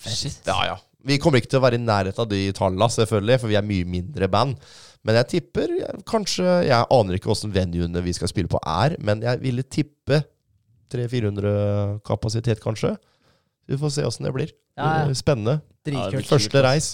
[0.08, 0.40] Shit.
[0.48, 0.78] Ja, ja.
[1.08, 3.68] Vi kommer ikke til å være i nærheten av de tallene, selvfølgelig, for vi er
[3.68, 4.58] mye mindre band.
[5.08, 8.98] Men jeg tipper jeg, kanskje Jeg aner ikke åssen venuene vi skal spille på, er,
[9.00, 10.24] men jeg ville tippe
[10.92, 12.96] 300-400 kapasitet, kanskje.
[13.68, 14.52] Vi får se åssen det blir.
[14.80, 15.16] Ja, ja.
[15.18, 15.60] Spennende.
[15.88, 16.28] Dritkult.
[16.30, 16.92] Første reis.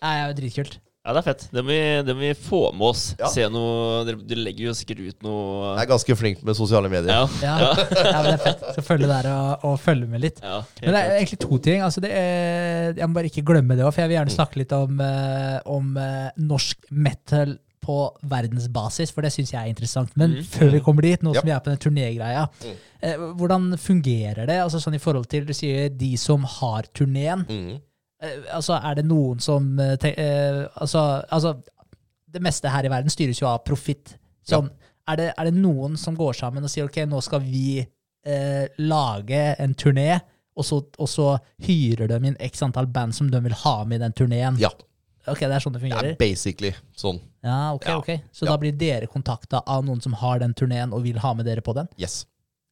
[0.00, 0.78] Nei, ja, dritkult.
[1.00, 1.46] Ja, det er fett.
[1.48, 3.02] Det må vi, det må vi få med oss.
[3.16, 3.28] Ja.
[3.32, 6.90] Se noe Dere, dere legger jo sikkert ut noe Jeg er ganske flink med sosiale
[6.92, 7.08] medier.
[7.08, 7.22] Ja.
[7.40, 8.18] Ja, ja.
[8.20, 8.66] men det er fett.
[8.74, 10.42] Skal følge der og, og følge med litt.
[10.44, 11.80] ja Men det er egentlig to ting.
[11.86, 14.60] Altså det er, jeg må bare ikke glemme det òg, for jeg vil gjerne snakke
[14.60, 17.96] litt om, eh, om eh, norsk metal på
[18.28, 20.12] verdensbasis, for det syns jeg er interessant.
[20.20, 20.46] Men mm.
[20.52, 21.40] før vi kommer dit, nå Ja.
[21.40, 22.74] som vi er på den turnégreia, Mm.
[23.00, 24.60] eh, hvordan fungerer det?
[24.60, 27.46] Altså sånn i forhold til Du sier de som har turneen.
[27.48, 27.78] Mhm.
[28.22, 31.54] Eh, altså, er det noen som eh, eh, altså, altså,
[32.30, 34.16] det meste her i verden styres jo av profitt.
[34.46, 34.68] Sånn,
[35.08, 38.66] er, det, er det noen som går sammen og sier ok, nå skal vi eh,
[38.78, 40.20] lage en turné,
[40.56, 41.32] og så, og så
[41.64, 44.58] hyrer de inn x antall band som de vil ha med i den turneen?
[44.60, 44.70] Ja.
[45.28, 46.12] Ok, det er sånn det fungerer?
[46.12, 47.18] Det er basically sånn.
[47.44, 47.98] Ja, ok, Ja.
[48.00, 48.10] ok.
[48.32, 48.52] Så Ja.
[48.52, 51.60] da blir dere kontakta av noen som har den turneen og vil ha med dere
[51.64, 51.88] på den?
[52.00, 52.26] Yes.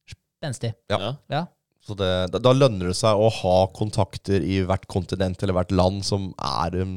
[0.09, 0.73] Spenstig.
[0.89, 1.15] Ja.
[1.29, 1.45] Ja.
[1.89, 6.03] Så det, da, lønner det seg å ha kontakter i hvert kontinent eller hvert land
[6.05, 6.93] som er en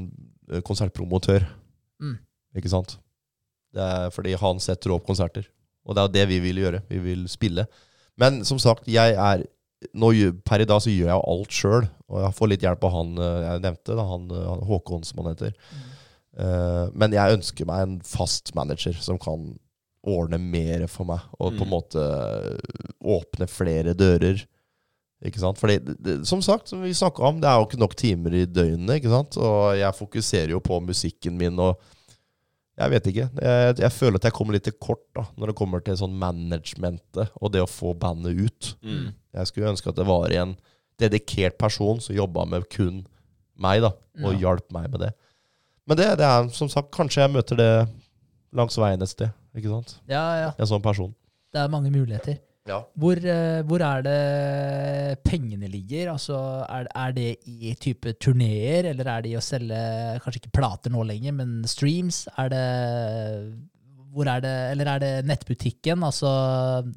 [0.67, 1.47] konsertpromotør.
[2.03, 2.19] Mm.
[2.61, 2.99] Ikke sant?
[3.73, 5.47] Det er fordi han setter opp konserter.
[5.89, 6.83] Og det er jo det vi vil gjøre.
[6.93, 7.65] Vi vil spille.
[8.21, 9.47] Men som sagt, jeg er
[9.99, 10.11] nå,
[10.47, 11.89] Per i dag så gjør jeg alt sjøl.
[12.13, 15.03] Og jeg får litt hjelp av han eh, jeg nevnte, da, han, eh, han Håkon,
[15.09, 15.57] som han heter.
[16.37, 19.55] Eh, men jeg ønsker meg en fast manager som kan
[20.03, 21.25] ordne mer for meg.
[21.41, 21.75] Og på en Mm.
[21.79, 22.05] måte
[23.03, 24.45] åpne flere dører.
[25.23, 25.59] Ikke sant?
[25.61, 28.45] Fordi, det, som sagt, som vi snakka om, det er jo ikke nok timer i
[28.47, 28.97] døgnet.
[28.99, 29.37] ikke sant?
[29.39, 31.79] Og jeg fokuserer jo på musikken min og
[32.79, 33.27] Jeg vet ikke.
[33.37, 36.15] Jeg, jeg føler at jeg kommer litt til kort da, når det kommer til sånn
[36.19, 38.71] managementet og det å få bandet ut.
[38.83, 39.11] Mm.
[39.37, 40.55] Jeg skulle ønske at det var en
[40.99, 43.03] dedikert person som jobba med kun
[43.61, 43.93] meg, da,
[44.25, 44.39] og Ja.
[44.47, 45.11] hjalp meg med det.
[45.87, 47.71] Men det, det er som sagt, kanskje jeg møter det
[48.57, 49.31] langs veien et sted.
[49.55, 49.99] Ikke sant?
[50.09, 50.51] Ja, ja.
[50.59, 51.13] En sånn person.
[51.53, 52.41] Det er mange muligheter.
[52.69, 52.79] Ja.
[52.95, 56.13] Hvor, eh, hvor er det pengene ligger?
[56.13, 56.37] Altså,
[56.69, 59.81] er, er det i type turneer, eller er det i å selge
[60.23, 62.29] kanskje ikke plater nå lenger, men streams?
[62.39, 62.67] Er det
[64.13, 66.29] hvor er det, eller er det nettbutikken, altså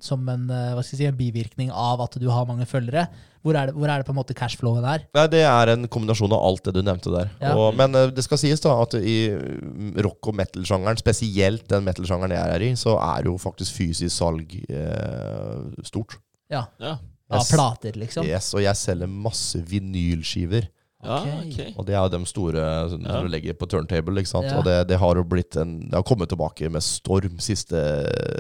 [0.03, 3.07] som en, eh, hva skal jeg si, en bivirkning av at du har mange følgere?
[3.45, 5.05] Hvor er det, hvor er det på en måte cashflowen er?
[5.15, 7.31] Nei, Det er en kombinasjon av alt det du nevnte der.
[7.39, 7.53] Ja.
[7.55, 11.85] Og, men eh, det skal sies da at i mm, rock- og metal-sjangeren, spesielt den
[11.87, 16.19] metal-sjangeren jeg er i, så er jo faktisk fysisk salg eh, stort.
[16.51, 16.97] Ja, Ja.
[17.25, 18.27] Av ja, plater, liksom?
[18.29, 20.67] Yes, og jeg selger masse vinylskiver.
[21.05, 21.47] Ja, Ok.
[21.53, 21.77] ok.
[21.77, 23.21] Og det er jo de store som Ja.
[23.21, 24.19] du legger på turntable.
[24.19, 24.49] ikke sant?
[24.49, 24.57] Ja.
[24.57, 27.79] Og det, det har jo blitt en Det har kommet tilbake med storm siste,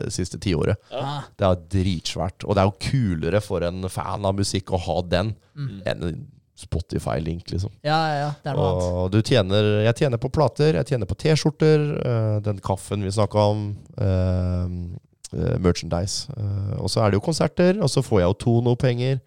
[0.09, 0.77] siste tiåret.
[0.91, 1.21] Ja.
[1.37, 2.45] Det er dritsvært.
[2.45, 5.81] Og det er jo kulere for en fan av musikk å ha den mm.
[5.85, 7.71] enn en Spotify-link, liksom.
[7.83, 9.11] Ja, ja, ja, det er noe annet.
[9.11, 13.43] Du tjener Jeg tjener på plater, jeg tjener på T-skjorter, eh, den kaffen vi snakka
[13.51, 13.65] om,
[13.99, 16.31] eh, merchandise.
[16.79, 19.19] Og så er det jo konserter, og så får jeg jo Tono-penger.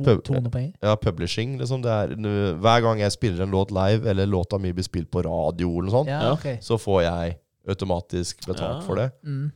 [0.00, 0.72] To, Pub- 200 poeng.
[0.82, 1.82] Ja, publishing, liksom.
[1.84, 5.10] Det er, nu- hver gang jeg spiller en låt live, eller låta mi blir spilt
[5.12, 6.56] på radio, eller sånt, Ja, okay.
[6.64, 7.36] så får jeg
[7.68, 8.86] automatisk betalt Ja.
[8.86, 9.10] for det.
[9.24, 9.52] Mm.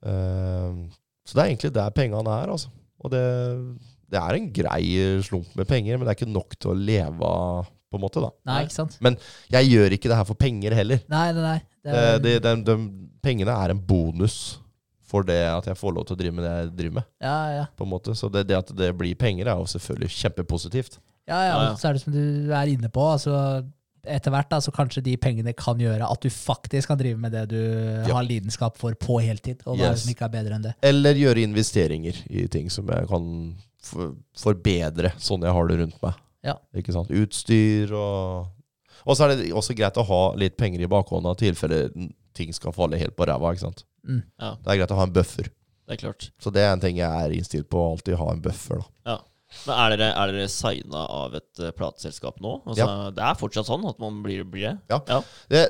[0.00, 0.88] Uh,
[1.26, 2.70] så det er egentlig der pengene er, altså.
[3.02, 3.24] Og det,
[4.10, 4.86] det er en grei
[5.26, 8.22] slump med penger, men det er ikke nok til å leve av, på en måte,
[8.22, 8.30] da.
[8.46, 8.96] Nei, ikke sant?
[9.50, 11.00] Jeg gjør ikke det her for penger heller.
[11.10, 11.60] Nei, nei, nei.
[11.82, 12.74] Det, De, det, de, de,
[13.24, 14.58] pengene er en bonus
[15.10, 17.08] for det at jeg får lov til å drive med det jeg driver med.
[17.26, 17.64] ja, ja.
[17.76, 18.14] på en måte.
[18.14, 21.00] Så det, det at det blir penger, er jo selvfølgelig kjempepositivt.
[21.28, 21.74] Ja, ja, Ja, ja.
[21.78, 23.02] Så er det som du er inne på.
[23.12, 23.36] altså
[24.00, 27.34] etter hvert da, så kanskje de pengene kan gjøre at du faktisk kan drive med
[27.36, 28.14] det du Ja.
[28.16, 29.60] har lidenskap for på heltid.
[29.66, 30.02] Og er Yes.
[30.06, 30.72] som ikke er bedre enn det?
[30.82, 33.26] Eller gjøre investeringer i ting som jeg kan
[34.40, 36.14] forbedre sånn jeg har det rundt meg.
[36.46, 36.54] Ja.
[36.76, 37.10] Ikke sant?
[37.12, 38.48] Utstyr og
[39.06, 42.52] Og så er det også greit å ha litt penger i bakhånda i tilfelle ting
[42.52, 43.52] skal falle helt på ræva.
[43.54, 43.84] ikke sant?
[44.06, 44.22] Mm.
[44.40, 45.50] Ja, Det er greit å ha en buffer.
[45.86, 46.30] det er klart.
[46.40, 48.80] Så det er en ting jeg er innstilt på, å alltid ha en buffer.
[49.04, 49.18] da.
[49.66, 52.60] Men er dere, er dere signa av et uh, plateselskap nå?
[52.70, 52.86] Altså,
[53.16, 54.76] Det er fortsatt sånn at man blir, blir det?
[54.92, 55.00] Ja.
[55.08, 55.18] ja.
[55.50, 55.64] Det,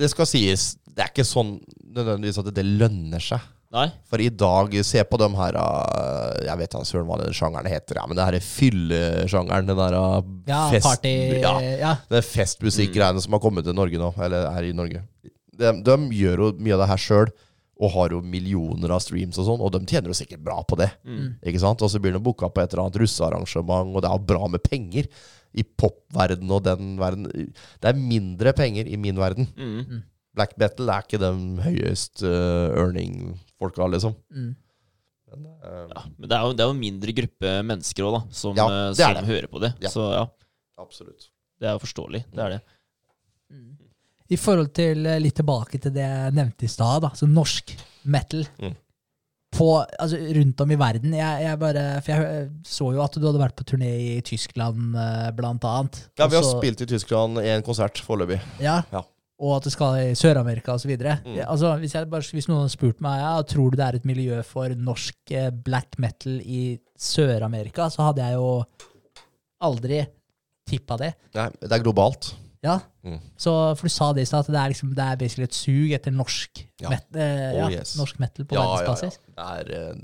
[0.00, 1.58] det skal sies, det er ikke sånn
[1.92, 3.44] nødvendigvis at det lønner seg.
[3.68, 3.84] Nei?
[4.08, 7.68] For i dag, se på de her uh, Jeg vet da søren hva den sjangeren
[7.68, 9.68] heter, ja, men det her er fyllesjangeren.
[9.68, 11.12] Den der uh, Ja, fest, party
[11.42, 11.90] ja, ja.
[12.08, 14.08] den festmusikkgreiene som har kommet til Norge nå.
[14.24, 15.04] Eller er i Norge.
[15.58, 17.34] De, de gjør jo mye av det her sjøl,
[17.78, 20.78] og har jo millioner av streams og sånn, og de tjener jo sikkert bra på
[20.80, 20.88] det.
[21.06, 21.36] Mm.
[21.46, 21.82] Ikke sant?
[21.84, 24.64] Og så blir de booka på et eller annet russearrangement, og det er bra med
[24.66, 25.10] penger.
[25.58, 27.28] I popverden og den verden.
[27.80, 29.48] Det er mindre penger i min verden.
[29.56, 30.02] Mm.
[30.36, 31.30] Black Battle er ikke de
[31.64, 34.14] høyest uh, earning-folka, liksom.
[34.34, 34.50] Mm.
[35.32, 38.18] Men, uh, Ja, men det er, jo, det er jo en mindre gruppe mennesker òg,
[38.18, 39.72] da, som, Ja, eh, som hører på det.
[39.84, 39.92] Ja.
[39.92, 40.26] Så ja,
[40.80, 41.30] absolutt.
[41.58, 42.22] det er jo forståelig.
[42.34, 42.60] Det er det.
[44.30, 47.72] I forhold til eh, litt tilbake til det jeg nevnte i stad, altså så norsk
[48.04, 48.74] metal Mm.
[49.56, 49.68] på,
[49.98, 51.14] altså, rundt om i verden.
[51.16, 54.90] Jeg, jeg bare, for jeg så jo at du hadde vært på turné i Tyskland,
[55.00, 56.02] eh, blant annet.
[56.20, 58.40] Ja, vi har Også, spilt i Tyskland i en konsert foreløpig.
[58.60, 58.82] Ja.
[58.92, 59.00] Ja.
[59.40, 60.90] Og at du skal i Sør-Amerika osv.
[60.98, 61.38] Mm.
[61.46, 64.04] Altså, hvis, jeg bare- hvis noen hadde spurt meg ja, tror du det er et
[64.04, 68.64] miljø for norsk eh, black metal i Sør-Amerika, så hadde jeg jo
[69.62, 70.02] aldri
[70.68, 71.14] tippa det.
[71.38, 72.34] Nei, det er globalt.
[72.64, 73.20] Ja, Mm.
[73.38, 75.54] så For du sa det i stad, at det er, liksom, det er basically et
[75.54, 76.88] sug etter norsk, Ja.
[76.90, 77.96] met, eh, Oh, ja, yes.
[77.96, 78.94] norsk metal på Ja, ja, ja.
[78.94, 79.18] verdensbasis.
[79.36, 79.94] Det er, eh,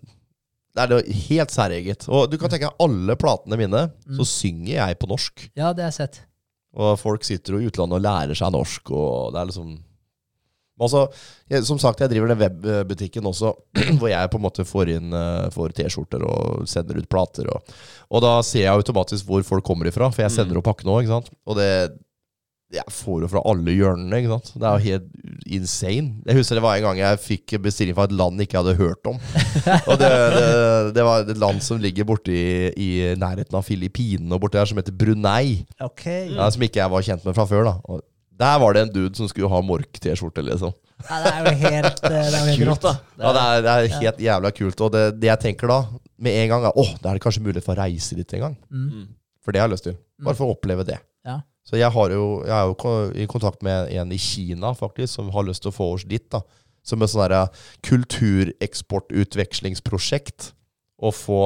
[0.75, 2.09] det er helt særeget.
[2.09, 4.17] Og du kan tenke deg alle platene mine, Mm.
[4.17, 5.51] så synger jeg på norsk.
[5.57, 6.21] Ja, det har jeg sett.
[6.77, 9.79] Og folk sitter jo i utlandet og lærer seg norsk, og det er liksom
[10.81, 11.07] Altså,
[11.49, 13.53] jeg, som sagt, jeg driver den webbutikken også,
[14.01, 17.47] hvor jeg på en måte får inn eh, får T-skjorter og sender ut plater.
[17.47, 17.63] Og,
[18.11, 20.35] og da ser jeg automatisk hvor folk kommer ifra, for jeg Mm.
[20.35, 21.29] sender opp pakkene òg.
[21.47, 21.97] Og det
[22.73, 24.19] jeg får jo fra alle hjørnene.
[24.19, 24.49] ikke sant?
[24.59, 26.15] Det er jo helt insane.
[26.27, 28.75] Jeg husker det var en gang jeg fikk bestilling fra et land jeg ikke hadde
[28.81, 29.19] hørt om.
[29.91, 30.49] Og det, det,
[30.97, 32.89] det var et land som ligger borte i, i
[33.21, 35.61] nærheten av Filippinene og borte der, som heter Brunei.
[35.87, 36.33] Okay.
[36.35, 37.69] Ja, som ikke jeg var kjent med fra før.
[37.69, 38.03] da Og
[38.43, 40.43] Der var det en dude som skulle ha Mork-T-skjorte.
[40.49, 42.89] liksom Ja, det er jo helt, eh, det er jo helt rått.
[42.89, 42.95] da.
[43.21, 44.81] Ja, Det er, det er helt jævla kult.
[44.89, 45.81] Og det, det jeg tenker da,
[46.19, 48.49] med en gang, er åh, da er det kanskje mulighet for å reise dit en
[48.49, 48.59] gang.
[48.73, 48.87] Mm.
[48.91, 49.09] Mm.
[49.45, 50.01] For det har jeg lyst til.
[50.25, 50.99] Bare for å oppleve det.
[51.65, 52.75] Så jeg, har jo, jeg er jo
[53.17, 56.27] i kontakt med en i Kina faktisk, som har lyst til å få oss dit.
[56.33, 56.41] da
[56.85, 57.33] Som et sånn
[57.89, 60.51] kultureksportutvekslingsprosjekt.
[61.05, 61.41] Å få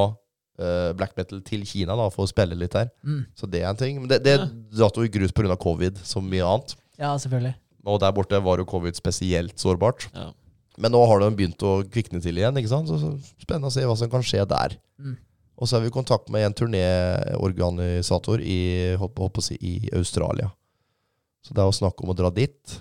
[0.61, 2.89] uh, black metal til Kina, da for å spille litt der.
[3.07, 3.23] Mm.
[3.39, 4.01] Så det er en ting.
[4.03, 4.47] Men det, det Ja.
[4.85, 5.57] datt jo i grus pga.
[5.57, 6.77] covid, som mye annet.
[6.99, 7.55] ja, selvfølgelig.
[7.89, 10.09] Og der borte var jo covid spesielt sårbart.
[10.13, 10.33] Ja.
[10.79, 12.57] Men nå har de begynt å kvikne til igjen.
[12.59, 12.89] ikke sant?
[12.91, 14.77] Så, så Spennende å se hva som kan skje der.
[14.99, 15.17] Mm.
[15.59, 18.59] Og så er vi i kontakt med en turnéorganisator i,
[19.43, 20.51] si, i Australia.
[21.43, 22.77] Så det er å snakke om å dra dit.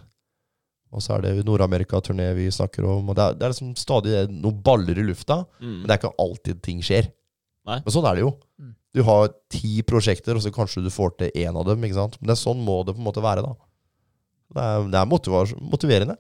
[0.93, 3.09] Og så er det Nord-Amerika-turné vi snakker om.
[3.09, 5.79] Og det er, det er liksom stadig noen baller i lufta, Mm.
[5.81, 7.09] men det er ikke alltid ting skjer.
[7.67, 7.81] Nei.
[7.83, 8.31] Men sånn er det jo.
[8.61, 8.73] Mm.
[8.95, 11.81] Du har ti prosjekter, og så kanskje du får til én av dem.
[11.83, 12.15] ikke sant?
[12.21, 13.43] Men det er sånn må det på en måte være.
[13.43, 13.53] da.
[14.55, 15.09] Det er, det er
[15.73, 16.15] motiverende.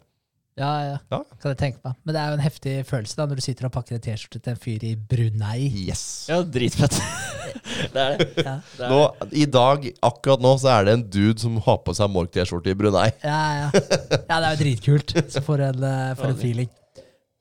[0.57, 1.19] Ja, ja, Ja.
[1.37, 1.97] Kan jeg tenke meg.
[2.03, 4.41] Men det er jo en heftig følelse da, når du sitter og pakker en T-skjorte
[4.41, 5.67] til en fyr i Brunei.
[5.85, 6.01] Yes.
[6.31, 6.97] ja, dritfett.
[7.93, 8.27] det er det.
[8.41, 11.77] Ja, det er, Nå, I dag, akkurat nå, så er det en dude som har
[11.85, 13.11] på seg Mork-T-skjorte i Brunei.
[13.21, 13.69] ja, ja.
[13.69, 15.15] ja det er jo dritkult.
[15.29, 16.73] Så for en, eh, for en feeling.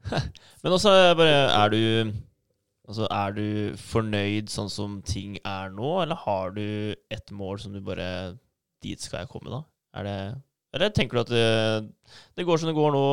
[0.62, 2.12] Men også er bare Er du
[2.86, 7.72] Altså, er du fornøyd sånn som ting er nå, eller har du et mål som
[7.74, 8.36] du bare
[8.84, 9.64] Dit skal jeg komme, da?
[9.98, 10.18] Er det
[10.76, 11.46] Eller tenker du at det,
[12.36, 13.04] det går som det går nå?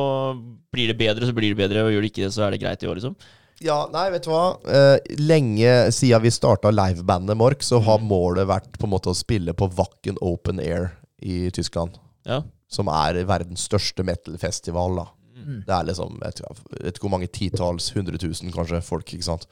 [0.74, 2.60] Blir det bedre, så blir det bedre, og gjør det ikke det, så er det
[2.62, 3.16] greit i år, liksom?
[3.64, 4.44] Ja, nei, vet du hva?
[4.66, 8.08] Eh, lenge siden vi starta livebandet Mork, så har Mm.
[8.10, 10.90] målet vært på en måte å spille på Wacken Open Air
[11.22, 11.94] i Tyskland.
[12.26, 12.42] Ja.
[12.68, 14.96] Som er verdens største metal-festival.
[14.96, 15.06] da.
[15.38, 15.60] Mm.
[15.66, 19.06] Det er liksom, jeg vet ikke jeg vet hvor mange titalls, hundre tusen kanskje, folk.
[19.14, 19.46] ikke sant?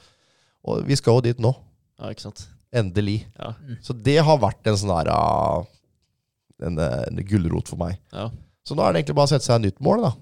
[0.65, 1.55] Og vi skal jo dit nå.
[2.01, 2.47] Ja, ikke sant?
[2.75, 3.27] Endelig.
[3.39, 3.53] Ja.
[3.85, 5.63] Så det har vært en sånn der ah,
[6.61, 7.97] en, en gulrot for meg.
[8.13, 8.29] Ja.
[8.67, 10.13] Så nå er det egentlig bare å sette seg et nytt mål, da.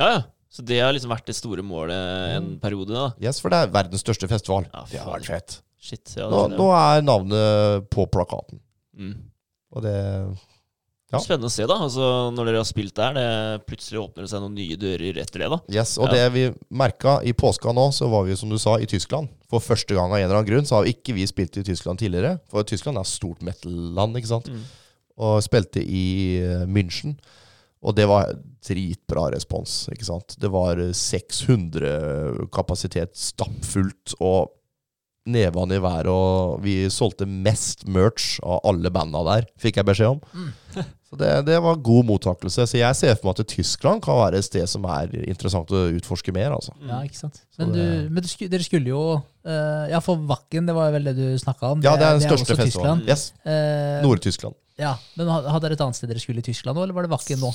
[0.00, 0.20] ja, ja.
[0.50, 3.12] Så det har liksom vært det store målet en periode, da.
[3.22, 4.64] Yes, For det er verdens største festival.
[4.74, 5.60] Ja, det har vært fett.
[5.78, 6.10] Shit.
[6.18, 8.58] Ja, Nå, nå er navnet på plakaten.
[8.98, 9.12] Mm.
[9.70, 9.94] Og det
[11.10, 11.18] Ja.
[11.22, 11.76] Spennende å se, da.
[11.86, 15.42] Altså, når dere har spilt der, det plutselig åpner det seg noen nye dører etter
[15.42, 15.60] det, da.
[15.74, 16.12] Yes, og Ja.
[16.18, 16.44] det vi
[16.82, 19.28] merka i påska nå, så var vi som du sa i Tyskland.
[19.50, 21.98] For første gang av en eller annen grunn så har ikke vi spilt i Tyskland
[22.02, 22.40] tidligere.
[22.50, 24.50] For Tyskland er stort metal-land, ikke sant.
[24.50, 24.62] Mm.
[25.20, 27.18] Og spilte i eh, München.
[27.80, 28.32] Og det var
[28.64, 30.36] dritbra respons, ikke sant.
[30.40, 34.52] Det var eh, 600 kapasitet stappfullt og
[35.30, 40.16] nevene i været, og vi solgte mest merch av alle banda der, fikk jeg beskjed
[40.16, 40.48] om.
[41.10, 42.68] Så det, det var god mottakelse.
[42.70, 45.80] Så jeg ser for meg at Tyskland kan være et sted som er interessant å
[45.96, 46.70] utforske mer, altså.
[46.86, 47.40] Ja, ikke sant.
[47.58, 50.92] Men, det, du, men du, sku- dere skulle jo uh, Ja, for Wacken, det var
[50.94, 51.82] vel det du snakka om?
[51.82, 53.02] Ja, det er den største festivalen.
[53.10, 54.54] Yes, Uh, Nord-Tyskland.
[54.80, 57.10] ja, men Hadde dere et annet sted dere skulle i Tyskland nå, eller var det
[57.16, 57.50] Wacken nå?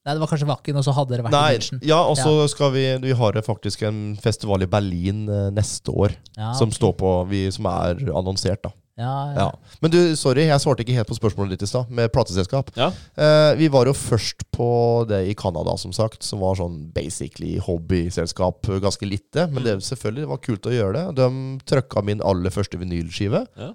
[0.00, 1.80] Nei, det var kanskje Wacken, og så hadde dere vært i Nei, München.
[1.84, 6.14] ja, og så skal vi Vi har faktisk en festival i Berlin eh, neste år,
[6.38, 8.72] Ja, som står på vi, Som er annonsert, da.
[9.00, 9.46] Ja, ja.
[9.46, 9.76] Ja.
[9.82, 12.72] Men du, sorry, jeg svarte ikke helt på spørsmålet ditt i stad, med plateselskap.
[12.76, 12.90] Ja.
[13.16, 14.70] Eh, vi var jo først på
[15.10, 18.68] det i Canada, som sagt, som var sånn basically hobbyselskap.
[18.84, 21.06] Ganske lite, men det selvfølgelig var kult å gjøre det.
[21.22, 23.46] De trøkka min aller første vinylskive.
[23.60, 23.72] Ja.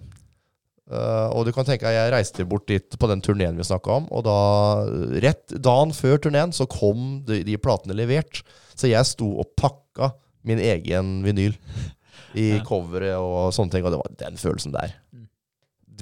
[0.86, 3.96] Uh, og du kan tenke at jeg reiste bort dit på den turneen vi snakka
[4.04, 4.36] om, og da,
[5.24, 8.44] rett dagen før turneen, så kom de, de platene levert.
[8.78, 10.12] Så jeg sto og pakka
[10.46, 11.56] min egen vinyl
[12.36, 12.64] i Ja.
[12.64, 14.96] coveret og sånne ting, og det var den følelsen der.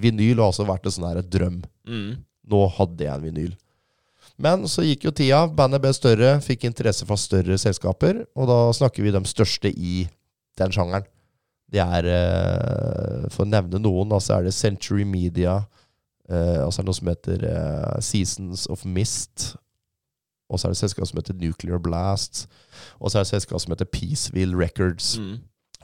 [0.02, 1.64] Vinyl har også vært en sånn her drøm.
[1.88, 2.24] Mm.
[2.50, 3.54] Nå hadde jeg en vinyl.
[4.42, 8.58] Men så gikk jo tida, bandet ble større, fikk interesse fra større selskaper, og da
[8.74, 10.08] snakker vi de største i
[10.58, 11.06] den sjangeren.
[11.74, 15.60] Det er, eh, for å nevne noen, da, så er det Century Media,
[16.30, 19.56] eh, og så er det noe som heter eh, Seasons of Mist,
[20.50, 22.48] og så er det et selskap som heter Nuclear Blast,
[23.00, 25.18] og så er det et selskap som heter Peaceville Records.
[25.18, 25.40] Mm.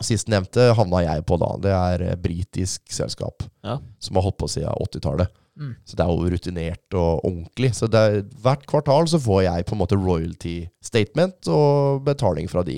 [0.05, 1.49] Sistnevnte havna jeg på da.
[1.61, 3.79] Det er britisk selskap Ja.
[3.99, 5.27] som har holdt på siden 80-tallet.
[5.59, 5.73] Mm.
[5.83, 7.73] Så det er jo rutinert og ordentlig.
[7.75, 12.63] Så er, hvert kvartal så får jeg på en måte royalty statement og betaling fra
[12.63, 12.77] de.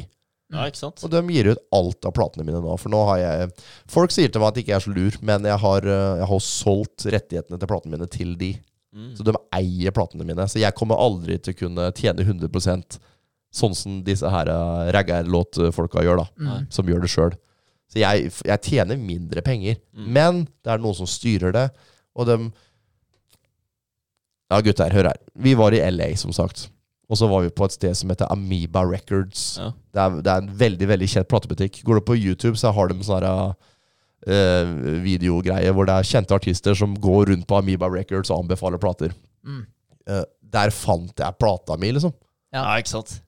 [0.51, 1.03] ja, ikke sant?
[1.05, 2.74] Og de gir ut alt av platene mine nå.
[2.82, 3.51] For nå har jeg
[3.88, 6.28] Folk sier til meg at jeg ikke er så lur, men jeg har, eh, jeg
[6.34, 8.55] har solgt rettighetene til platene mine til de.
[8.91, 9.13] Mm.
[9.15, 10.49] Så de eier platene mine.
[10.49, 12.99] Så jeg kommer aldri til å kunne tjene 100
[13.52, 16.28] sånn som disse her uh, raggarlåtfolka gjør, da.
[16.39, 16.68] Mm.
[16.74, 17.38] Som gjør det sjøl.
[17.91, 19.80] Så jeg, jeg tjener mindre penger.
[19.91, 20.12] Mm.
[20.16, 21.70] Men det er noen som styrer det,
[22.16, 22.52] og dem
[24.52, 25.20] Ja, gutter, hør her.
[25.39, 26.66] Vi var i LA, som sagt.
[27.12, 29.58] Og så var vi på et sted som heter Amoeba Records.
[29.60, 29.70] Ja.
[29.91, 31.82] Det, er, det er en veldig veldig kjent platebutikk.
[31.88, 33.32] Går du på YouTube, så har de sånne
[34.28, 34.72] eh,
[35.04, 39.16] videogreier hvor det er kjente artister som går rundt på Amoeba Records og anbefaler plater.
[39.47, 39.66] Mm.
[40.08, 42.12] Uh, der fant jeg plata mi, liksom.
[42.56, 43.20] ja, ikke sant?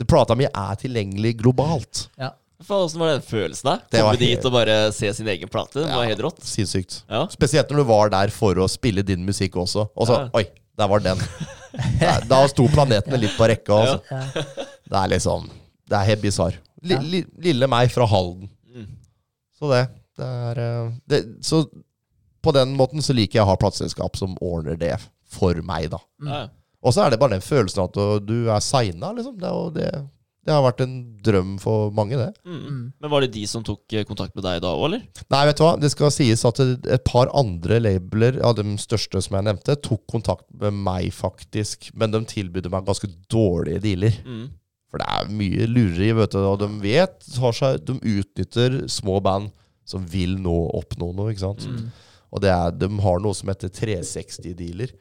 [0.00, 2.06] Det, plata mi er tilgjengelig globalt.
[2.20, 2.32] Ja.
[2.60, 3.74] Åssen var den følelsen da?
[3.92, 5.78] Det Komme dit og bare se sin egen plate?
[5.80, 6.08] Det var Ja.
[6.10, 6.40] helt rått.
[6.44, 7.02] Sinnssykt.
[7.08, 7.22] Ja.
[7.32, 9.86] Spesielt når du var der for å spille din musikk også.
[9.96, 10.30] Og så, Ja.
[10.36, 10.44] oi,
[10.76, 11.18] der var den.
[12.00, 13.76] Der, da sto planetene litt på rekka.
[13.78, 14.00] Altså.
[14.10, 14.42] Ja.
[14.90, 15.44] Det er liksom
[15.88, 16.56] Det er helt bisarr.
[16.82, 18.48] Li, li, lille meg fra Halden.
[18.74, 18.86] Mm.
[19.58, 19.84] Så det.
[20.18, 21.60] det er eh, det, Så
[22.42, 24.96] på den måten så liker jeg å ha plateselskap som ordner det
[25.30, 25.98] for meg, da.
[26.26, 26.48] Ja.
[26.80, 29.36] Og så er det bare den følelsen at du- er signa, liksom.
[29.38, 29.88] Det, det,
[30.46, 32.30] det har vært en drøm for mange, det.
[32.46, 32.60] Mm.
[32.64, 32.92] Mm.
[33.00, 35.02] Men var det de som tok eh, kontakt med deg da òg, eller?
[35.30, 35.74] Nei, vet du hva?
[35.80, 40.06] Det skal sies at et par andre labeler av de største som jeg nevnte, tok
[40.08, 41.90] kontakt med meg, faktisk.
[41.94, 44.16] Men de tilbød meg ganske dårlige dealer.
[44.24, 44.48] Mm.
[44.90, 46.40] For det er mye lureri, vet du.
[46.48, 49.52] Og de vet har seg, De utnytter små band
[49.84, 51.68] som vil nå oppnå noe, ikke sant.
[51.68, 51.90] Mm.
[52.32, 54.92] Og det er, de har noe som heter 360-dealer.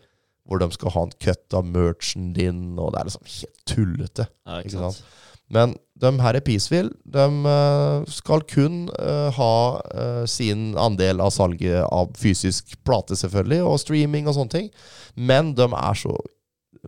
[0.50, 4.26] Hvor de skal ha en cut av merchen din, og det er liksom helt tullete.
[4.48, 5.04] Ja, ikke Ikke sant?
[5.50, 9.54] Men de her i Peaceville de eh, skal kun eh, ha
[9.98, 14.68] eh, sin andel av salget av fysisk plate, selvfølgelig, og streaming og sånne ting.
[15.18, 16.14] Men de er så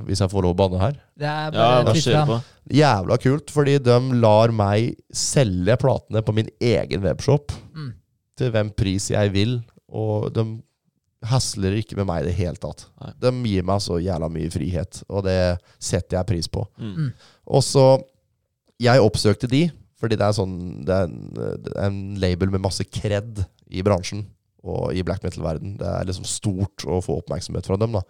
[0.05, 2.37] Hvis jeg får lov å banne her Det er bare ja, på.
[2.71, 7.89] Jævla kult, fordi de lar meg selge platene på min egen webshop Mm.
[8.37, 9.57] til hvem pris jeg vil,
[9.89, 10.45] og de
[11.29, 12.87] hasler ikke med meg i det hele tatt.
[13.01, 13.11] Nei.
[13.21, 15.37] De gir meg så jævla mye frihet, og det
[15.77, 16.65] setter jeg pris på.
[16.81, 16.95] Mm.
[16.97, 17.11] Mm.
[17.57, 17.85] Og så
[18.81, 19.67] Jeg oppsøkte de,
[20.01, 20.53] fordi det er, sånn,
[20.87, 24.23] det er, en, det er en label med masse kred i bransjen
[24.65, 25.75] og i black metal-verden.
[25.77, 27.93] Det er liksom stort å få oppmerksomhet fra dem.
[27.93, 28.01] da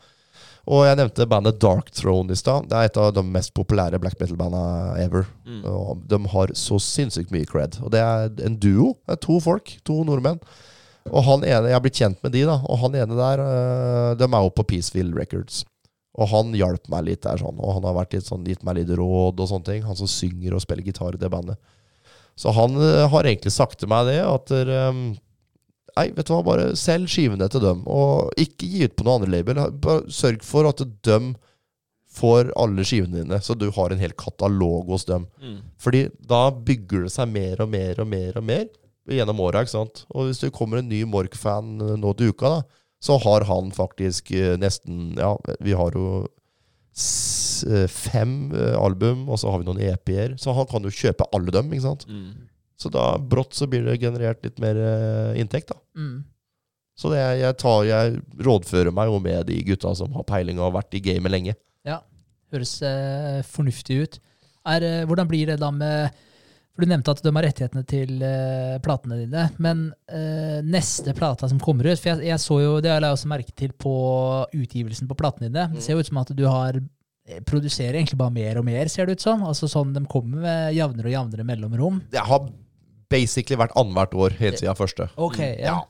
[0.72, 2.70] Og jeg nevnte bandet Dark Throne i stad.
[2.72, 4.64] Det er et av de mest populære black metal-banda
[5.04, 5.28] ever.
[5.44, 5.62] Mm.
[5.68, 7.76] Og de har så sinnssykt mye cred.
[7.84, 8.94] Og det er en duo.
[9.04, 9.76] Det er to folk.
[9.88, 10.40] To nordmenn.
[11.10, 12.60] Og han ene, Jeg har blitt kjent med de, da.
[12.70, 15.64] Og han ene der, øh, de er jo på Peaceville Records.
[16.20, 17.58] Og han hjalp meg litt der, sånn.
[17.58, 19.84] Og han har vært litt sånn, gitt meg litt råd og sånne ting.
[19.88, 21.58] Han som synger og spiller gitar i det bandet.
[22.40, 24.54] Så han øh, har egentlig sagt til meg det, at
[24.92, 25.06] um,
[25.92, 27.82] Nei, vet du hva, bare selg skivene til dem.
[27.90, 29.64] Og ikke gi ut på noen andre label.
[29.84, 31.34] Bare sørg for at dem
[32.12, 35.26] får alle skivene dine, så du har en hel katalog hos dem.
[35.40, 35.58] Mm.
[35.80, 38.66] Fordi da bygger det seg mer og mer og mer og mer
[39.16, 39.64] gjennom åra.
[39.64, 40.04] ikke sant?
[40.16, 43.72] Og hvis det kommer en ny Mork-fan eh, nå til uka, da, så har han
[43.74, 49.82] faktisk eh, nesten Ja, vi har jo eh, fem album, og så har vi noen
[49.92, 50.38] EP-er.
[50.42, 51.72] Så han kan jo kjøpe alle dem.
[51.72, 52.08] ikke sant?
[52.10, 52.50] Mm.
[52.82, 54.78] Så da brått så blir det generert litt mer
[55.38, 55.78] inntekt, da.
[55.96, 56.24] Mm.
[56.98, 60.68] Så det, jeg, tar, jeg rådfører meg jo med de gutta som har peiling og
[60.68, 61.54] har vært i gamet lenge.
[61.88, 62.02] Ja,
[62.52, 64.18] Høres eh, fornuftig ut.
[64.68, 66.12] Er, eh, hvordan blir det da med
[66.72, 69.46] For du nevnte at de har rettighetene til uh, platene dine.
[69.64, 73.20] Men uh, neste plata som kommer ut For jeg, jeg så jo, det la jeg
[73.20, 73.94] også merke til på
[74.56, 75.68] utgivelsen på platene dine.
[75.76, 78.92] Det ser jo ut som at du har eh, produserer egentlig bare mer og mer,
[78.92, 79.44] ser det ut som.
[79.48, 82.00] Altså sånn De kommer med jevnere og jevnere mellomrom.
[82.16, 82.48] Jeg har
[83.12, 85.10] basically vært annethvert år helt siden første.
[85.20, 85.76] Ok, ja.
[85.76, 85.82] Ja.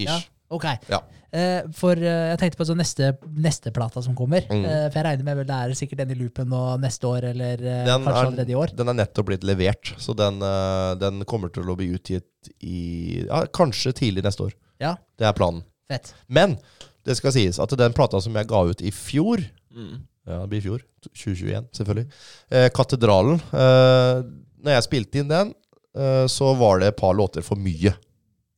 [0.00, 0.12] Ish.
[0.12, 0.20] Ja.
[0.50, 0.66] Ok.
[0.90, 0.98] Ja.
[1.30, 4.42] Eh, for eh, jeg tenkte på så neste, neste plata som kommer.
[4.50, 4.64] Mm.
[4.66, 7.28] Eh, for jeg regner med vel det er sikkert den i loopen nå neste år,
[7.30, 8.74] eller eh, Den kanskje er, allerede i år.
[8.80, 12.82] den er nettopp blitt levert, så den, eh, den kommer til å bli utgitt i
[13.28, 14.56] ja, kanskje tidlig neste år.
[14.82, 14.96] Ja.
[15.20, 15.62] Det er planen.
[15.90, 16.12] Fett.
[16.26, 16.58] Men
[17.06, 20.00] det skal sies at den plata som jeg ga ut i fjor Mm.
[20.26, 20.80] Ja, det blir i fjor.
[21.14, 22.08] 2021, selvfølgelig.
[22.50, 23.38] Eh, Katedralen.
[23.54, 24.22] Eh,
[24.66, 25.52] når jeg spilte inn den,
[25.94, 27.94] eh, så var det et par låter for mye.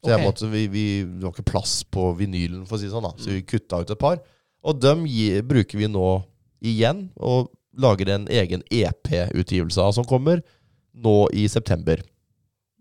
[0.02, 0.24] Så jeg Ok.
[0.26, 3.04] måtte, vi, vi, det var ikke plass på vinylen, for å si det sånn.
[3.06, 4.18] da Så vi kutta ut et par.
[4.66, 6.22] Og dem gi, bruker vi nå
[6.62, 10.42] igjen, og lager en egen EP-utgivelse av som kommer
[10.94, 12.02] nå i september.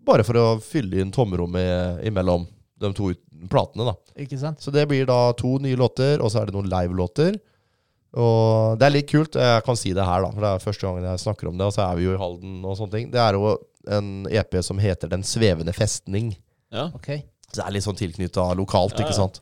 [0.03, 2.47] Bare for å fylle inn tomrommet imellom
[2.81, 3.11] de to
[3.49, 3.93] platene, da.
[4.17, 4.59] Ikke sant?
[4.61, 7.37] Så det blir da to nye låter, og så er det noen live-låter.
[8.17, 9.37] Og det er litt kult.
[9.39, 11.67] Jeg kan si det her, da, for det er første gangen jeg snakker om det.
[11.69, 13.11] Og så er vi jo i Halden og sånne ting.
[13.13, 13.53] Det er jo
[13.87, 16.33] en EP som heter Den svevende festning.
[16.71, 16.87] Ja.
[16.95, 17.23] Okay.
[17.51, 19.09] Så det er litt sånn tilknytta lokalt, Ja, ja.
[19.09, 19.41] ikke sant.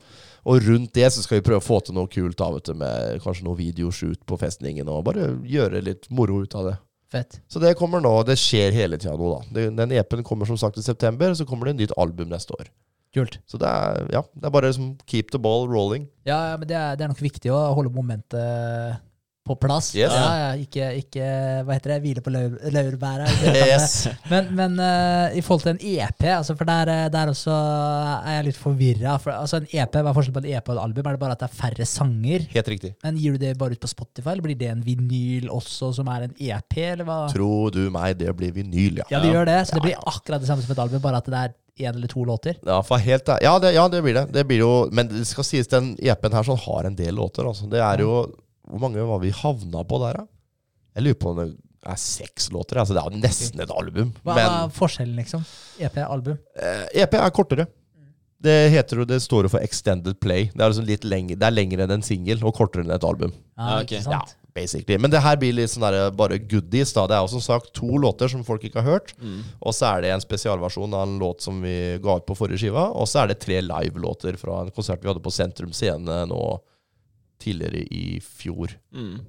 [0.49, 2.73] Og rundt det så skal vi prøve å få til noe kult, da, vet du,
[2.79, 6.77] med kanskje noe videoshoot på festningen, og bare gjøre litt moro ut av det.
[7.09, 7.39] Fett.
[7.49, 8.11] Så det kommer nå.
[8.25, 9.67] Det skjer hele tida nå, da.
[9.81, 12.69] Den EP-en kommer som sagt i september, så kommer det et nytt album neste år.
[13.17, 13.39] Kult.
[13.49, 16.05] Så det er, ja, det er bare liksom keep the ball rolling.
[16.29, 18.99] Ja, ja, men det er, det er nok viktig å holde momentet
[19.49, 19.91] på plass.
[19.97, 20.13] Yes.
[20.13, 21.29] Ja, ja, ikke, ikke
[21.65, 23.27] hva heter det, hvile på lau- laurbæra.
[23.71, 24.07] yes.
[24.31, 28.39] Men, men uh, i forhold til en EP, altså for der, eh, der også er
[28.39, 29.17] jeg litt forvirra.
[29.21, 31.09] For, altså en EP, Hva er forskjellen på en EP og et album?
[31.09, 32.45] Er det bare at det er færre sanger?
[32.53, 32.93] Helt riktig.
[33.05, 36.09] Men Gir du det bare ut på Spotify, eller blir det en vinyl også, som
[36.13, 36.77] er en EP?
[36.89, 37.21] eller hva?
[37.33, 39.09] Tro du meg, det blir vinyl, ja.
[39.11, 39.59] Ja, det gjør det.
[39.67, 42.07] Så det blir akkurat det samme som et album, bare at det er én eller
[42.11, 42.57] to låter.
[42.65, 44.25] Ja, for helt, ja, det, ja, det blir det.
[44.35, 47.47] det blir jo, men det skal sies, den EP-en her sånn har en del låter.
[47.47, 47.69] Altså.
[47.71, 48.15] Det er jo
[48.69, 50.27] Hvor mange var vi havna på der, da?
[50.97, 51.49] Jeg lurer på om det
[51.89, 52.79] er seks låter.
[52.81, 54.13] Altså, det er nesten et album.
[54.23, 55.45] Hva Men er forskjellen, liksom?
[55.79, 56.39] EP, album?
[56.59, 57.67] eh, EP er kortere.
[58.39, 60.47] Det heter det står jo for Extended Play.
[60.53, 63.03] Det er, liksom litt lengre, det er lengre enn en singel og kortere enn et
[63.03, 63.33] album.
[63.57, 63.99] Ja, okay.
[64.03, 64.37] sant?
[64.55, 64.97] Basically.
[64.97, 66.93] Men det her blir litt sånn der, bare goodies.
[66.95, 69.11] da Det er jo som sagt to låter som folk ikke har hørt.
[69.19, 69.43] Mm.
[69.59, 72.63] Og så er det en spesialversjon av en låt som vi ga ut på forrige
[72.63, 72.87] skiva.
[72.95, 76.41] Og så er det tre live-låter fra en konsert vi hadde på Sentrum Scene nå
[77.41, 78.73] tidligere i fjor.
[78.95, 79.19] Mm.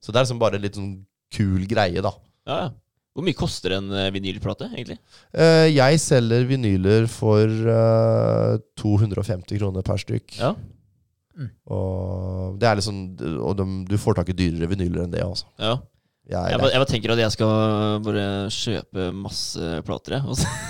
[0.00, 0.94] Så det er liksom bare en litt sånn
[1.34, 2.14] kul greie, da.
[2.48, 2.70] Ja, ja.
[3.10, 4.96] Hvor mye koster en eh, vinylplate, egentlig?
[5.34, 10.36] Eh, jeg selger vinyler for eh, 250 kroner per stykk.
[10.38, 10.52] Ja.
[11.72, 12.96] Og det er liksom
[13.40, 15.48] Og de, du får tak i dyrere vinyler enn det, altså.
[15.62, 15.78] ja.
[16.30, 20.20] Jeg, Jeg, bare, jeg bare tenker at jeg skal bare kjøpe masse plater.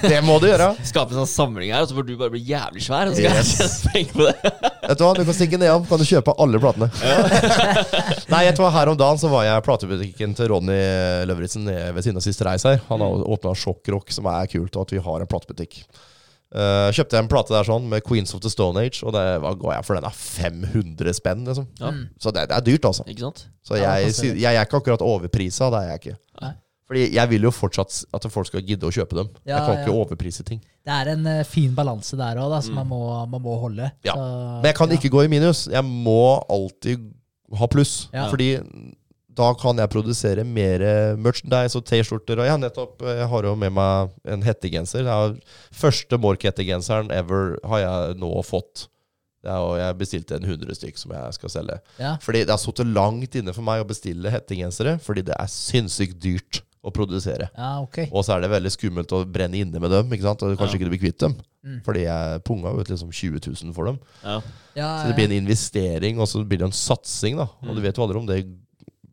[0.06, 0.68] Det må du gjøre!
[0.88, 3.10] skape en sånn samling her, og så får du bare bli jævlig svær.
[3.10, 3.50] Og så skal Yes.
[3.58, 4.52] jeg tjene penger på det.
[4.90, 6.88] Vet du hva, du kan stikke nedom, kan du kjøpe alle platene.
[8.32, 10.78] Nei, jeg tror her om dagen så var jeg i platebutikken til Ronny
[11.28, 12.80] Løvritsen ved siden av Siste Reis her.
[12.88, 15.82] Han har åpna Sjokkrock, som er kult, og at vi har en platebutikk.
[16.50, 19.22] Uh, kjøpte jeg en plate der sånn med Queens of the Stone Age, og det
[19.42, 20.08] hva går jeg for den?
[20.08, 21.68] er 500 spenn, liksom.
[21.78, 21.92] Ja.
[22.18, 23.06] Så det, det er dyrt, altså.
[23.06, 23.44] Ikke sant?
[23.62, 26.16] Så Ja, jeg, si- jeg, er ikke akkurat overprisa, det er jeg ikke.
[26.42, 26.52] Nei.
[26.90, 29.28] Fordi jeg vil jo fortsatt at folk skal gidde å kjøpe dem.
[29.46, 30.58] Ja, jeg kan ikke overprise ting.
[30.82, 32.98] Det er en uh, fin balanse der òg, som man, må,
[33.30, 33.92] man må holde.
[34.02, 34.16] Ja.
[34.18, 34.24] Så,
[34.58, 34.98] Men jeg kan ja.
[34.98, 35.68] ikke gå i minus.
[35.70, 36.18] Jeg må
[36.50, 37.06] alltid
[37.60, 38.08] ha pluss.
[38.10, 38.26] Ja.
[38.32, 38.56] Fordi
[39.40, 40.82] da kan jeg produsere mer
[41.20, 42.38] merchandise og T-skjorter.
[42.42, 45.04] Og jeg nettopp Jeg har jo med meg en hettegenser.
[45.08, 45.36] Det er
[45.82, 48.86] første Mork-hettegenseren ever har jeg nå fått.
[49.40, 51.78] Det og jeg bestilte en 100 stykk som jeg skal selge.
[51.98, 52.16] Ja.
[52.20, 56.18] Fordi det har sittet langt inne for meg å bestille hettegensere, fordi det er sinnssykt
[56.20, 57.48] dyrt å produsere.
[57.56, 58.06] Ja, okay.
[58.12, 60.12] Og så er det veldig skummelt å brenne inne med dem.
[60.12, 60.42] ikke sant?
[60.44, 60.80] Og kanskje Ja.
[60.80, 61.34] ikke du blir kvitt dem.
[61.64, 61.80] Mm.
[61.84, 63.98] Fordi jeg punga ut liksom 20 000 for dem.
[64.24, 64.40] Ja.
[64.76, 67.36] Ja, Så det blir en investering, og så blir det en satsing.
[67.36, 67.74] da Og Mm.
[67.76, 68.44] du vet jo aldri om det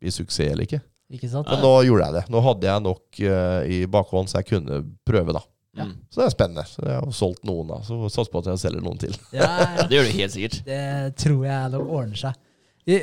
[0.00, 0.80] blir suksess eller ikke.
[1.08, 1.48] Ikke sant?
[1.48, 2.24] Men nå gjorde jeg det.
[2.32, 5.44] Nå hadde jeg nok uh, i bakhånd, så jeg kunne prøve, da.
[5.78, 5.86] Ja.
[6.10, 6.64] Så det er spennende.
[6.68, 7.78] Så jeg har solgt noen, da.
[7.86, 9.16] Så sats på at jeg selger noen til.
[9.38, 10.60] Ja, ja, det gjør du helt sikkert.
[10.68, 10.84] Det
[11.22, 12.44] tror jeg nok ordner seg.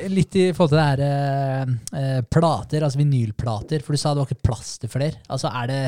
[0.10, 4.24] Litt i forhold til det her eh, eh, plater, altså vinylplater, for du sa det
[4.24, 5.20] var ikke plass til flere.
[5.30, 5.82] Altså er det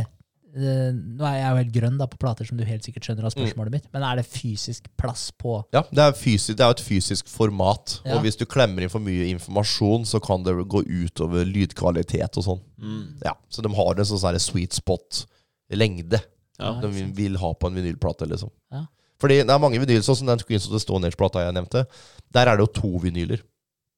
[0.56, 3.26] eh, Nå er jeg jo helt grønn da på plater, som du helt sikkert skjønner
[3.26, 6.72] av spørsmålet mitt, men er det fysisk plass på Ja, det er, fysisk, det er
[6.72, 8.00] et fysisk format.
[8.06, 8.16] Ja.
[8.16, 12.44] Og hvis du klemmer inn for mye informasjon, så kan det gå utover lydkvalitet og
[12.44, 12.62] sånn.
[12.80, 13.20] Mm.
[13.26, 16.22] Ja, Så de har en sånn sånn sweet spot-lengde
[16.60, 16.74] Ja.
[16.74, 16.82] Ja.
[16.82, 18.26] de vil- vil ha på en vinylplate.
[18.28, 18.50] liksom.
[18.72, 18.86] Ja.
[19.20, 21.86] Fordi det er mange vinyler, sånn som den Queens of the Stone Age-plata jeg nevnte.
[22.32, 23.42] Der er det jo to vinyler.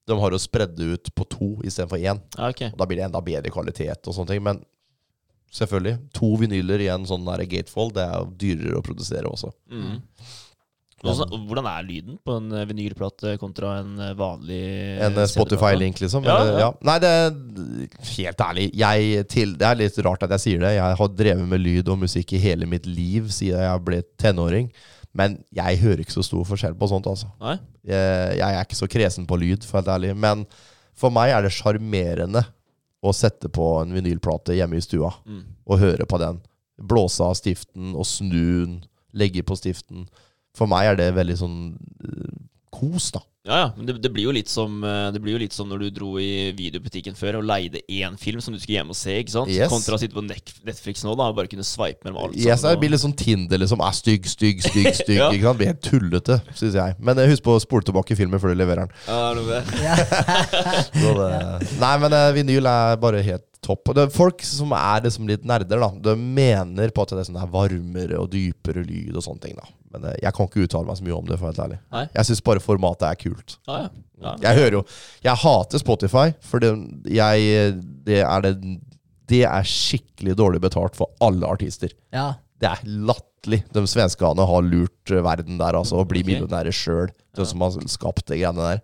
[0.07, 2.21] De har jo spredd det ut på to istedenfor én.
[2.37, 2.67] Ja, okay.
[2.71, 4.41] Og Da blir det enda bedre kvalitet og sånne ting.
[4.43, 4.63] Men
[5.53, 9.51] selvfølgelig, to vinyler i en sånn der gatefold, det er jo dyrere å produsere også.
[9.71, 9.97] Mm.
[10.99, 14.59] Hvordan, hvordan er lyden på en eh, vinylplate kontra en eh, vanlig
[15.05, 16.27] En eh, Spotify-link, liksom.
[16.27, 16.57] Ja, ja.
[16.65, 16.69] ja.
[16.83, 18.65] Nei, det er helt ærlig.
[18.81, 20.73] Jeg til, det er litt rart at jeg sier det.
[20.75, 24.67] Jeg har drevet med lyd og musikk i hele mitt liv siden jeg ble tenåring.
[25.15, 27.31] Men jeg hører ikke så stor forskjell på sånt, altså.
[27.87, 30.11] Jeg, jeg er ikke så kresen på lyd, for helt ærlig.
[30.19, 30.43] Men
[30.99, 32.43] for meg er det sjarmerende
[33.03, 35.43] å sette på en vinylplate hjemme i stua Mm.
[35.65, 36.41] og høre på den.
[36.79, 38.83] Blåse av stiften og snu den,
[39.13, 40.07] legge på stiften.
[40.55, 41.57] For meg er det veldig sånn
[42.03, 42.39] uh,
[42.71, 43.21] kos, da.
[43.49, 43.69] Ja, ja.
[43.75, 45.89] Men det, det, blir jo litt som, eh, det blir jo litt som når du
[45.95, 49.15] dro i videobutikken før og leide én film som du skulle hjem og se.
[49.23, 49.49] ikke sant?
[49.49, 49.71] Yes.
[49.73, 52.75] Kontra å sitte på Netflix nå da og bare kunne swipe mellom alt Yes, det
[52.81, 53.81] blir litt sånn Tinder, liksom.
[53.81, 55.17] Er stygg, stygg, stygg, stygg.
[55.17, 55.31] Ja.
[55.33, 55.61] ikke sant?
[55.63, 56.97] Blir helt tullete, syns jeg.
[57.01, 58.97] Men eh, husk på å spole tilbake filmen før du leverer den.
[59.09, 59.65] ja, det er noe med.
[61.01, 63.91] Så det, nei, men eh, vinyl er bare helt topp.
[63.91, 65.89] Og folk som er liksom litt nerder, da.
[66.09, 69.69] De mener på at det er sånn varmere og dypere lyd og sånne ting, da.
[69.93, 71.79] Men eh, jeg kan ikke uttale meg så mye om det, for helt ærlig.
[71.95, 72.05] Nei.
[72.15, 73.57] Jeg syns bare formatet er kult.
[73.69, 73.89] Ja, ja.
[74.25, 74.35] ja.
[74.49, 74.83] Jeg hører jo
[75.25, 76.73] Jeg hater Spotify, for det,
[77.15, 77.73] jeg,
[78.07, 78.53] det, er det,
[79.31, 81.95] det er skikkelig dårlig betalt for alle artister.
[82.15, 82.31] ja.
[82.59, 83.61] Det er latterlig.
[83.71, 86.33] De svenskene har lurt eh, verden der, altså, og blir okay.
[86.33, 87.07] millionærer sjøl.
[87.37, 88.81] De som har skapt de greiene der.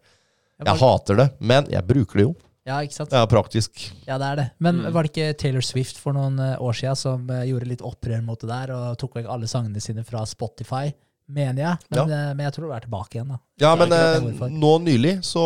[0.64, 2.34] Jeg hater det, men jeg bruker det jo.
[2.66, 3.12] Ja, ikke sant?
[3.14, 3.86] Det er praktisk.
[4.08, 4.46] Ja, det er det.
[4.60, 4.92] Men Mm.
[4.94, 8.24] var det ikke Taylor Swift for noen eh, år siden som eh, gjorde litt opprør
[8.26, 10.90] mot det der, og tok vekk alle sangene sine fra Spotify,
[11.30, 11.78] mener jeg.
[11.90, 12.34] Men, ja.
[12.36, 13.40] men jeg tror det er tilbake igjen, da.
[13.62, 15.46] Ja, men eh, nå nylig så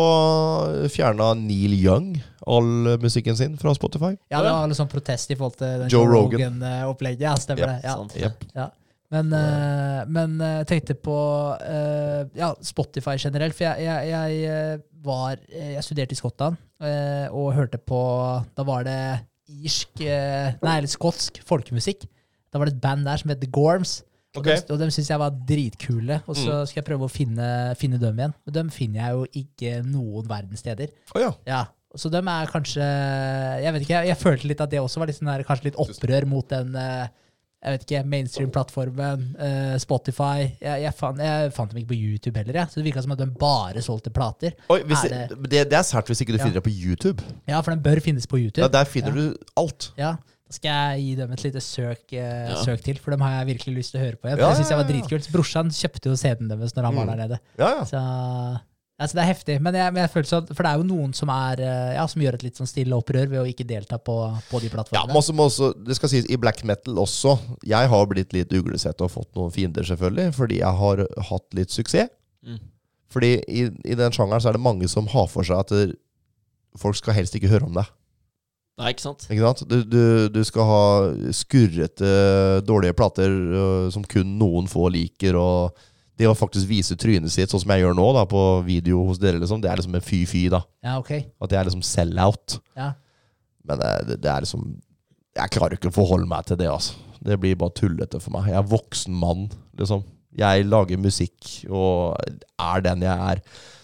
[0.92, 2.10] fjerna Neil Young
[2.46, 4.16] all musikken sin fra Spotify.
[4.32, 6.60] Ja, det var litt sånn protest i forhold til den Joe Joe Rogan.
[6.60, 7.20] Rogan-opplegget.
[7.28, 7.70] Ja, stemmer yep.
[7.70, 7.88] det.
[7.88, 7.96] Ja.
[8.00, 8.16] sant.
[8.16, 8.44] Yep.
[8.56, 8.68] Eh,
[9.10, 11.16] men eh, jeg tenkte på
[11.66, 13.56] eh, ja, Spotify generelt.
[13.58, 17.98] For jeg, jeg, jeg eh, var eh, Jeg studerte i Skottland eh, og hørte på
[18.54, 18.98] Da var det
[19.50, 22.04] irsk eh, Nei, eller skotsk folkemusikk.
[22.52, 24.00] Da var det et band der som het The Gorms.
[24.38, 26.20] Og de, dem, og dem syns jeg var dritkule.
[26.30, 26.66] Og så Mm.
[26.70, 27.46] skal jeg prøve å finne,
[27.80, 28.34] finne dem igjen.
[28.46, 30.92] Men dem finner jeg jo ikke noen verdens steder.
[31.16, 31.32] Oh, ja.
[31.50, 31.64] Ja,
[31.98, 32.84] så dem er kanskje
[33.64, 35.66] Jeg vet ikke, jeg, jeg følte litt at det også var litt sånn der, kanskje
[35.72, 37.08] litt opprør mot den eh,
[37.62, 40.46] jeg vet ikke, mainstream-plattformen, eh, Spotify.
[40.60, 42.66] Jeg, jeg, fant, jeg fant dem ikke på YouTube heller, jeg.
[42.72, 44.52] så det virka som at de bare solgte plater.
[44.72, 46.44] Oi, Er det, det, det er sært hvis ikke du Ja.
[46.44, 47.22] finner det på YouTube.
[47.48, 48.62] Ja, for den bør finnes på YouTube.
[48.64, 49.92] Ja, Der finner du alt.
[49.98, 50.16] Ja,
[50.50, 52.18] Da skal jeg gi dem et lite søk, eh,
[52.50, 52.56] Ja.
[52.64, 54.38] søk til, for dem har jeg virkelig lyst til å høre på igjen.
[54.40, 55.00] Ja, det syns jeg var ja, ja.
[55.00, 55.28] dritkult.
[55.32, 57.10] Brorsan kjøpte jo CD-en deres når han var Mm.
[57.12, 57.38] der nede.
[57.58, 57.84] Ja, ja.
[57.84, 58.60] Så,
[59.00, 59.54] altså det er heftig.
[59.64, 62.04] Men jeg, men jeg føler sånn, for det er jo noen som, er, eh, ja,
[62.12, 64.16] som gjør et litt sånn stille opprør ved å ikke delta på,
[64.50, 65.22] på de Ja, plattformene.
[65.34, 67.34] men også, det skal sies, I black metal også.
[67.66, 71.72] Jeg har blitt litt uglesett og fått noen fiender, selvfølgelig, fordi jeg har hatt litt
[71.74, 72.12] suksess.
[72.46, 72.60] Mm.
[73.10, 75.96] Fordi i, i den sjangeren så er det mange som har for seg at det,
[76.78, 77.88] folk skal helst ikke høre om deg.
[78.80, 79.26] Nei, ikke sant?
[79.28, 79.64] Ikke sant?
[79.68, 80.84] Du, du, du skal ha
[81.36, 82.12] skurrete,
[82.64, 85.36] dårlige plater øh, som kun noen få liker.
[85.36, 85.74] Og
[86.20, 89.20] det å faktisk vise trynet sitt, sånn som jeg gjør nå da, på video hos
[89.22, 90.44] dere, liksom, det er liksom en fy-fy.
[90.52, 91.12] da Ja, ok.
[91.40, 92.58] At det er liksom sell-out.
[92.78, 92.92] Ja.
[93.68, 94.70] Men eh, det, det er liksom
[95.36, 96.68] Jeg klarer ikke å forholde meg til det.
[96.70, 98.48] altså Det blir bare tullete for meg.
[98.52, 99.48] Jeg er voksen mann,
[99.80, 100.04] liksom.
[100.38, 102.14] Jeg lager musikk og
[102.62, 103.40] er den jeg er.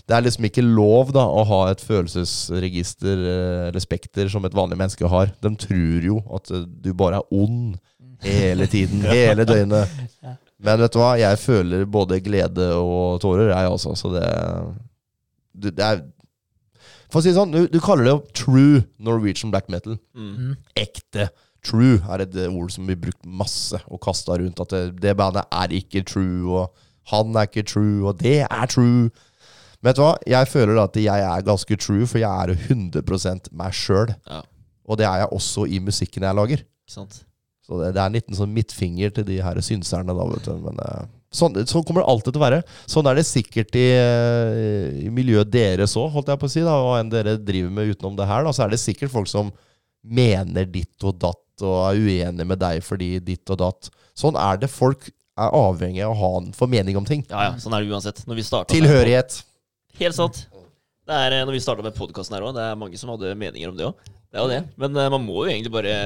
[0.07, 4.55] Det er liksom ikke lov da å ha et følelsesregister eh, eller spekter som et
[4.55, 5.33] vanlig menneske har.
[5.43, 7.75] De tror jo at eh, du bare er ond
[8.23, 9.91] hele tiden, hele døgnet.
[10.23, 10.37] Ja.
[10.65, 13.93] Men vet du hva, jeg føler både glede og tårer, jeg også.
[13.99, 14.29] Så det,
[15.53, 16.05] det, det er
[17.11, 19.99] For å si det sånn, du, du kaller det jo true Norwegian black metal.
[20.17, 20.57] Mm.
[20.81, 21.29] Ekte.
[21.67, 24.63] True er et ord som blir brukt masse og kasta rundt.
[24.65, 28.73] At det, det bandet er ikke true, og han er ikke true, og det er
[28.73, 29.11] true.
[29.83, 30.13] Men vet du hva?
[30.31, 34.15] Jeg føler at jeg er ganske true, for jeg er 100 meg sjøl.
[34.25, 34.41] Ja.
[34.87, 36.65] Og det er jeg også i musikken jeg lager.
[36.91, 37.26] Sant?
[37.67, 40.53] Så det, det er en liten sånn midtfinger til de her synserne, da, vet du.
[40.63, 42.61] Men eh, sånn, sånn kommer det alltid til å være.
[42.87, 46.63] Sånn er det sikkert i, eh, i miljøet deres òg, holdt jeg på å si.
[46.63, 48.47] da, Hva enn dere driver med utenom det her.
[48.47, 49.51] da, Så er det sikkert folk som
[50.07, 53.91] mener ditt og datt og er uenige med deg fordi ditt og datt.
[54.17, 54.69] Sånn er det.
[54.71, 57.25] Folk er avhengig av å ha en formening om ting.
[57.31, 58.23] Ja, ja, sånn er det uansett.
[58.29, 58.39] Med-
[58.71, 59.43] Tilhørighet.
[59.99, 60.47] Helt sant.
[61.07, 63.35] Det er, eh, når vi starta med podkasten her òg, det er mange som hadde
[63.39, 63.95] meninger om det òg.
[64.31, 64.63] Det er jo det.
[64.83, 65.97] Men eh, man må jo egentlig bare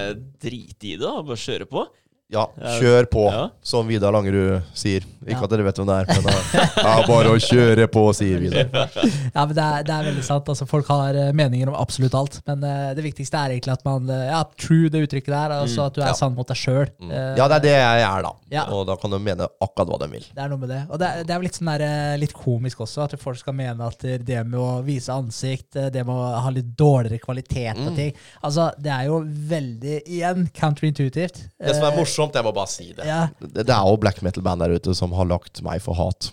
[0.43, 1.87] drite i det og bare kjøre på.
[2.31, 2.45] Ja,
[2.79, 3.49] kjør på, Ja.
[3.63, 5.03] som Vidar Langerud sier.
[5.27, 5.45] Ikke Ja.
[5.45, 6.23] at dere vet hvem det er, men
[6.77, 8.69] det er bare å kjøre på, sier Vidar.
[9.35, 10.47] Ja, men det er, det er veldig sant.
[10.49, 12.41] Altså, folk har eh, meninger om absolutt alt.
[12.47, 15.55] Men uh, det viktigste er egentlig at man eh, Ja, true det uttrykket der.
[15.61, 16.15] Altså at du er Ja.
[16.19, 16.87] sann mot deg sjøl.
[17.11, 18.33] Ja, det er det jeg er, da.
[18.51, 18.65] Ja.
[18.75, 20.25] Og da kan de mene akkurat hva de vil.
[20.35, 20.81] Det er noe med det.
[20.91, 23.39] Og det er, det er jo litt, sånn der, eh, litt komisk også, at folk
[23.39, 27.21] skal mene at det med å vise ansikt, eh, det med å ha litt dårligere
[27.23, 27.95] kvalitet Mm.
[27.97, 28.13] ting
[28.45, 31.45] Altså, det er jo veldig, igjen, counterintuitivt.
[31.59, 33.07] Det som er Eh, morsomt, jeg må bare si det.
[33.09, 36.31] Ja, Det, det er jo black metal-band der ute som har lagt meg for hat.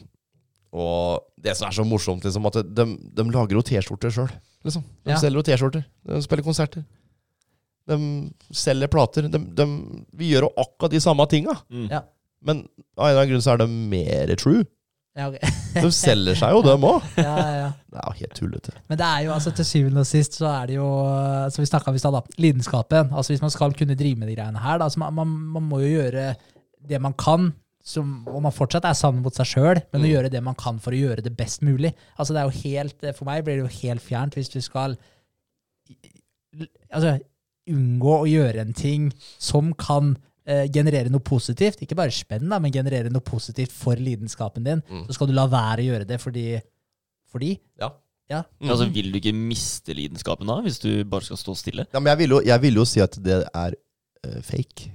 [0.77, 2.85] Og det som er så morsomt, liksom, at de,
[3.18, 4.30] de lager jo T-skjorter sjøl.
[4.68, 4.84] Liksom.
[5.07, 5.18] De Ja.
[5.22, 5.85] selger jo T-skjorter.
[6.11, 6.84] De spiller konserter.
[7.88, 7.97] De
[8.51, 9.30] selger plater.
[9.31, 9.65] De, de,
[10.19, 11.55] vi gjør jo akkurat de samme tinga.
[11.72, 11.88] Mm.
[11.93, 12.01] Ja.
[12.43, 12.65] Men
[12.97, 14.65] av en eller annen grunn så er de mer true.
[15.18, 15.53] Ja, okay.
[15.84, 17.06] De selger seg jo, dem òg.
[17.18, 17.69] ja, ja, ja.
[17.89, 18.73] Det er jo helt tullete.
[18.91, 20.89] Men det er jo altså til syvende og sist så er det jo
[21.53, 22.18] Som vi snakka om i stad.
[22.38, 23.10] Lidenskapen.
[23.11, 25.65] Altså Hvis man skal kunne drive med de greiene her, da, så man, man, man
[25.65, 26.35] må jo gjøre
[26.88, 27.49] det man kan.
[27.88, 30.76] Som, og man fortsatt er sann mot seg sjøl, men å gjøre det man kan
[30.84, 31.94] for å gjøre det best mulig.
[32.19, 34.98] Altså det er jo helt, For meg blir det jo helt fjernt hvis du skal
[36.91, 37.15] altså,
[37.72, 39.07] unngå å gjøre en ting
[39.39, 40.18] som kan
[40.72, 41.82] generere noe positivt.
[41.84, 44.84] Ikke bare spenn, da, men generere noe positivt for lidenskapen din.
[44.88, 45.06] Mm.
[45.07, 46.49] Så skal du la være å gjøre det fordi,
[47.32, 47.91] fordi Ja.
[48.28, 48.41] Ja.
[48.60, 48.72] Mm.
[48.74, 51.86] Altså, vil du ikke miste lidenskapen da, hvis du bare skal stå stille?
[51.94, 54.90] Ja, men jeg vil, jo, jeg vil jo si at det er uh, fake.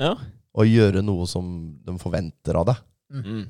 [0.00, 0.12] Ja.
[0.54, 1.48] Å gjøre noe som
[1.82, 2.84] de forventer av deg.
[3.10, 3.42] Mm.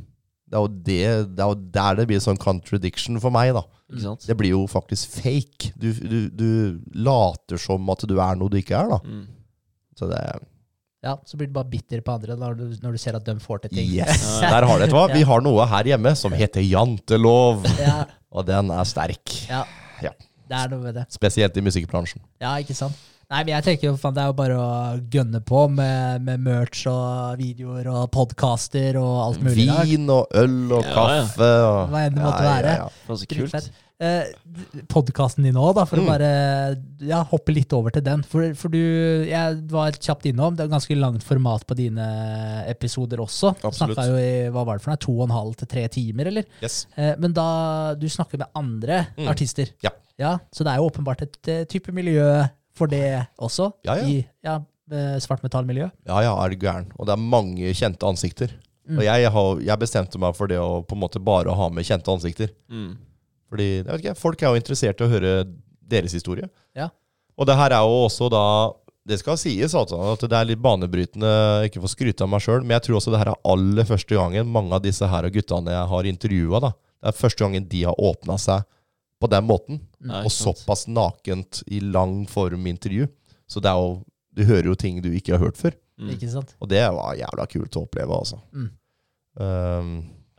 [0.50, 1.02] Det er jo det,
[1.36, 3.62] det er jo der det blir sånn contradiction for meg, da.
[3.90, 4.24] Ikke sant?
[4.26, 5.74] Det blir jo faktisk fake.
[5.78, 6.48] Du, du, du
[6.96, 8.98] later som at du er noe du ikke er, da.
[9.04, 9.28] Mm.
[10.00, 10.18] Så det
[11.02, 13.32] Ja, så blir du bare bitter på andre når du, når du ser at de
[13.40, 13.86] får til ting.
[13.96, 14.24] Yes!
[14.52, 15.06] Der har du et hva.
[15.14, 19.36] Vi har noe her hjemme som heter jantelov, ja, og den er sterk.
[19.48, 19.62] ja.
[20.04, 20.12] Ja.
[20.50, 21.02] Det er noe med det.
[21.14, 22.20] Spesielt i musikkbransjen.
[22.42, 22.96] Ja, ikke sant?
[23.30, 24.70] Nei, men jeg tenker jo faen, Det er jo bare å
[25.14, 29.68] gønne på med, med merch og videoer og podcaster og alt mulig.
[29.86, 30.96] Vin og øl og Ja, ja.
[30.96, 32.72] kaffe og Hva enn det måtte være.
[32.80, 33.70] Det var så kult.
[34.00, 34.30] Eh,
[34.88, 36.06] Podkasten din òg, for Mm.
[36.06, 36.28] å bare
[37.04, 38.22] ja, hoppe litt over til den.
[38.24, 38.78] For, for du,
[39.28, 42.06] jeg var kjapt innom, det er ganske langt format på dine
[42.70, 43.52] episoder også.
[43.60, 43.76] Absolutt.
[43.98, 46.30] Snakka jo i hva var det for noe, to og en halv til tre timer,
[46.32, 46.44] eller?
[46.62, 46.86] Yes.
[46.96, 49.28] Eh, men da du snakker med andre Mm.
[49.28, 49.90] artister, Ja.
[50.18, 50.38] ja.
[50.50, 54.04] så det er jo åpenbart et eh, type miljø for det også, Ja, ja.
[54.06, 54.54] i ja,
[54.90, 55.90] eh, svartmetallmiljø.
[56.08, 56.86] Ja, ja, er du gæren.
[56.98, 58.48] Og det er mange kjente ansikter.
[58.88, 58.96] Mm.
[58.98, 61.84] Og jeg, har, jeg bestemte meg for det å på en måte bare ha med
[61.84, 62.48] kjente ansikter.
[62.70, 62.96] Mm.
[63.50, 65.32] Fordi jeg vet ikke, folk er jo interessert i å høre
[65.90, 66.46] deres historie.
[66.78, 66.90] Ja.
[67.38, 68.44] Og det her er jo også da
[69.08, 71.30] Det skal sies altså, at det er litt banebrytende,
[71.66, 73.86] ikke for å skryte av meg sjøl, men jeg tror også det her er aller
[73.88, 76.70] første gangen mange av disse her og guttene jeg har intervjua, det
[77.08, 78.68] er første gangen de har åpna seg
[79.20, 79.80] på den måten.
[80.04, 83.08] Nei, og såpass nakent i lang form intervju.
[83.50, 84.00] Så det er jo
[84.30, 85.74] Du hører jo ting du ikke har hørt før.
[85.98, 86.12] Mm.
[86.14, 86.52] Ikke sant?
[86.62, 88.38] Og det var jævla kult å oppleve, altså.
[88.54, 88.68] Mm.
[89.40, 89.88] Um,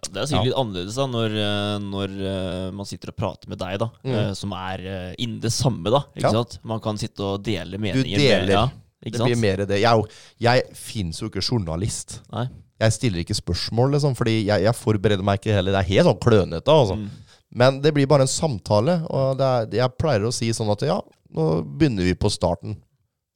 [0.02, 3.50] Ja, det er sikkert litt annerledes da, når, eh, når eh, man sitter og prater
[3.52, 4.14] med deg, da, Mm.
[4.18, 5.84] eh, som er innen det samme.
[5.94, 6.32] da, ikke Ja.
[6.32, 6.60] sant?
[6.64, 8.04] Man kan sitte og dele meninger.
[8.04, 8.46] Du deler.
[8.48, 8.66] Med, ja,
[9.04, 9.28] det sant?
[9.30, 9.80] blir mer det.
[9.82, 10.04] Jeg,
[10.40, 12.20] jeg fins jo ikke journalist.
[12.32, 12.48] Nei.
[12.82, 15.72] Jeg stiller ikke spørsmål, liksom, fordi jeg, jeg forbereder meg ikke heller.
[15.72, 16.66] Det er helt sånn klønete.
[16.74, 16.96] Altså.
[16.98, 17.10] Mm.
[17.54, 19.06] Men det blir bare en samtale.
[19.08, 21.00] Og det er, jeg pleier å si sånn at ja,
[21.36, 22.78] nå begynner vi på starten.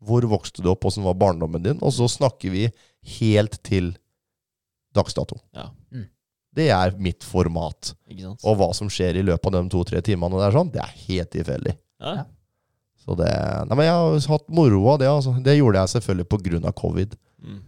[0.04, 1.78] Hvor vokste du opp, åssen var barndommen din?
[1.82, 2.72] Og så snakker vi
[3.20, 3.96] helt til
[4.96, 5.38] dags dato.
[5.54, 5.70] Ja.
[5.94, 6.08] Mm.
[6.56, 7.91] Det er mitt format.
[8.07, 8.45] Ikke sant?
[8.48, 10.98] Og hva som skjer i løpet av de to-tre timene, det er sånn, det er
[11.06, 11.76] helt tilfeldig.
[12.03, 12.15] Ja.
[12.22, 12.26] Ja.
[13.06, 13.30] Så det,
[13.69, 15.10] nei, men jeg har hatt moro av det.
[15.11, 15.36] Altså.
[15.45, 16.72] Det gjorde jeg selvfølgelig pga.
[16.73, 17.18] covid.
[17.45, 17.60] Mm.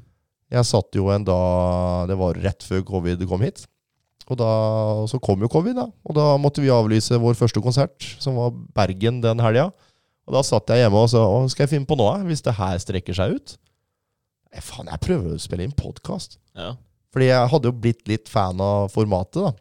[0.57, 3.65] Jeg satt jo en dag Det var rett før covid kom hit.
[4.27, 4.47] Og da,
[5.07, 5.85] så kom jo covid, da.
[6.07, 9.69] Og da måtte vi avlyse vår første konsert, som var Bergen den helga.
[10.27, 12.57] Og da satt jeg hjemme og sa hva skal jeg finne på nå, hvis det
[12.57, 13.55] her strekker seg ut?
[14.51, 16.35] Nei, faen, jeg prøver å spille inn podkast.
[16.57, 16.73] Ja.
[17.13, 19.53] Fordi jeg hadde jo blitt litt fan av formatet, da.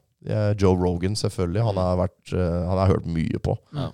[0.58, 1.62] Joe Rogan, selvfølgelig.
[1.62, 3.54] Han har, vært, eh, han har hørt mye på.
[3.76, 3.90] Ja.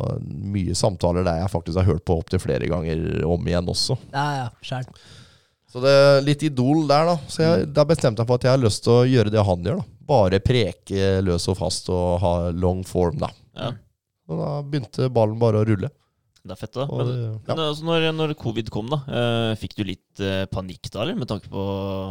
[0.00, 3.96] Og mye samtaler der jeg faktisk har hørt på opptil flere ganger om igjen også.
[4.12, 4.92] Ja, ja, selv.
[5.70, 7.16] Så det er litt idol der, da.
[7.30, 9.66] Så jeg, da bestemte jeg for at jeg har lyst til å gjøre det han
[9.66, 9.80] gjør.
[9.80, 9.96] da.
[10.10, 13.30] Bare preke løs og fast og ha long form, da.
[13.58, 13.70] Ja.
[14.30, 15.90] Og da begynte ballen bare å rulle.
[16.40, 16.86] Det er fett, da.
[16.88, 17.30] Og, Men, ja.
[17.50, 21.18] men altså, når, når covid kom, da, eh, fikk du litt eh, panikk da, eller?
[21.20, 21.64] Med tanke på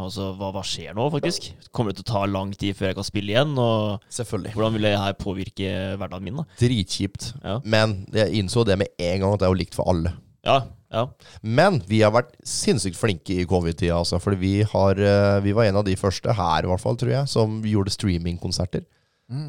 [0.06, 1.48] altså, hva, hva skjer nå, faktisk?
[1.74, 3.56] Kommer det til å ta lang tid før jeg kan spille igjen?
[3.58, 4.52] Og Selvfølgelig.
[4.54, 6.60] hvordan vil det her påvirke hverdagen min, da?
[6.62, 7.32] Dritkjipt.
[7.42, 7.56] Ja.
[7.64, 10.14] Men jeg innså det med en gang at det er jo likt for alle.
[10.46, 10.60] Ja,
[10.94, 11.02] ja.
[11.42, 14.20] Men vi har vært sinnssykt flinke i covid-tida, altså.
[14.22, 17.12] Fordi vi, har, eh, vi var en av de første her, i hvert fall, tror
[17.16, 18.86] jeg, som gjorde streamingkonserter.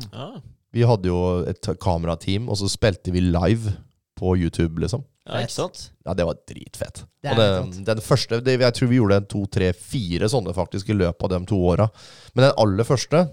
[0.10, 0.32] ja.
[0.72, 1.18] Vi hadde jo
[1.52, 3.74] et kamerateam, og så spilte vi live
[4.22, 5.02] på YouTube, liksom.
[5.26, 5.80] ja ikke sant?
[6.06, 7.04] Ja, det var dritfett.
[7.22, 10.54] Det er og det, den første, det, Jeg tror vi gjorde to, tre, fire sånne
[10.58, 11.88] faktisk i løpet av de to åra.
[12.36, 13.24] Men den aller første,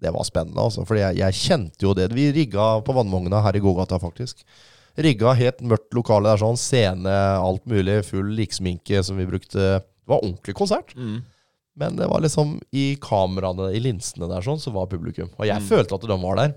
[0.00, 0.84] det var spennende, altså.
[0.88, 2.08] For jeg, jeg kjente jo det.
[2.16, 4.44] Vi rigga på Vannvogna her i gågata, faktisk.
[4.98, 6.56] Rigga helt mørkt lokale der, sånn.
[6.58, 8.00] Scene, alt mulig.
[8.08, 9.58] Full liksminke som vi brukte.
[9.82, 10.94] Det var ordentlig konsert.
[10.96, 11.20] Mm.
[11.78, 15.28] Men det var liksom i kameraene, i linsene der, sånn, så var publikum.
[15.38, 15.68] Og jeg Mm.
[15.68, 16.54] følte at de var der.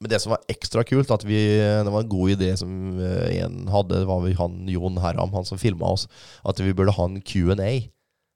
[0.00, 2.70] Men det som var ekstra kult, at vi, det var en god idé som
[3.02, 6.04] eh, en hadde, det var vi han Jon Herram, han som filma oss,
[6.46, 7.72] at vi burde ha en Q&A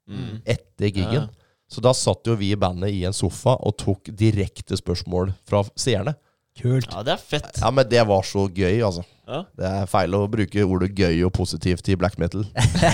[0.03, 0.41] Mm.
[0.43, 1.13] etter giggen.
[1.29, 1.53] Ja.
[1.71, 5.61] Så da satt jo vi i bandet i en sofa og tok direkte spørsmål fra
[5.79, 6.11] seerne.
[6.59, 6.89] Kult.
[6.91, 7.55] ja, det er fett.
[7.61, 9.05] Ja, men det var så gøy, altså.
[9.25, 9.39] Ja.
[9.57, 12.43] Det er feil å bruke ordet gøy og positivt i black metal.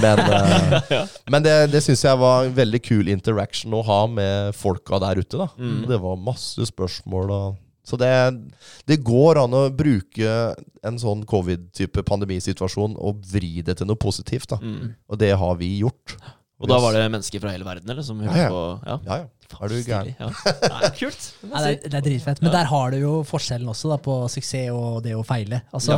[0.06, 0.22] Men,
[0.96, 1.02] ja.
[1.34, 5.20] men det, det syns jeg var en veldig kul interaction å ha med folka der
[5.26, 5.34] ute.
[5.42, 5.50] da.
[5.58, 5.82] Mm.
[5.90, 7.34] Det var masse spørsmål.
[7.40, 7.58] Og,
[7.90, 8.12] så det,
[8.88, 10.34] det går an å bruke
[10.86, 14.50] en sånn covid-type pandemisituasjon og vri det til noe positivt.
[14.54, 14.62] da.
[14.62, 14.94] Mm.
[15.10, 16.16] Og det har vi gjort.
[16.60, 18.04] Og da var det mennesker fra hele verden, eller?
[18.04, 18.50] Som hørte Ja, ja.
[18.52, 18.96] på Ja.
[19.06, 19.28] Ja, ja.
[19.64, 20.10] Er du gæren?
[20.20, 20.28] Ja.
[20.84, 21.24] Er kult.
[21.42, 22.42] jeg det, er, det er dritfett.
[22.44, 25.62] Men der har du jo forskjellen også, da, på suksess og det å feile.
[25.74, 25.96] Altså,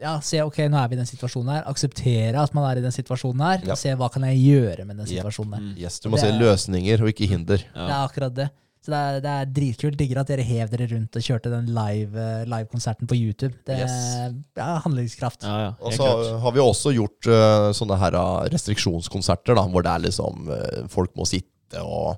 [0.00, 0.14] ja.
[0.24, 1.66] se, ok, nå er vi i den situasjonen her.
[1.68, 3.74] Akseptere at man er i den situasjonen her, Ja.
[3.74, 5.66] og se hva kan jeg gjøre med den situasjonen her.
[5.66, 5.74] Mm.
[5.82, 7.58] Yes, du må Det se er- løsninger og ikke hinder.
[7.66, 8.48] Det er akkurat det.
[8.86, 9.98] Så det er, det er dritkult.
[9.98, 13.56] Digger at dere hev dere rundt og kjørte den live-konserten live-konserten på YouTube.
[13.66, 15.42] Det er ja, handlingskraft.
[15.42, 15.72] Ja, ja.
[15.82, 16.06] Og så
[16.44, 20.84] har vi også gjort uh, sånne her uh, restriksjonskonserter, da, hvor det er liksom uh,
[20.92, 22.14] folk må sitte og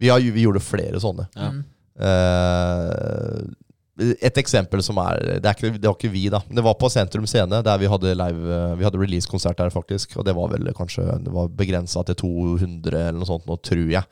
[0.00, 1.24] Vi, har, vi gjorde flere sånne.
[1.36, 1.50] Ja.
[1.56, 1.64] Mm.
[2.00, 3.40] Eh,
[4.24, 6.40] et eksempel som er det, er ikke, det var ikke vi, da.
[6.48, 10.16] Det var på Sentrum Scene, der vi hadde live eh, Vi hadde release-konsert der, faktisk.
[10.16, 13.88] Og det var vel kanskje Det var begrensa til 200 eller noe sånt, nå tror
[13.92, 14.04] jeg.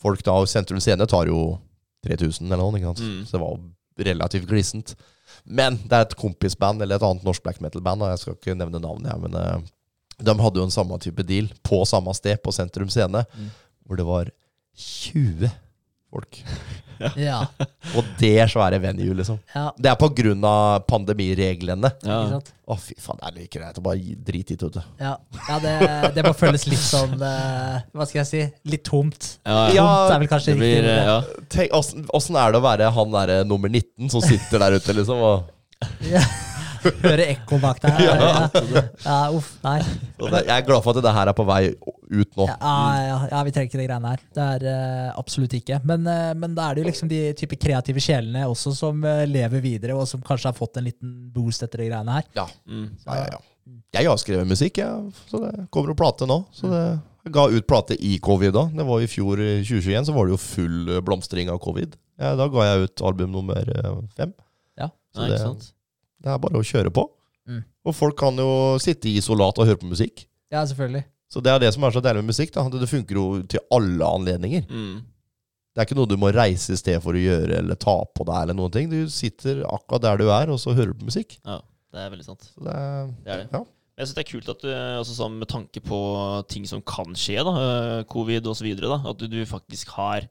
[0.00, 1.58] Folk da, Sentrum Scene tar jo
[2.06, 3.02] 3000 eller noe, ikke sant?
[3.04, 3.24] Mm.
[3.28, 3.58] så det var
[4.10, 4.94] relativt glissent.
[5.44, 8.56] Men det er et kompisband, eller et annet norsk black metal-band, og jeg skal ikke
[8.56, 9.66] nevne navnet, jeg, men eh,
[10.20, 13.50] de hadde jo en samme type deal på samme sted, på Sentrum Scene, Mm.
[13.86, 14.30] hvor det var
[14.76, 15.50] 20
[16.10, 16.40] folk.
[17.16, 17.40] Ja,
[17.96, 19.38] Og det svære venue, liksom.
[19.54, 21.90] ja, Det er på grunn av pandemireglene.
[22.04, 22.18] Ja.
[22.24, 22.50] ikke sant?
[22.70, 24.82] Å, fy faen, det er like greit å bare drite i det, vet du.
[25.02, 25.14] Ja,
[25.48, 25.72] ja det,
[26.14, 28.42] det må føles litt sånn uh, Hva skal jeg si?
[28.70, 29.30] Litt tomt.
[29.48, 30.92] Ja, Ja, Tomt er vel kanskje det blir riktig.
[30.92, 31.48] eh, ja.
[31.56, 34.94] Tenk, åssen, åssen er det å være han derre nummer 19 som sitter der ute,
[35.00, 35.24] liksom?
[35.32, 35.50] Og,
[36.06, 36.22] Ja.
[37.02, 37.98] Høre ekko bak deg.
[38.04, 38.48] Ja.
[39.04, 39.78] ja, uff, nei.
[39.82, 42.46] jeg er glad for at det her er på vei ut nå.
[42.48, 42.56] Ja,
[43.04, 44.22] ja, ja, vi trenger ikke de greiene her.
[44.36, 45.80] Det er uh, absolutt ikke.
[45.86, 49.22] Men, uh, men da er det jo liksom de type kreative sjelene også som uh,
[49.30, 52.26] lever videre, og som kanskje har fått en liten boost etter de greiene her.
[52.38, 52.88] Ja, Mm.
[53.06, 53.40] ja, ja, ja.
[53.94, 55.12] Jeg har skrevet musikk, jeg.
[55.30, 56.40] Så det kommer jo plate nå.
[56.54, 58.64] Så det ga ut plate i covid da.
[58.74, 61.94] Det var i fjor, 2021, så var det jo full blomstring av covid.
[62.20, 63.70] Ja, da ga jeg ut album nummer
[64.16, 64.32] fem.
[64.80, 65.68] Ja, Så Nei, det- ikke sant?
[66.20, 67.06] Det er bare å kjøre på.
[67.48, 67.62] Mm.
[67.88, 68.50] Og folk kan jo
[68.82, 70.26] sitte i isolat og høre på musikk.
[70.52, 71.04] Ja, selvfølgelig.
[71.30, 72.52] Så det er det som er så deilig med musikk.
[72.54, 72.66] da.
[72.68, 74.66] Det funker jo til alle anledninger.
[74.68, 75.00] Mm.
[75.70, 78.26] Det er ikke noe du må reise i sted for å gjøre eller ta på
[78.26, 78.38] deg.
[78.42, 78.88] eller noen ting.
[78.90, 81.38] Du sitter akkurat der du er, og så hører du på musikk.
[81.46, 81.60] Ja,
[81.90, 82.42] Det er veldig sant.
[82.54, 83.48] Så det er, Det er det.
[83.52, 83.64] Ja.
[84.00, 85.96] Jeg synes det er kult at du, altså sånn med tanke på
[86.48, 90.24] ting som kan skje, da, eh, covid osv., at du, du faktisk har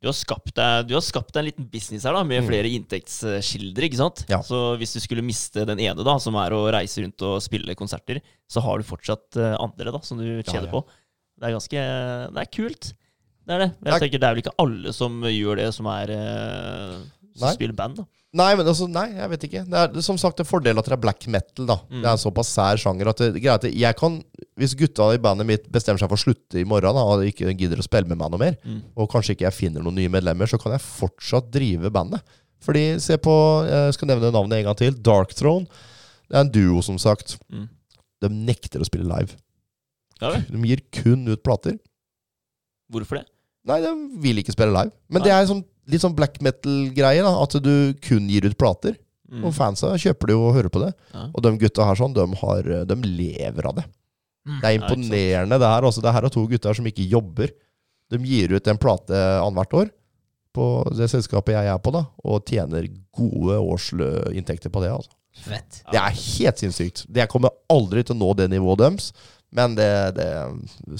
[0.00, 2.48] du har, skapt deg, du har skapt deg en liten business her da, med Mm.
[2.48, 3.84] flere inntektskilder.
[3.84, 4.24] ikke sant?
[4.30, 4.38] Ja.
[4.42, 7.74] Så hvis du skulle miste den ene, da, som er å reise rundt og spille
[7.76, 10.72] konserter, så har du fortsatt eh, andre da, som du tjener ja.
[10.72, 10.84] på.
[11.40, 11.84] Det er ganske
[12.32, 12.92] Det er kult.
[13.46, 13.70] Det er det.
[13.84, 16.96] Jeg er- tenker Det er vel ikke alle som gjør det, som er eh,
[17.36, 17.96] Som spiller band.
[17.96, 18.04] da.
[18.32, 19.60] Nei, men altså, nei, jeg vet ikke.
[19.66, 21.66] Det er som sagt en fordel at det er black metal.
[21.66, 21.96] da Mm.
[22.02, 24.22] Det er en såpass sær sjanger at det, greit, jeg kan
[24.56, 27.50] Hvis gutta i bandet mitt bestemmer seg for å slutte i morgen da og ikke
[27.58, 28.82] gidder å spille med meg noe mer, Mm.
[28.96, 32.20] og kanskje ikke jeg finner noen nye medlemmer, så kan jeg fortsatt drive bandet.
[32.60, 34.92] Fordi, se på Jeg skal nevne navnet en gang til.
[34.92, 35.64] Dark Throne.
[36.28, 37.38] Det er en duo, som sagt.
[37.50, 37.68] Mm.
[38.20, 39.34] De nekter å spille live.
[40.20, 40.36] Ja.
[40.36, 41.78] De gir kun ut plater.
[42.92, 43.26] Hvorfor det?
[43.66, 43.90] Nei, de
[44.20, 44.92] vil ikke spille live.
[45.08, 45.28] Men Nei.
[45.28, 47.22] det er sånn, litt sånn black metal-greie.
[47.24, 48.98] da At du kun gir ut plater.
[49.30, 49.44] Mm.
[49.46, 50.90] Og fansa kjøper det jo og hører på det.
[51.14, 51.28] Ja.
[51.30, 53.86] Og de gutta her sånn, de, har, de lever av det.
[54.48, 54.58] Mm.
[54.58, 55.86] Det er imponerende, det her.
[55.86, 56.02] Også.
[56.02, 57.54] Det her er to gutter som ikke jobber.
[58.10, 59.90] De gir ut en plate annethvert år
[60.56, 60.66] på
[60.98, 64.92] det selskapet jeg er på, da og tjener gode årsinntekter på det.
[64.94, 65.12] altså.
[65.44, 65.82] Fett.
[65.92, 67.04] Det er helt sinnssykt.
[67.06, 69.12] Jeg kommer aldri til å nå det nivået deres.
[69.56, 70.28] Men det, det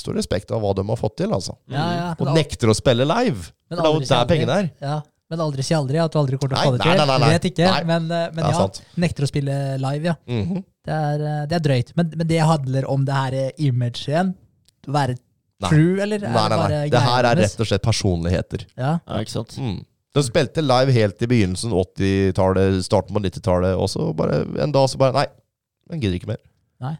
[0.02, 1.54] står respekt av hva de har fått til, altså.
[1.70, 2.10] Ja, ja.
[2.18, 3.52] Og nekter å spille live.
[3.70, 4.70] men For det er jo der pengene er.
[4.82, 4.96] Ja,
[5.30, 6.96] men aldri si aldri at du aldri kommer til å få det til.
[6.98, 7.30] nei, nei, nei.
[7.36, 7.82] Vet ikke, Nei.
[7.86, 8.52] men, eh, men ja.
[8.58, 8.80] sant.
[8.98, 10.16] Nekter å spille live, ja.
[10.26, 10.64] Mhm.
[10.90, 11.92] Det er, eh, det er drøyt.
[11.94, 14.32] Men, men det handler om det her eh, image igjen.
[14.90, 15.14] Være
[15.68, 16.24] true, eller?
[16.24, 16.90] er Nei, nei, det bare nei.
[16.90, 18.66] Det her er rett og slett personligheter.
[18.74, 18.96] Ja.
[18.98, 19.54] Ja, ikke sant?
[19.60, 19.82] Mm.
[20.16, 24.88] De spilte live helt i begynnelsen, 80-tallet, starten på 90-tallet, og så bare en dag
[24.90, 25.28] så bare Nei,
[25.92, 26.40] den gidder ikke mer.
[26.82, 26.96] Nei.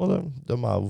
[0.00, 0.86] Og de, de, er,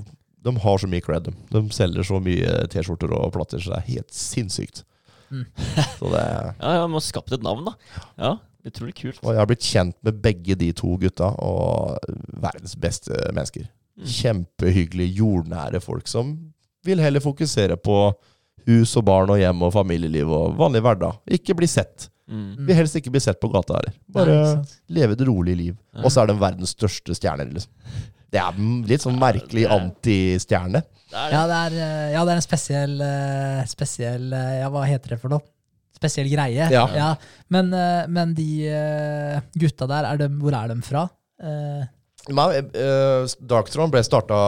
[0.47, 1.27] de har så mye cred.
[1.51, 4.85] De, selger så mye T-skjorter og plater, så det er helt sinnssykt.
[5.31, 5.45] Mm.
[5.99, 7.75] så det Ja, ja, Man har skapt et navn, da.
[8.19, 9.21] Ja, Utrolig kult.
[9.23, 11.97] Og jeg har blitt kjent med begge de to gutta, og
[12.43, 13.65] verdens beste mennesker.
[13.97, 14.05] Mm.
[14.15, 16.35] Kjempehyggelige, jordnære folk som
[16.85, 17.97] vil heller fokusere på
[18.69, 21.17] hus og barn og hjem og familieliv og vanlig hverdag.
[21.39, 22.07] Ikke bli sett.
[22.29, 22.67] Mm.
[22.67, 23.97] Vil helst ikke bli sett på gata heller.
[24.13, 24.37] Bare
[24.93, 25.75] leve et rolig liv.
[26.03, 27.73] Og så er de verdens største stjerner, liksom.
[28.31, 30.83] Det er litt sånn merkelig Ja, det er- antistjerne.
[31.11, 31.31] Er.
[31.33, 35.09] Ja, det er, eh, ja, det er en spesiell, eh, spesiell eh, Ja, hva heter
[35.15, 35.41] det for noe?
[35.93, 36.69] Spesiell greie.
[36.71, 37.15] Ja.
[37.49, 38.45] Men, eh, men de
[39.59, 41.09] gutta der, er de, hvor er de fra?
[41.43, 41.83] Eh,
[42.29, 42.37] Men,
[42.73, 43.27] eh,
[43.91, 44.39] ble starta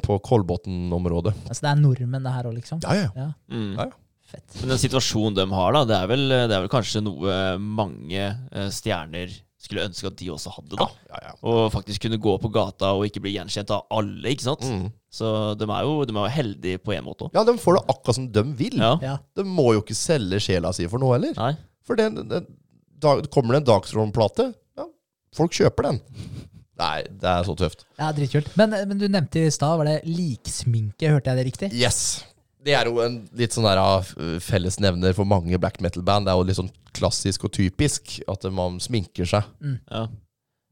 [0.00, 1.34] på Kolbotn-området.
[1.48, 2.80] altså det er nordmenn, det her òg, liksom?
[2.82, 3.08] Ja, ja.
[3.14, 3.76] Ja, Mm.
[3.76, 3.90] Ja, ja.
[4.32, 4.60] fett.
[4.60, 8.36] Men den situasjonen de har, da, det er vel, det er vel kanskje noe mange
[8.70, 9.28] stjerner
[9.58, 10.76] skulle ønske at de også hadde.
[10.78, 10.86] da.
[11.10, 11.32] ja, ja.
[11.50, 14.30] Og faktisk kunne gå på gata og ikke bli gjenkjent av alle.
[14.30, 14.62] ikke sant?
[14.62, 14.84] Mm.
[15.10, 17.34] Så de er jo, de er jo heldige på en måte òg.
[17.34, 18.78] ja, de får det akkurat som de vil.
[18.78, 18.92] Ja.
[19.02, 19.16] Ja.
[19.34, 21.34] De må jo ikke selge sjela si for noe heller.
[21.40, 21.54] Nei.
[21.88, 22.46] For den, den,
[23.02, 24.86] da kommer det en Darkthrone-plate, ja,
[25.34, 26.00] folk kjøper den.
[26.78, 27.82] Nei, det er så tøft.
[27.98, 28.52] ja, dritkult.
[28.60, 31.10] Men, eh, men du nevnte i stad, var det liksminke?
[31.10, 31.70] Hørte jeg det riktig?
[31.74, 32.20] Yes.
[32.68, 36.28] Det er jo en litt sånn der uh, fellesnevner for mange black metal-band.
[36.28, 39.46] Det er jo litt sånn klassisk og typisk at man sminker seg.
[39.88, 40.06] Ja.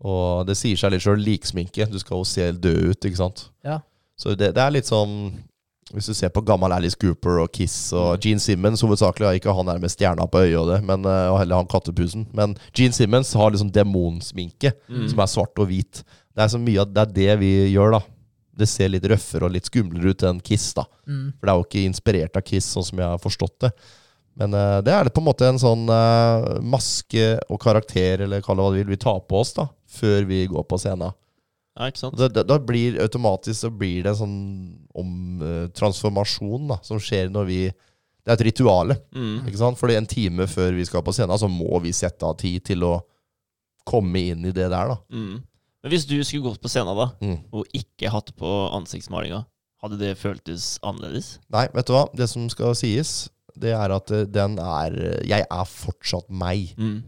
[0.05, 1.87] Og det sier seg litt sjøl, liksminke.
[1.89, 3.47] Du skal jo se død ut, ikke sant.
[3.65, 3.79] Ja.
[4.21, 5.13] Så det, det er litt sånn
[5.93, 9.69] Hvis du ser på gammel Alice Cooper og Kiss og Gene Simmons hovedsakelig, ikke han
[9.71, 12.25] der med stjerna på øyet og det, men, uh, og heller han kattepusen.
[12.35, 15.05] Men Gene Simmons har liksom demonsminke, Mm.
[15.13, 16.03] som er svart og hvit.
[16.35, 18.01] Det er så mye av det er det vi gjør, da.
[18.57, 20.87] Det ser litt røffere og litt skumlere ut enn Kiss, da.
[21.05, 21.37] Mm.
[21.37, 23.73] For det er jo ikke inspirert av Kiss, sånn som jeg har forstått det.
[24.37, 28.59] Men uh, det er på en måte en sånn uh, maske og karakter, eller kall
[28.59, 29.69] det hva du vil, vi tar på oss da,
[29.99, 31.17] før vi går på scenen.
[31.77, 32.19] ja, ikke sant?
[32.21, 34.39] Det, det, da blir automatisk så blir det en sånn
[34.97, 35.11] om,
[35.41, 37.61] uh, transformasjon da, som skjer når vi
[38.27, 38.97] Det er et rituale.
[39.15, 39.47] Mm.
[39.47, 39.79] ikke sant?
[39.79, 42.83] Fordi en time før vi skal på scenen, så må vi sette av tid til
[42.83, 42.97] å
[43.87, 44.91] komme inn i det der.
[44.91, 44.97] da.
[45.15, 45.37] Mm.
[45.87, 47.37] Men hvis du skulle gått på scenen da, Mm.
[47.55, 49.45] og ikke hatt på ansiktsmalinga,
[49.85, 51.37] hadde det føltes annerledes?
[51.55, 52.09] Nei, vet du hva?
[52.17, 56.75] Det som skal sies, det er at eh, den er Jeg er fortsatt meg.
[56.77, 57.05] Mm.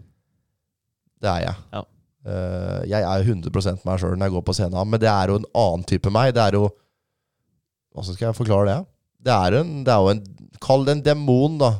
[1.20, 1.56] Det er jeg.
[1.74, 1.82] Ja.
[2.28, 3.50] Uh, jeg er 100
[3.86, 6.34] meg sjøl når jeg går på scenen, men det er jo en annen type meg.
[6.36, 6.68] Det er jo
[7.98, 8.78] Åssen skal jeg forklare det?
[9.26, 10.20] Det er, en, det er jo en
[10.62, 11.72] Kall det en demon, da.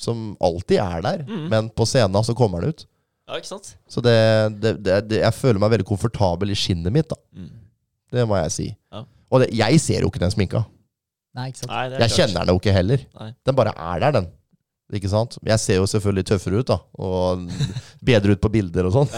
[0.00, 1.48] Som alltid er der, Mm.
[1.52, 2.86] men på scenen så kommer den ut.
[3.30, 3.68] Ja, ikke sant?
[3.86, 4.14] Så det,
[4.58, 7.18] det, det, det, jeg føler meg veldig komfortabel i skinnet mitt, da.
[7.36, 7.52] Mm.
[8.10, 8.66] Det må jeg si.
[8.90, 9.04] Ja.
[9.30, 10.64] Og det, jeg ser jo ikke den sminka.
[11.38, 11.70] Nei, ikke sant?
[11.70, 12.16] Nei, Jeg klart.
[12.16, 13.04] kjenner den jo ikke heller.
[13.20, 13.28] Nei.
[13.46, 14.26] Den bare er der, den.
[14.90, 15.36] Ikke sant?
[15.46, 16.76] Jeg ser jo selvfølgelig tøffere ut, da.
[16.98, 17.44] Og
[18.04, 19.10] bedre ut på bilder og sånn.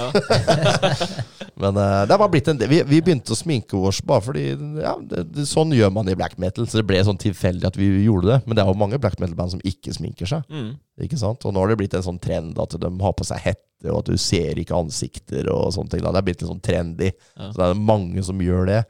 [1.62, 2.68] Men uh, det har bare blitt en del.
[2.68, 4.44] Vi, vi begynte å sminke oss bare fordi
[4.82, 6.68] ja, det, det, Sånn gjør man i black metal.
[6.68, 8.38] Så det ble sånn tilfeldig at vi gjorde det.
[8.44, 10.44] Men det er jo mange black metal-band som ikke sminker seg.
[10.52, 10.74] Mm.
[11.06, 11.46] Ikke sant?
[11.48, 14.02] Og nå har det blitt en sånn trend at de har på seg hette, og
[14.02, 16.04] at du ser ikke ansikter og sånne ting.
[16.04, 16.12] Da.
[16.12, 17.12] Det er blitt litt sånn trendy.
[17.36, 17.48] Ja.
[17.48, 18.82] Så det er mange som gjør det.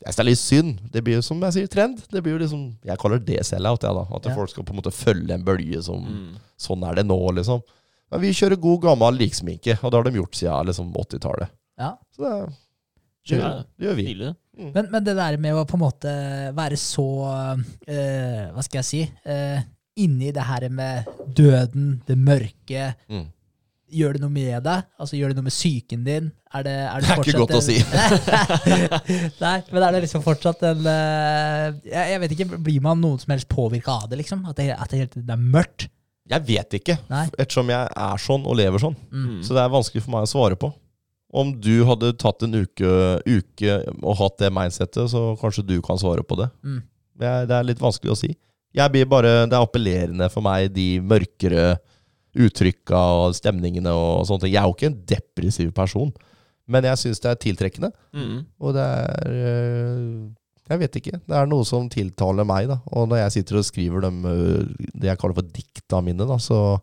[0.00, 0.78] Jeg synes det er litt synd.
[0.94, 1.98] Det blir jo som jeg sier, trend.
[2.10, 3.82] Det blir jo liksom, Jeg kaller det sell-out.
[3.84, 4.06] Ja, da.
[4.16, 4.34] At Ja.
[4.34, 6.36] folk skal på en måte følge en bølge som Mm.
[6.58, 7.62] Sånn er det nå, liksom.
[8.10, 11.48] Men vi kjører god, gammel liksminke, og det har de gjort siden liksom, 80-tallet.
[11.78, 11.96] Ja.
[12.16, 12.54] Så det,
[13.28, 14.34] det, Ja, det gjør vi.
[14.58, 14.72] Mm.
[14.74, 16.10] Men, men det der med å på en måte
[16.56, 17.04] være så
[17.86, 19.02] eh, Hva skal jeg si?
[19.24, 19.60] Uh,
[20.00, 21.04] inni det her med
[21.34, 22.94] døden, det mørke.
[23.08, 23.26] Mm.
[23.90, 24.84] Gjør det noe med deg?
[25.00, 26.28] Altså Gjør det noe med psyken din?
[26.54, 27.78] Er det, er det, Det er ikke godt godt å si.
[29.44, 31.70] Nei, men er det liksom fortsatt en uh...
[31.86, 34.44] jeg, jeg vet ikke, Blir man noen som helst påvirka av det, liksom?
[34.50, 35.88] At det, at det, helt- det er mørkt?
[36.30, 37.24] Jeg vet ikke, Nei.
[37.42, 38.94] ettersom jeg er sånn og lever sånn.
[39.10, 39.40] Mm.
[39.42, 40.70] Så det er vanskelig for meg å svare på.
[41.40, 42.92] Om du hadde tatt en uke,
[43.26, 46.46] uke og hatt det mindsettet, så kanskje du kan svare på det.
[46.62, 46.80] Mm.
[47.18, 48.30] Det det er litt vanskelig å si.
[48.74, 51.64] Jeg blir bare, Det er appellerende for meg, de mørkere
[52.38, 54.54] uttrykka og stemningene og sånne ting.
[54.54, 56.12] Jeg er jo ikke en depressiv person,
[56.70, 57.90] men jeg syns det er tiltrekkende.
[58.14, 58.36] Mm.
[58.62, 60.28] Og det er øh,
[60.70, 61.18] Jeg vet ikke.
[61.26, 62.78] Det er noe som tiltaler meg, da.
[62.94, 66.38] Og når jeg sitter og skriver dem, øh, det jeg kaller for dikta mine, da,
[66.38, 66.78] så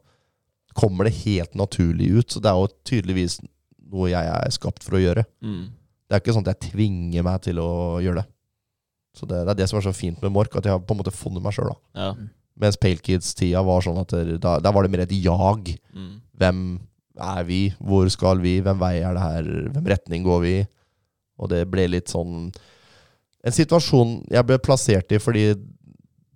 [0.78, 2.32] kommer det helt naturlig ut.
[2.32, 3.40] Så det er jo tydeligvis
[3.88, 5.24] noe jeg er skapt for å gjøre.
[5.40, 5.70] Mm.
[6.08, 7.70] Det er ikke sånn at jeg tvinger meg til å
[8.04, 8.28] gjøre det.
[9.18, 10.94] Så det, det er det som er så fint med Mork, at jeg har på
[10.94, 11.72] en måte funnet meg sjøl.
[11.98, 12.12] Ja.
[12.58, 15.74] Mens Pale Kids-tida var sånn at der, da var det mer et jag.
[15.94, 16.14] Mm.
[16.42, 16.62] Hvem
[17.18, 17.62] er vi?
[17.78, 18.58] Hvor skal vi?
[18.66, 19.52] Hvem vei er det her?
[19.76, 20.66] Hvem retning går vi i?
[21.38, 22.48] Og det ble litt sånn
[23.46, 25.52] En situasjon jeg ble plassert i fordi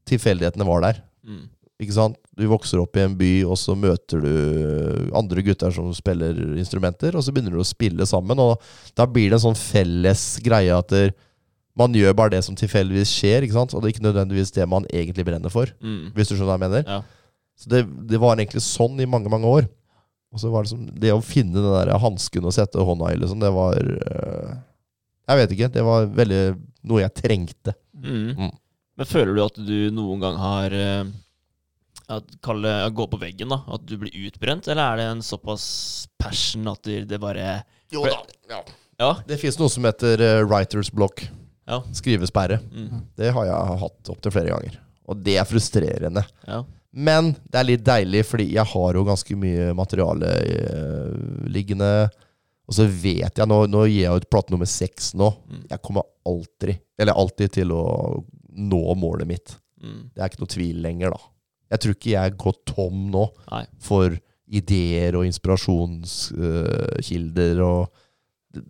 [0.07, 1.01] tilfeldighetene var der.
[1.27, 1.47] Mm.
[1.81, 2.17] Ikke sant?
[2.37, 7.17] Du vokser opp i en by, og så møter du andre gutter som spiller instrumenter,
[7.17, 8.61] og så begynner du å spille sammen, og
[8.97, 11.11] da blir det en sånn felles greie at der,
[11.77, 13.73] man gjør bare det som tilfeldigvis skjer, ikke sant?
[13.73, 16.11] og det er ikke nødvendigvis det man egentlig brenner for, Mm.
[16.15, 16.83] hvis du skjønner hva jeg mener.
[16.87, 17.01] Ja.
[17.55, 19.69] Så det, det var egentlig sånn i mange, mange år.
[20.31, 23.17] Og så var det som Det å finne den der hansken og sette hånda i,
[23.19, 24.53] liksom, det var øh,
[25.27, 25.71] Jeg vet ikke.
[25.75, 26.39] Det var veldig
[26.87, 27.73] noe jeg trengte.
[27.93, 28.31] Mm.
[28.37, 28.53] Mm.
[28.97, 31.03] Men føler du at du noen gang har eh,
[32.11, 32.65] at, Kall
[32.95, 33.61] gå på veggen, da.
[33.71, 37.61] At du blir utbrent, eller er det en såpass passion at det det bare
[37.91, 38.21] Jo da.
[38.49, 38.63] Ja.
[39.01, 39.11] Ja.
[39.27, 41.23] Det fins noe som heter øh, writers block.
[41.71, 41.79] Ja.
[41.95, 42.57] Skrivesperre.
[42.71, 42.89] Mm.
[43.17, 44.73] Det har jeg hatt opptil flere ganger.
[45.11, 46.23] Og det er frustrerende.
[46.47, 46.59] ja.
[46.91, 51.15] Men det er litt deilig, fordi jeg har jo ganske mye materiale uh,
[51.47, 52.11] liggende.
[52.67, 55.31] Og så vet jeg, nå, nå gir jeg ut plate nummer seks nå.
[55.47, 55.61] Mm.
[55.71, 57.83] Jeg kommer alltid, eller alltid til å
[58.51, 59.55] nå målet mitt.
[59.79, 60.11] Mm.
[60.11, 61.21] Det er ikke noe tvil lenger, da.
[61.71, 63.63] Jeg tror ikke jeg går tom nå Nei.
[63.79, 64.11] for
[64.51, 67.87] ideer og inspirasjonskilder og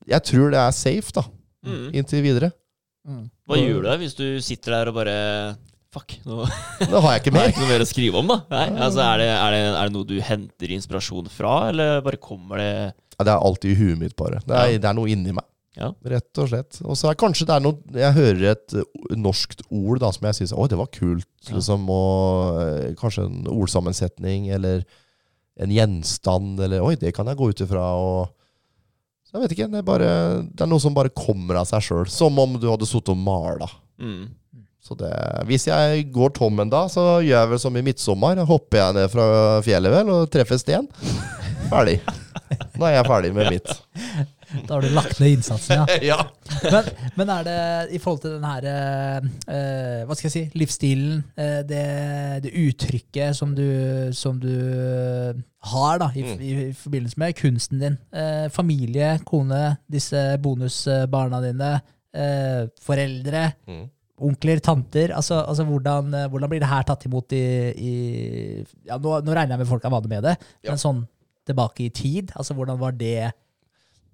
[0.06, 1.26] Jeg tror det er safe, da.
[1.66, 1.90] Mm.
[1.98, 2.54] Inntil videre.
[3.50, 5.16] Hva gjør du da hvis du sitter der og bare
[5.92, 6.46] Fuck, nå
[6.92, 7.50] Da har jeg ikke mer.
[7.52, 8.38] ikke noe mer å skrive om, da.
[8.54, 12.20] Nei, altså, er, det, er, det, er det noe du henter inspirasjon fra, eller bare
[12.22, 12.70] kommer det
[13.18, 14.40] Ja, det er alltid i huet mitt, bare.
[14.46, 14.78] Det er, Ja.
[14.86, 15.48] det er noe inni meg.
[15.76, 15.90] Ja.
[16.14, 16.80] Rett og slett.
[16.84, 20.26] Og så er kanskje det er noe Jeg hører et uh, norskt ord da som
[20.28, 21.28] jeg syns Oi, det var kult.
[21.48, 21.54] Ja.
[21.58, 24.84] Liksom, og uh, kanskje en ordsammensetning eller
[25.62, 27.86] en gjenstand eller Oi, det kan jeg gå ut ifra.
[28.00, 28.32] Og
[29.32, 29.70] så jeg vet ikke.
[29.72, 30.12] Det er, bare,
[30.44, 32.10] det er noe som bare kommer av seg sjøl.
[32.12, 33.70] Som om du hadde sittet og mala.
[34.04, 34.22] mm.
[34.82, 35.12] Så det,
[35.46, 38.40] hvis jeg går tom en dag, så gjør jeg vel som i midtsommer.
[38.50, 39.26] Hopper jeg ned fra
[39.64, 40.88] fjellet vel og treffer sten.
[41.70, 42.00] Ferdig.
[42.82, 43.70] Nå er jeg ferdig med mitt.
[44.68, 45.98] Da har du lagt ned innsatsen, ja.
[46.12, 46.18] ja.
[46.72, 47.58] Men, men er det
[47.96, 50.44] i forhold til den her eh, eh, Hva skal jeg si?
[50.60, 51.86] Livsstilen, eh, det,
[52.44, 53.66] det uttrykket som du,
[54.18, 54.52] som du
[55.72, 56.42] har da, i, Mm.
[56.42, 57.98] i, i forbindelse med kunsten din.
[58.14, 61.72] Eh, familie, kone, disse bonusbarna dine,
[62.18, 63.84] eh, foreldre, Mm.
[64.22, 65.14] onkler, tanter.
[65.18, 67.42] Altså, altså hvordan, eh, hvordan blir det her tatt imot i,
[67.74, 67.94] i
[68.86, 70.72] ja, nå, nå regner jeg med folk er vant med det, Ja.
[70.76, 71.08] men sånn
[71.48, 72.32] tilbake i tid?
[72.38, 73.32] Altså hvordan var det?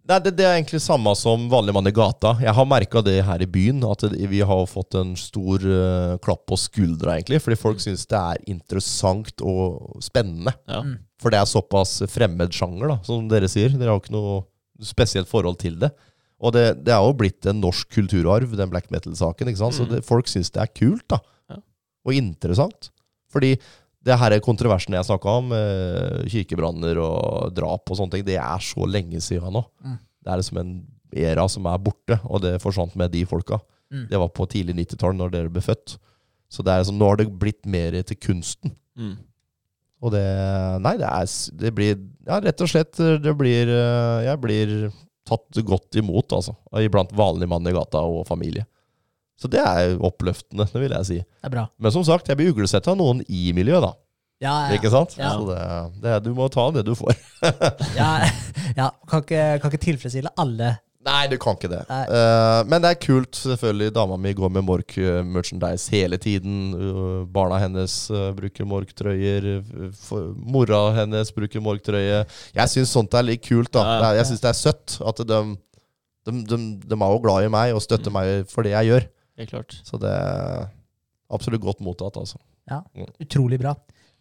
[0.08, 2.36] Nei, det, det er egentlig samme som vanlig mann i gata.
[2.40, 6.46] Jeg har merka det her i byen, at vi har fått en stor uh, klapp
[6.48, 7.42] på skuldra, egentlig.
[7.44, 10.54] Fordi folk syns det er interessant og spennende.
[10.72, 10.80] Ja.
[10.86, 10.94] Mm.
[11.20, 13.74] For det er såpass fremmed sjanger, da, som dere sier.
[13.76, 14.38] Dere har jo ikke noe
[14.86, 15.90] spesielt forhold til det.
[16.38, 19.50] Og det, det er jo blitt en norsk kulturarv, den black metal-saken.
[19.52, 19.76] ikke sant?
[19.76, 19.92] Så Mm.
[19.96, 21.20] det, folk syns det er kult, da.
[21.52, 21.60] Ja.
[22.08, 22.92] Og interessant.
[23.34, 23.56] Fordi
[24.08, 28.38] det her er kontroversen jeg snakka om, eh, kirkebranner og drap og sånne ting, det
[28.40, 29.64] er så lenge siden nå.
[29.84, 29.98] Mm.
[29.98, 30.76] Det er liksom en
[31.28, 33.60] era som er borte, og det forsvant med de folka.
[33.92, 34.06] Mm.
[34.12, 35.98] Det var på tidlig 90-tall, når dere ble født.
[36.52, 38.76] Så det er liksom, nå har det blitt mer til kunsten.
[38.98, 39.18] Mm.
[40.06, 40.24] Og det
[40.86, 41.96] Nei, det er Det blir
[42.28, 44.74] Ja, rett og slett Det blir eh, Jeg blir
[45.26, 46.54] tatt godt imot, altså.
[46.80, 48.64] Iblant vanlig mann i gata og familie.
[49.38, 51.18] Så det er oppløftende, det vil jeg si.
[51.22, 51.68] Det er bra.
[51.78, 53.94] Men som sagt, jeg blir uglesett av noen i miljøet, da.
[54.42, 55.16] Ja, ja, Ikke sant?
[55.18, 55.32] Ja.
[55.34, 57.16] Så det, det, du må ta det du får.
[57.98, 58.10] ja,
[58.78, 60.76] ja kan, ikke, kan ikke tilfredsstille alle.
[61.08, 61.80] Nei, du kan ikke det.
[61.88, 63.94] Eh, men det er kult, selvfølgelig.
[63.96, 66.74] Dama mi går med Mork-merchandise hele tiden.
[66.76, 69.48] Uh, barna hennes uh, bruker Mork-trøyer.
[69.72, 72.26] Uh, Mora hennes bruker Mork-trøye.
[72.58, 73.72] Jeg syns sånt er litt kult.
[73.78, 74.10] da Ja, ja.
[74.12, 75.40] Er, Jeg syns det er søtt at de,
[76.28, 76.60] de, de,
[76.92, 78.20] de er jo glad i meg og støtter Mm.
[78.20, 79.08] meg for det jeg gjør.
[79.38, 79.78] Helt klart.
[79.86, 80.68] Så det er
[81.34, 82.40] absolutt godt mottatt, altså.
[82.68, 82.82] Ja,
[83.24, 83.76] Utrolig bra.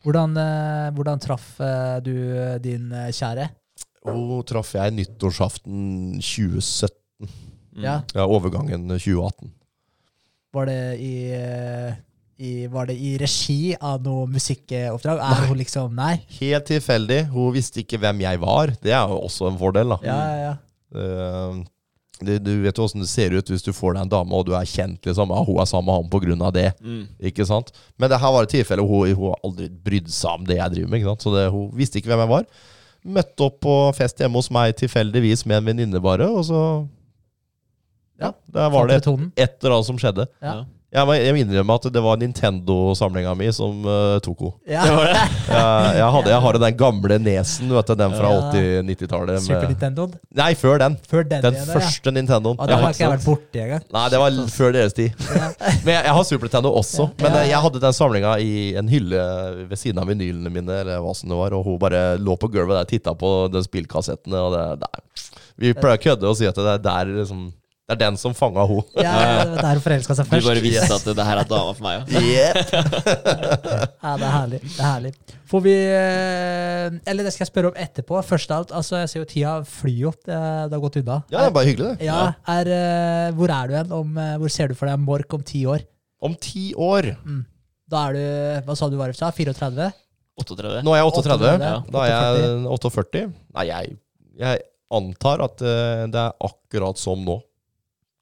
[0.07, 2.15] Hvordan, eh, hvordan traff eh, du
[2.63, 3.49] din eh, kjære?
[4.07, 6.95] Hun traff jeg nyttårsaften 2017.
[7.77, 7.83] Mm.
[7.83, 7.97] Ja.
[8.15, 9.51] Ja, overgangen 2018.
[10.55, 11.15] Var det i,
[12.39, 15.19] i, var det i regi av noe musikkoppdrag?
[15.21, 16.15] Er hun liksom Nei?
[16.39, 17.27] Helt tilfeldig.
[17.35, 18.73] Hun visste ikke hvem jeg var.
[18.81, 19.99] Det er jo også en fordel, da.
[20.07, 20.55] Ja, ja, ja.
[20.97, 21.65] Eh,
[22.25, 24.47] det, du vet jo åssen det ser ut hvis du får deg en dame og
[24.49, 25.01] du er kjent.
[25.05, 26.71] liksom, ja, Hun er sammen med ham på grunn av det.
[26.81, 27.03] Mm.
[27.31, 27.73] ikke sant?
[27.99, 30.75] Men det her var et tilfelle hun, hun har aldri brydd seg om det jeg
[30.77, 31.01] driver med.
[31.01, 31.27] ikke sant?
[31.27, 32.47] Så det, Hun visste ikke hvem jeg var.
[33.07, 36.27] Møtte opp på fest hjemme hos meg tilfeldigvis med en venninne, bare.
[36.31, 36.63] Og så
[38.19, 39.07] Ja, der var det et,
[39.37, 40.25] et eller annet som skjedde.
[40.41, 40.63] Ja.
[40.95, 41.01] Ja.
[41.03, 44.55] Jeg må jeg må innrømme at det var Nintendo-samlinga mi som uh, tok henne.
[44.71, 44.85] Ja.
[44.87, 45.25] Det var det.
[45.57, 48.39] Jeg, jeg, hadde, jeg har den gamle nesen, vet du, den fra Ja.
[48.53, 49.43] 80-90-tallet.
[49.45, 50.07] Super Nintendo.
[50.37, 50.97] Nei, før den.
[51.11, 52.57] Før den, Den første Nintendoen.
[52.59, 52.63] Ja.
[52.65, 53.85] Og den har ikke jeg vært borti engang.
[53.97, 55.27] Nei, det var før deres tid.
[55.85, 57.09] Men jeg, jeg har Super Nintendo også.
[57.23, 57.43] Men Ja.
[57.43, 59.23] eh, jeg hadde den samlinga i en hylle
[59.71, 62.51] ved siden av vinylene mine, eller hva som det var, og hun bare lå på
[62.55, 65.05] gulvet der og titta på de spillkassettene, og det, der.
[65.57, 67.47] Vi pleier å kødde og si at det er der liksom
[67.87, 68.83] Det er den som fanga henne.
[68.99, 69.11] Ja,
[69.47, 70.47] det var der hun forelska seg Du først.
[70.49, 72.23] bare visste at det her er dama for meg, ja.
[72.27, 72.73] Yep.
[74.07, 74.59] Ja, det er herlig.
[74.65, 75.13] Det er herlig.
[75.47, 78.19] Får vi eh, Eller det skal jeg spørre om etterpå.
[78.27, 80.19] Først av alt, altså jeg ser jo tida flyr opp.
[80.27, 81.21] Det, det har gått unna.
[81.31, 82.09] Ja, det er bare hyggelig, det.
[82.11, 82.19] Ja,
[82.57, 83.95] er, eh, hvor er du hen?
[84.01, 85.87] Om, eh, hvor ser du for deg Mork om ti år?
[86.27, 87.13] Om ti år
[87.87, 89.91] Da er du Hva sa du var i 34?
[90.43, 90.83] 38.
[90.83, 91.37] Nå er jeg 38.
[91.39, 91.77] 38, ja.
[91.95, 93.27] Da er jeg 48.
[93.55, 93.95] Nei, jeg,
[94.43, 94.65] jeg
[94.99, 97.39] antar at det er akkurat som nå.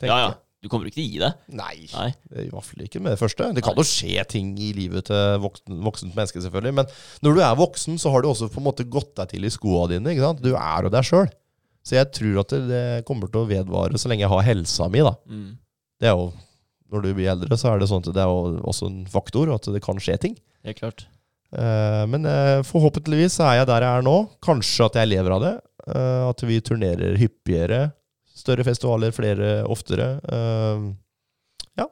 [0.02, 0.32] Ja, ja.
[0.64, 1.40] Du kommer ikke til å gi deg.
[1.52, 2.06] Nei, Nei.
[2.40, 3.50] i hvert fall ikke med det første.
[3.52, 6.76] Det kan jo skje ting i livet til voksen, voksent menneske, selvfølgelig.
[6.78, 6.88] Men
[7.26, 9.52] når du er voksen, så har du også på en måte gått deg til i
[9.52, 10.14] skoene dine.
[10.14, 10.40] ikke sant?
[10.40, 11.28] Du er jo deg sjøl.
[11.84, 14.88] Så jeg tror at det, det kommer til å vedvare så lenge jeg har helsa
[14.88, 15.04] mi.
[15.04, 15.12] da.
[15.28, 15.50] Mm.
[16.00, 16.30] Det er jo,
[16.94, 19.52] Når du blir eldre, så er det sånn at det er jo også en faktor,
[19.52, 20.38] at det kan skje ting.
[20.64, 21.04] Helt klart.
[21.54, 24.16] Eh, men eh, forhåpentligvis er jeg der jeg er nå.
[24.44, 25.54] Kanskje at jeg lever av det.
[25.92, 27.82] Eh, at vi turnerer hyppigere.
[28.44, 30.08] Større festivaler, flere oftere.
[30.28, 30.90] Uh,
[31.80, 31.86] ja,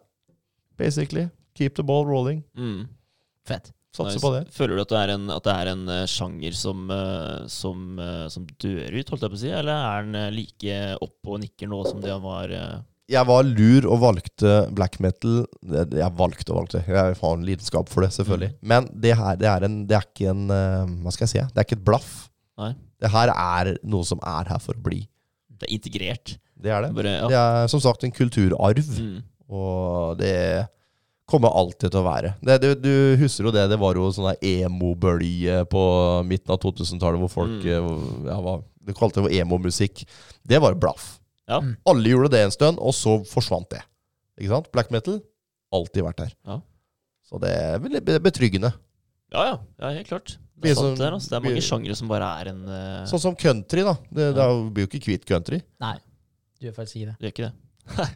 [0.77, 1.31] basically.
[1.57, 2.43] Keep the ball rolling.
[2.57, 2.91] Mm.
[3.49, 3.73] Fett.
[3.93, 4.25] Satser Nice.
[4.25, 4.43] på det.
[4.57, 7.99] Føler du at det er en, at det er en eh, sjanger som, eh, som,
[8.33, 9.51] som dør ut, holdt jeg på å si?
[9.53, 12.55] Eller er den like opp og nikker nå som det han var?
[13.13, 15.43] Jeg var lur og valgte black metal.
[15.69, 16.81] Jeg valgte og valgte.
[16.89, 18.55] Jeg har en lidenskap for det, selvfølgelig.
[18.65, 21.45] Men det her det er, en, det er ikke en Hva skal jeg si?
[21.53, 22.13] Det er ikke et blaff.
[22.63, 22.73] Nei.
[23.03, 25.03] Det her er noe som er her for å bli.
[25.53, 26.39] Det er integrert.
[26.63, 26.93] Det er det.
[26.97, 27.29] Bare, ja.
[27.33, 28.93] Det er som sagt en kulturarv.
[28.99, 29.19] Mm.
[29.53, 30.35] Og det
[31.29, 32.35] kommer alltid til å være.
[32.45, 35.83] Det, du, du husker jo det, det var jo sånn der emo-bølge på
[36.29, 37.67] midten av 2000-tallet hvor folk Mm.
[37.73, 40.05] eh, ja, var, De kalte det emo-musikk.
[40.43, 41.19] Det var blaff.
[41.49, 41.61] Ja.
[41.63, 41.77] Mm.
[41.87, 43.83] Alle gjorde det en stund, og så forsvant det.
[44.41, 44.71] Ikke sant?
[44.75, 45.21] Black metal
[45.73, 46.33] alltid vært der.
[46.49, 46.57] Ja.
[47.29, 48.73] Så det er veldig betryggende.
[49.33, 49.59] ja, ja.
[49.81, 50.35] Ja, helt klart.
[50.63, 51.31] Det er sant, som- det, altså.
[51.31, 53.07] det er mange sjangre som bare er en uh...
[53.11, 53.95] Sånn som country, da.
[54.11, 54.45] Det, det
[54.75, 55.59] blir jo ikke kvitt country.
[55.83, 55.97] Nei,
[56.63, 57.19] du gjør faktisk ikke det.
[57.19, 57.55] Det gjør ikke det.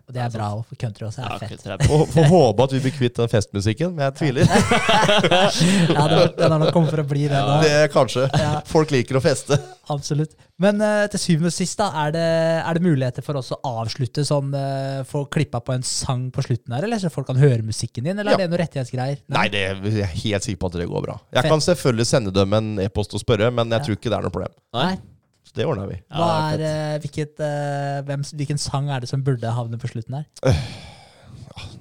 [0.06, 1.59] Og det er bra òg, for country også Ja, er fett.
[1.59, 1.89] ok, er.
[1.90, 4.47] Og Får håpe at vi blir kvitt den festmusikken, men jeg tviler.
[5.97, 7.35] Ja, den, har nok kommet for å bli det.
[7.35, 7.56] da.
[7.64, 8.28] Det er kanskje.
[8.39, 8.60] Ja.
[8.68, 9.59] Folk liker å feste.
[9.90, 10.36] Absolutt.
[10.62, 12.23] Men uh, til syvende og sist, da, er det,
[12.62, 16.47] er det muligheter for oss å avslutte sånn uh, Få klippa på en sang på
[16.47, 18.39] slutten her, eller så folk kan høre musikken din, eller Ja.
[18.39, 19.20] er det noen rettighetsgreier?
[19.35, 21.18] Nei, det er jeg er helt sikker på at det går bra.
[21.35, 21.51] Jeg Fett.
[21.56, 23.85] kan selvfølgelig sende dem en e-post og spørre, men jeg Ja.
[23.90, 24.56] tror ikke det er noe problem.
[24.78, 24.94] Nei?
[25.56, 25.96] Det ordner vi.
[26.12, 30.20] Hva er, eh, hvilket, eh, hvem, hvilken sang er det som burde havne på slutten
[30.20, 30.26] her?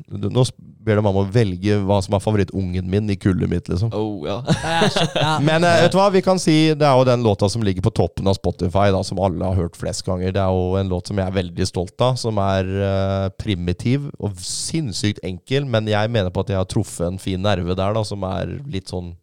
[0.07, 0.43] Du- Nå
[0.85, 3.89] ber de meg om å velge hva som er favorittungen min i kullet mitt, liksom.
[3.91, 4.37] Oh, ja.
[5.15, 5.39] Ja.
[5.43, 7.81] Men eh, vet du hva, vi kan si det er jo den låta som ligger
[7.83, 10.31] på toppen av Spotify, da, som alle har hørt flest ganger.
[10.35, 14.07] Det er jo en låt som jeg er veldig stolt av, som er eh, primitiv
[14.19, 17.97] og sinnssykt enkel, men jeg mener på at jeg har truffet en fin nerve der,
[17.97, 19.15] da, som er litt sånn,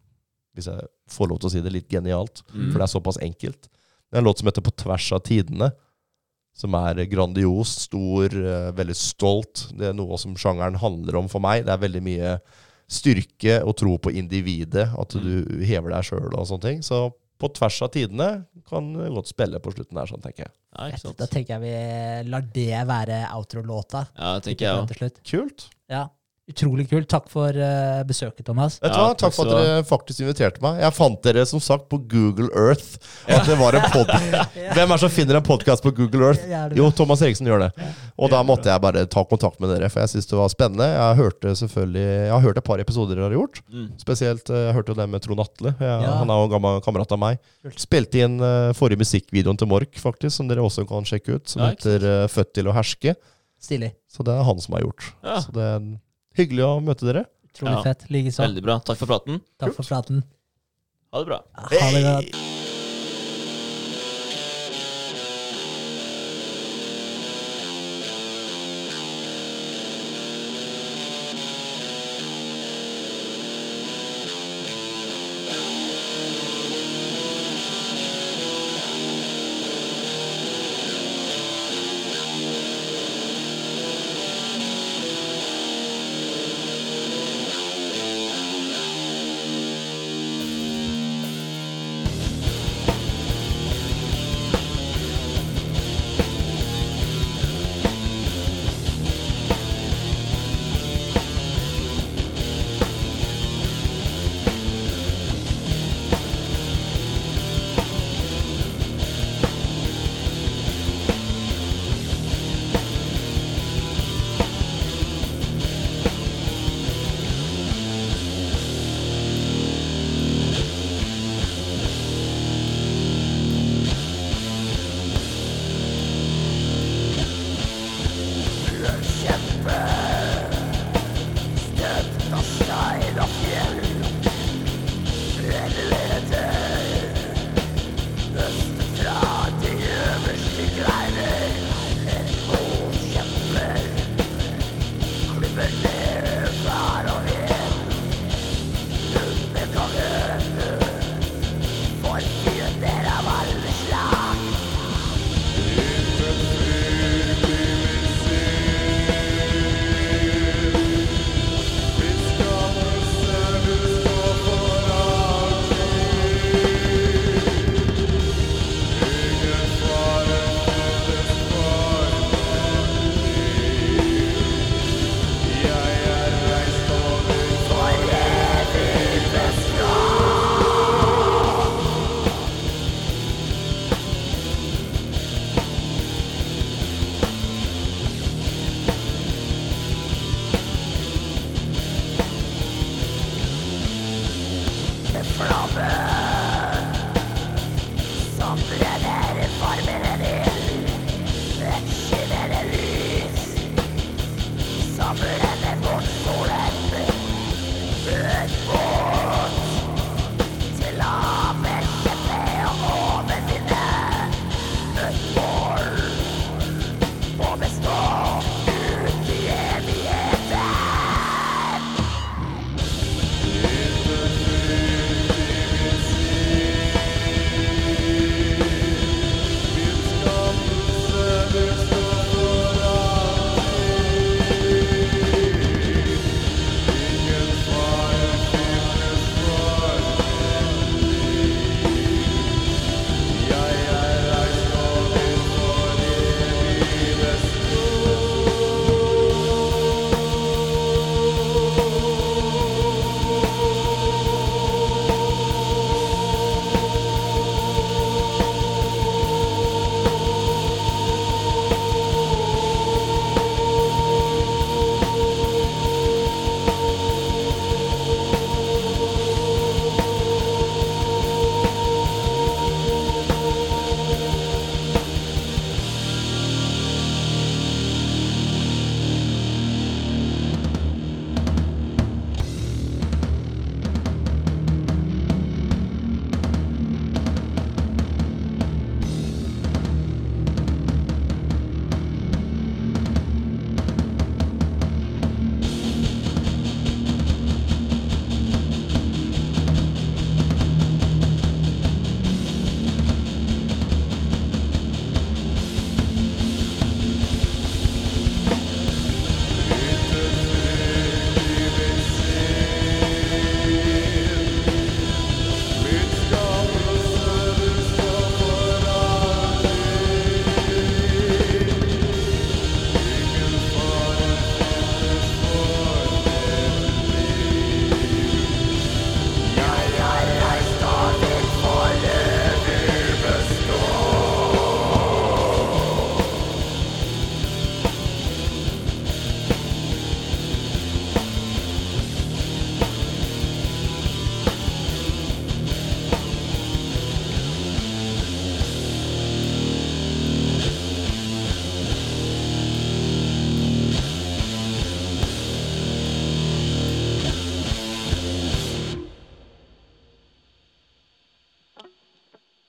[0.57, 0.83] hvis jeg
[1.15, 2.43] får lov til å si det, litt genialt.
[2.51, 2.67] Mm.
[2.73, 3.71] For det er såpass enkelt.
[4.13, 5.71] Det er en låt som heter På tvers av tidene.
[6.53, 9.63] Som er grandios, stor, eh, veldig stolt.
[9.73, 11.63] Det er noe som sjangeren handler om for meg.
[11.65, 12.35] Det er veldig mye
[12.85, 14.85] styrke og tro på individet.
[14.93, 16.85] At du hever deg sjøl og sånne ting.
[16.85, 17.07] Så
[17.41, 20.51] På tvers av tidene kan du godt spille på slutten her, sånn tenker jeg.
[20.77, 21.11] ja.
[21.17, 24.05] Da tenker jeg vi lar det være outro-låta.
[24.15, 25.17] Ja, det tenker jeg òg.
[25.27, 25.65] Kult.
[25.89, 26.05] Ja.
[26.51, 27.07] Utrolig kult.
[27.07, 28.75] Takk for uh, besøket, Thomas.
[28.83, 30.81] Vet du Ja, takk Takk for at du dere faktisk inviterte meg.
[30.83, 32.97] Jeg fant dere som sagt på Google Earth.
[33.31, 34.11] At det var en pod
[34.75, 36.43] Hvem er det som finner en podkast på Google Earth?
[36.75, 36.89] Jo.
[36.91, 37.87] Thomas Eriksen gjør det.
[38.19, 40.89] Og da måtte jeg bare ta kontakt med dere, for jeg syns det var spennende.
[40.91, 43.63] Jeg hørte selvfølgelig Jeg har hørt et par episoder dere har gjort.
[43.71, 43.89] Mm.
[44.03, 45.75] Spesielt eh, jeg hørte jo det med Trond Atle.
[45.79, 46.15] Jeg, Ja.
[46.19, 47.39] Han er jo en gammel kamerat av meg.
[47.79, 51.47] Spilte inn uh, forrige musikkvideoen til Mork, faktisk, som dere også kan sjekke ut.
[51.55, 53.15] Som heter uh, 'Født til å herske'.
[53.63, 53.93] Stilig.
[54.11, 55.13] Så det er han som har gjort.
[55.23, 55.85] Ja, Så det er
[56.37, 57.25] hyggelig å møte dere.
[57.53, 57.83] Utrolig Ja.
[57.83, 58.07] fett.
[58.09, 58.41] Likeså.
[58.43, 58.79] veldig bra.
[58.79, 59.41] Takk for praten.
[59.59, 60.23] Takk for praten.
[61.13, 61.43] Ha det bra.
[61.53, 62.62] Ha det godt.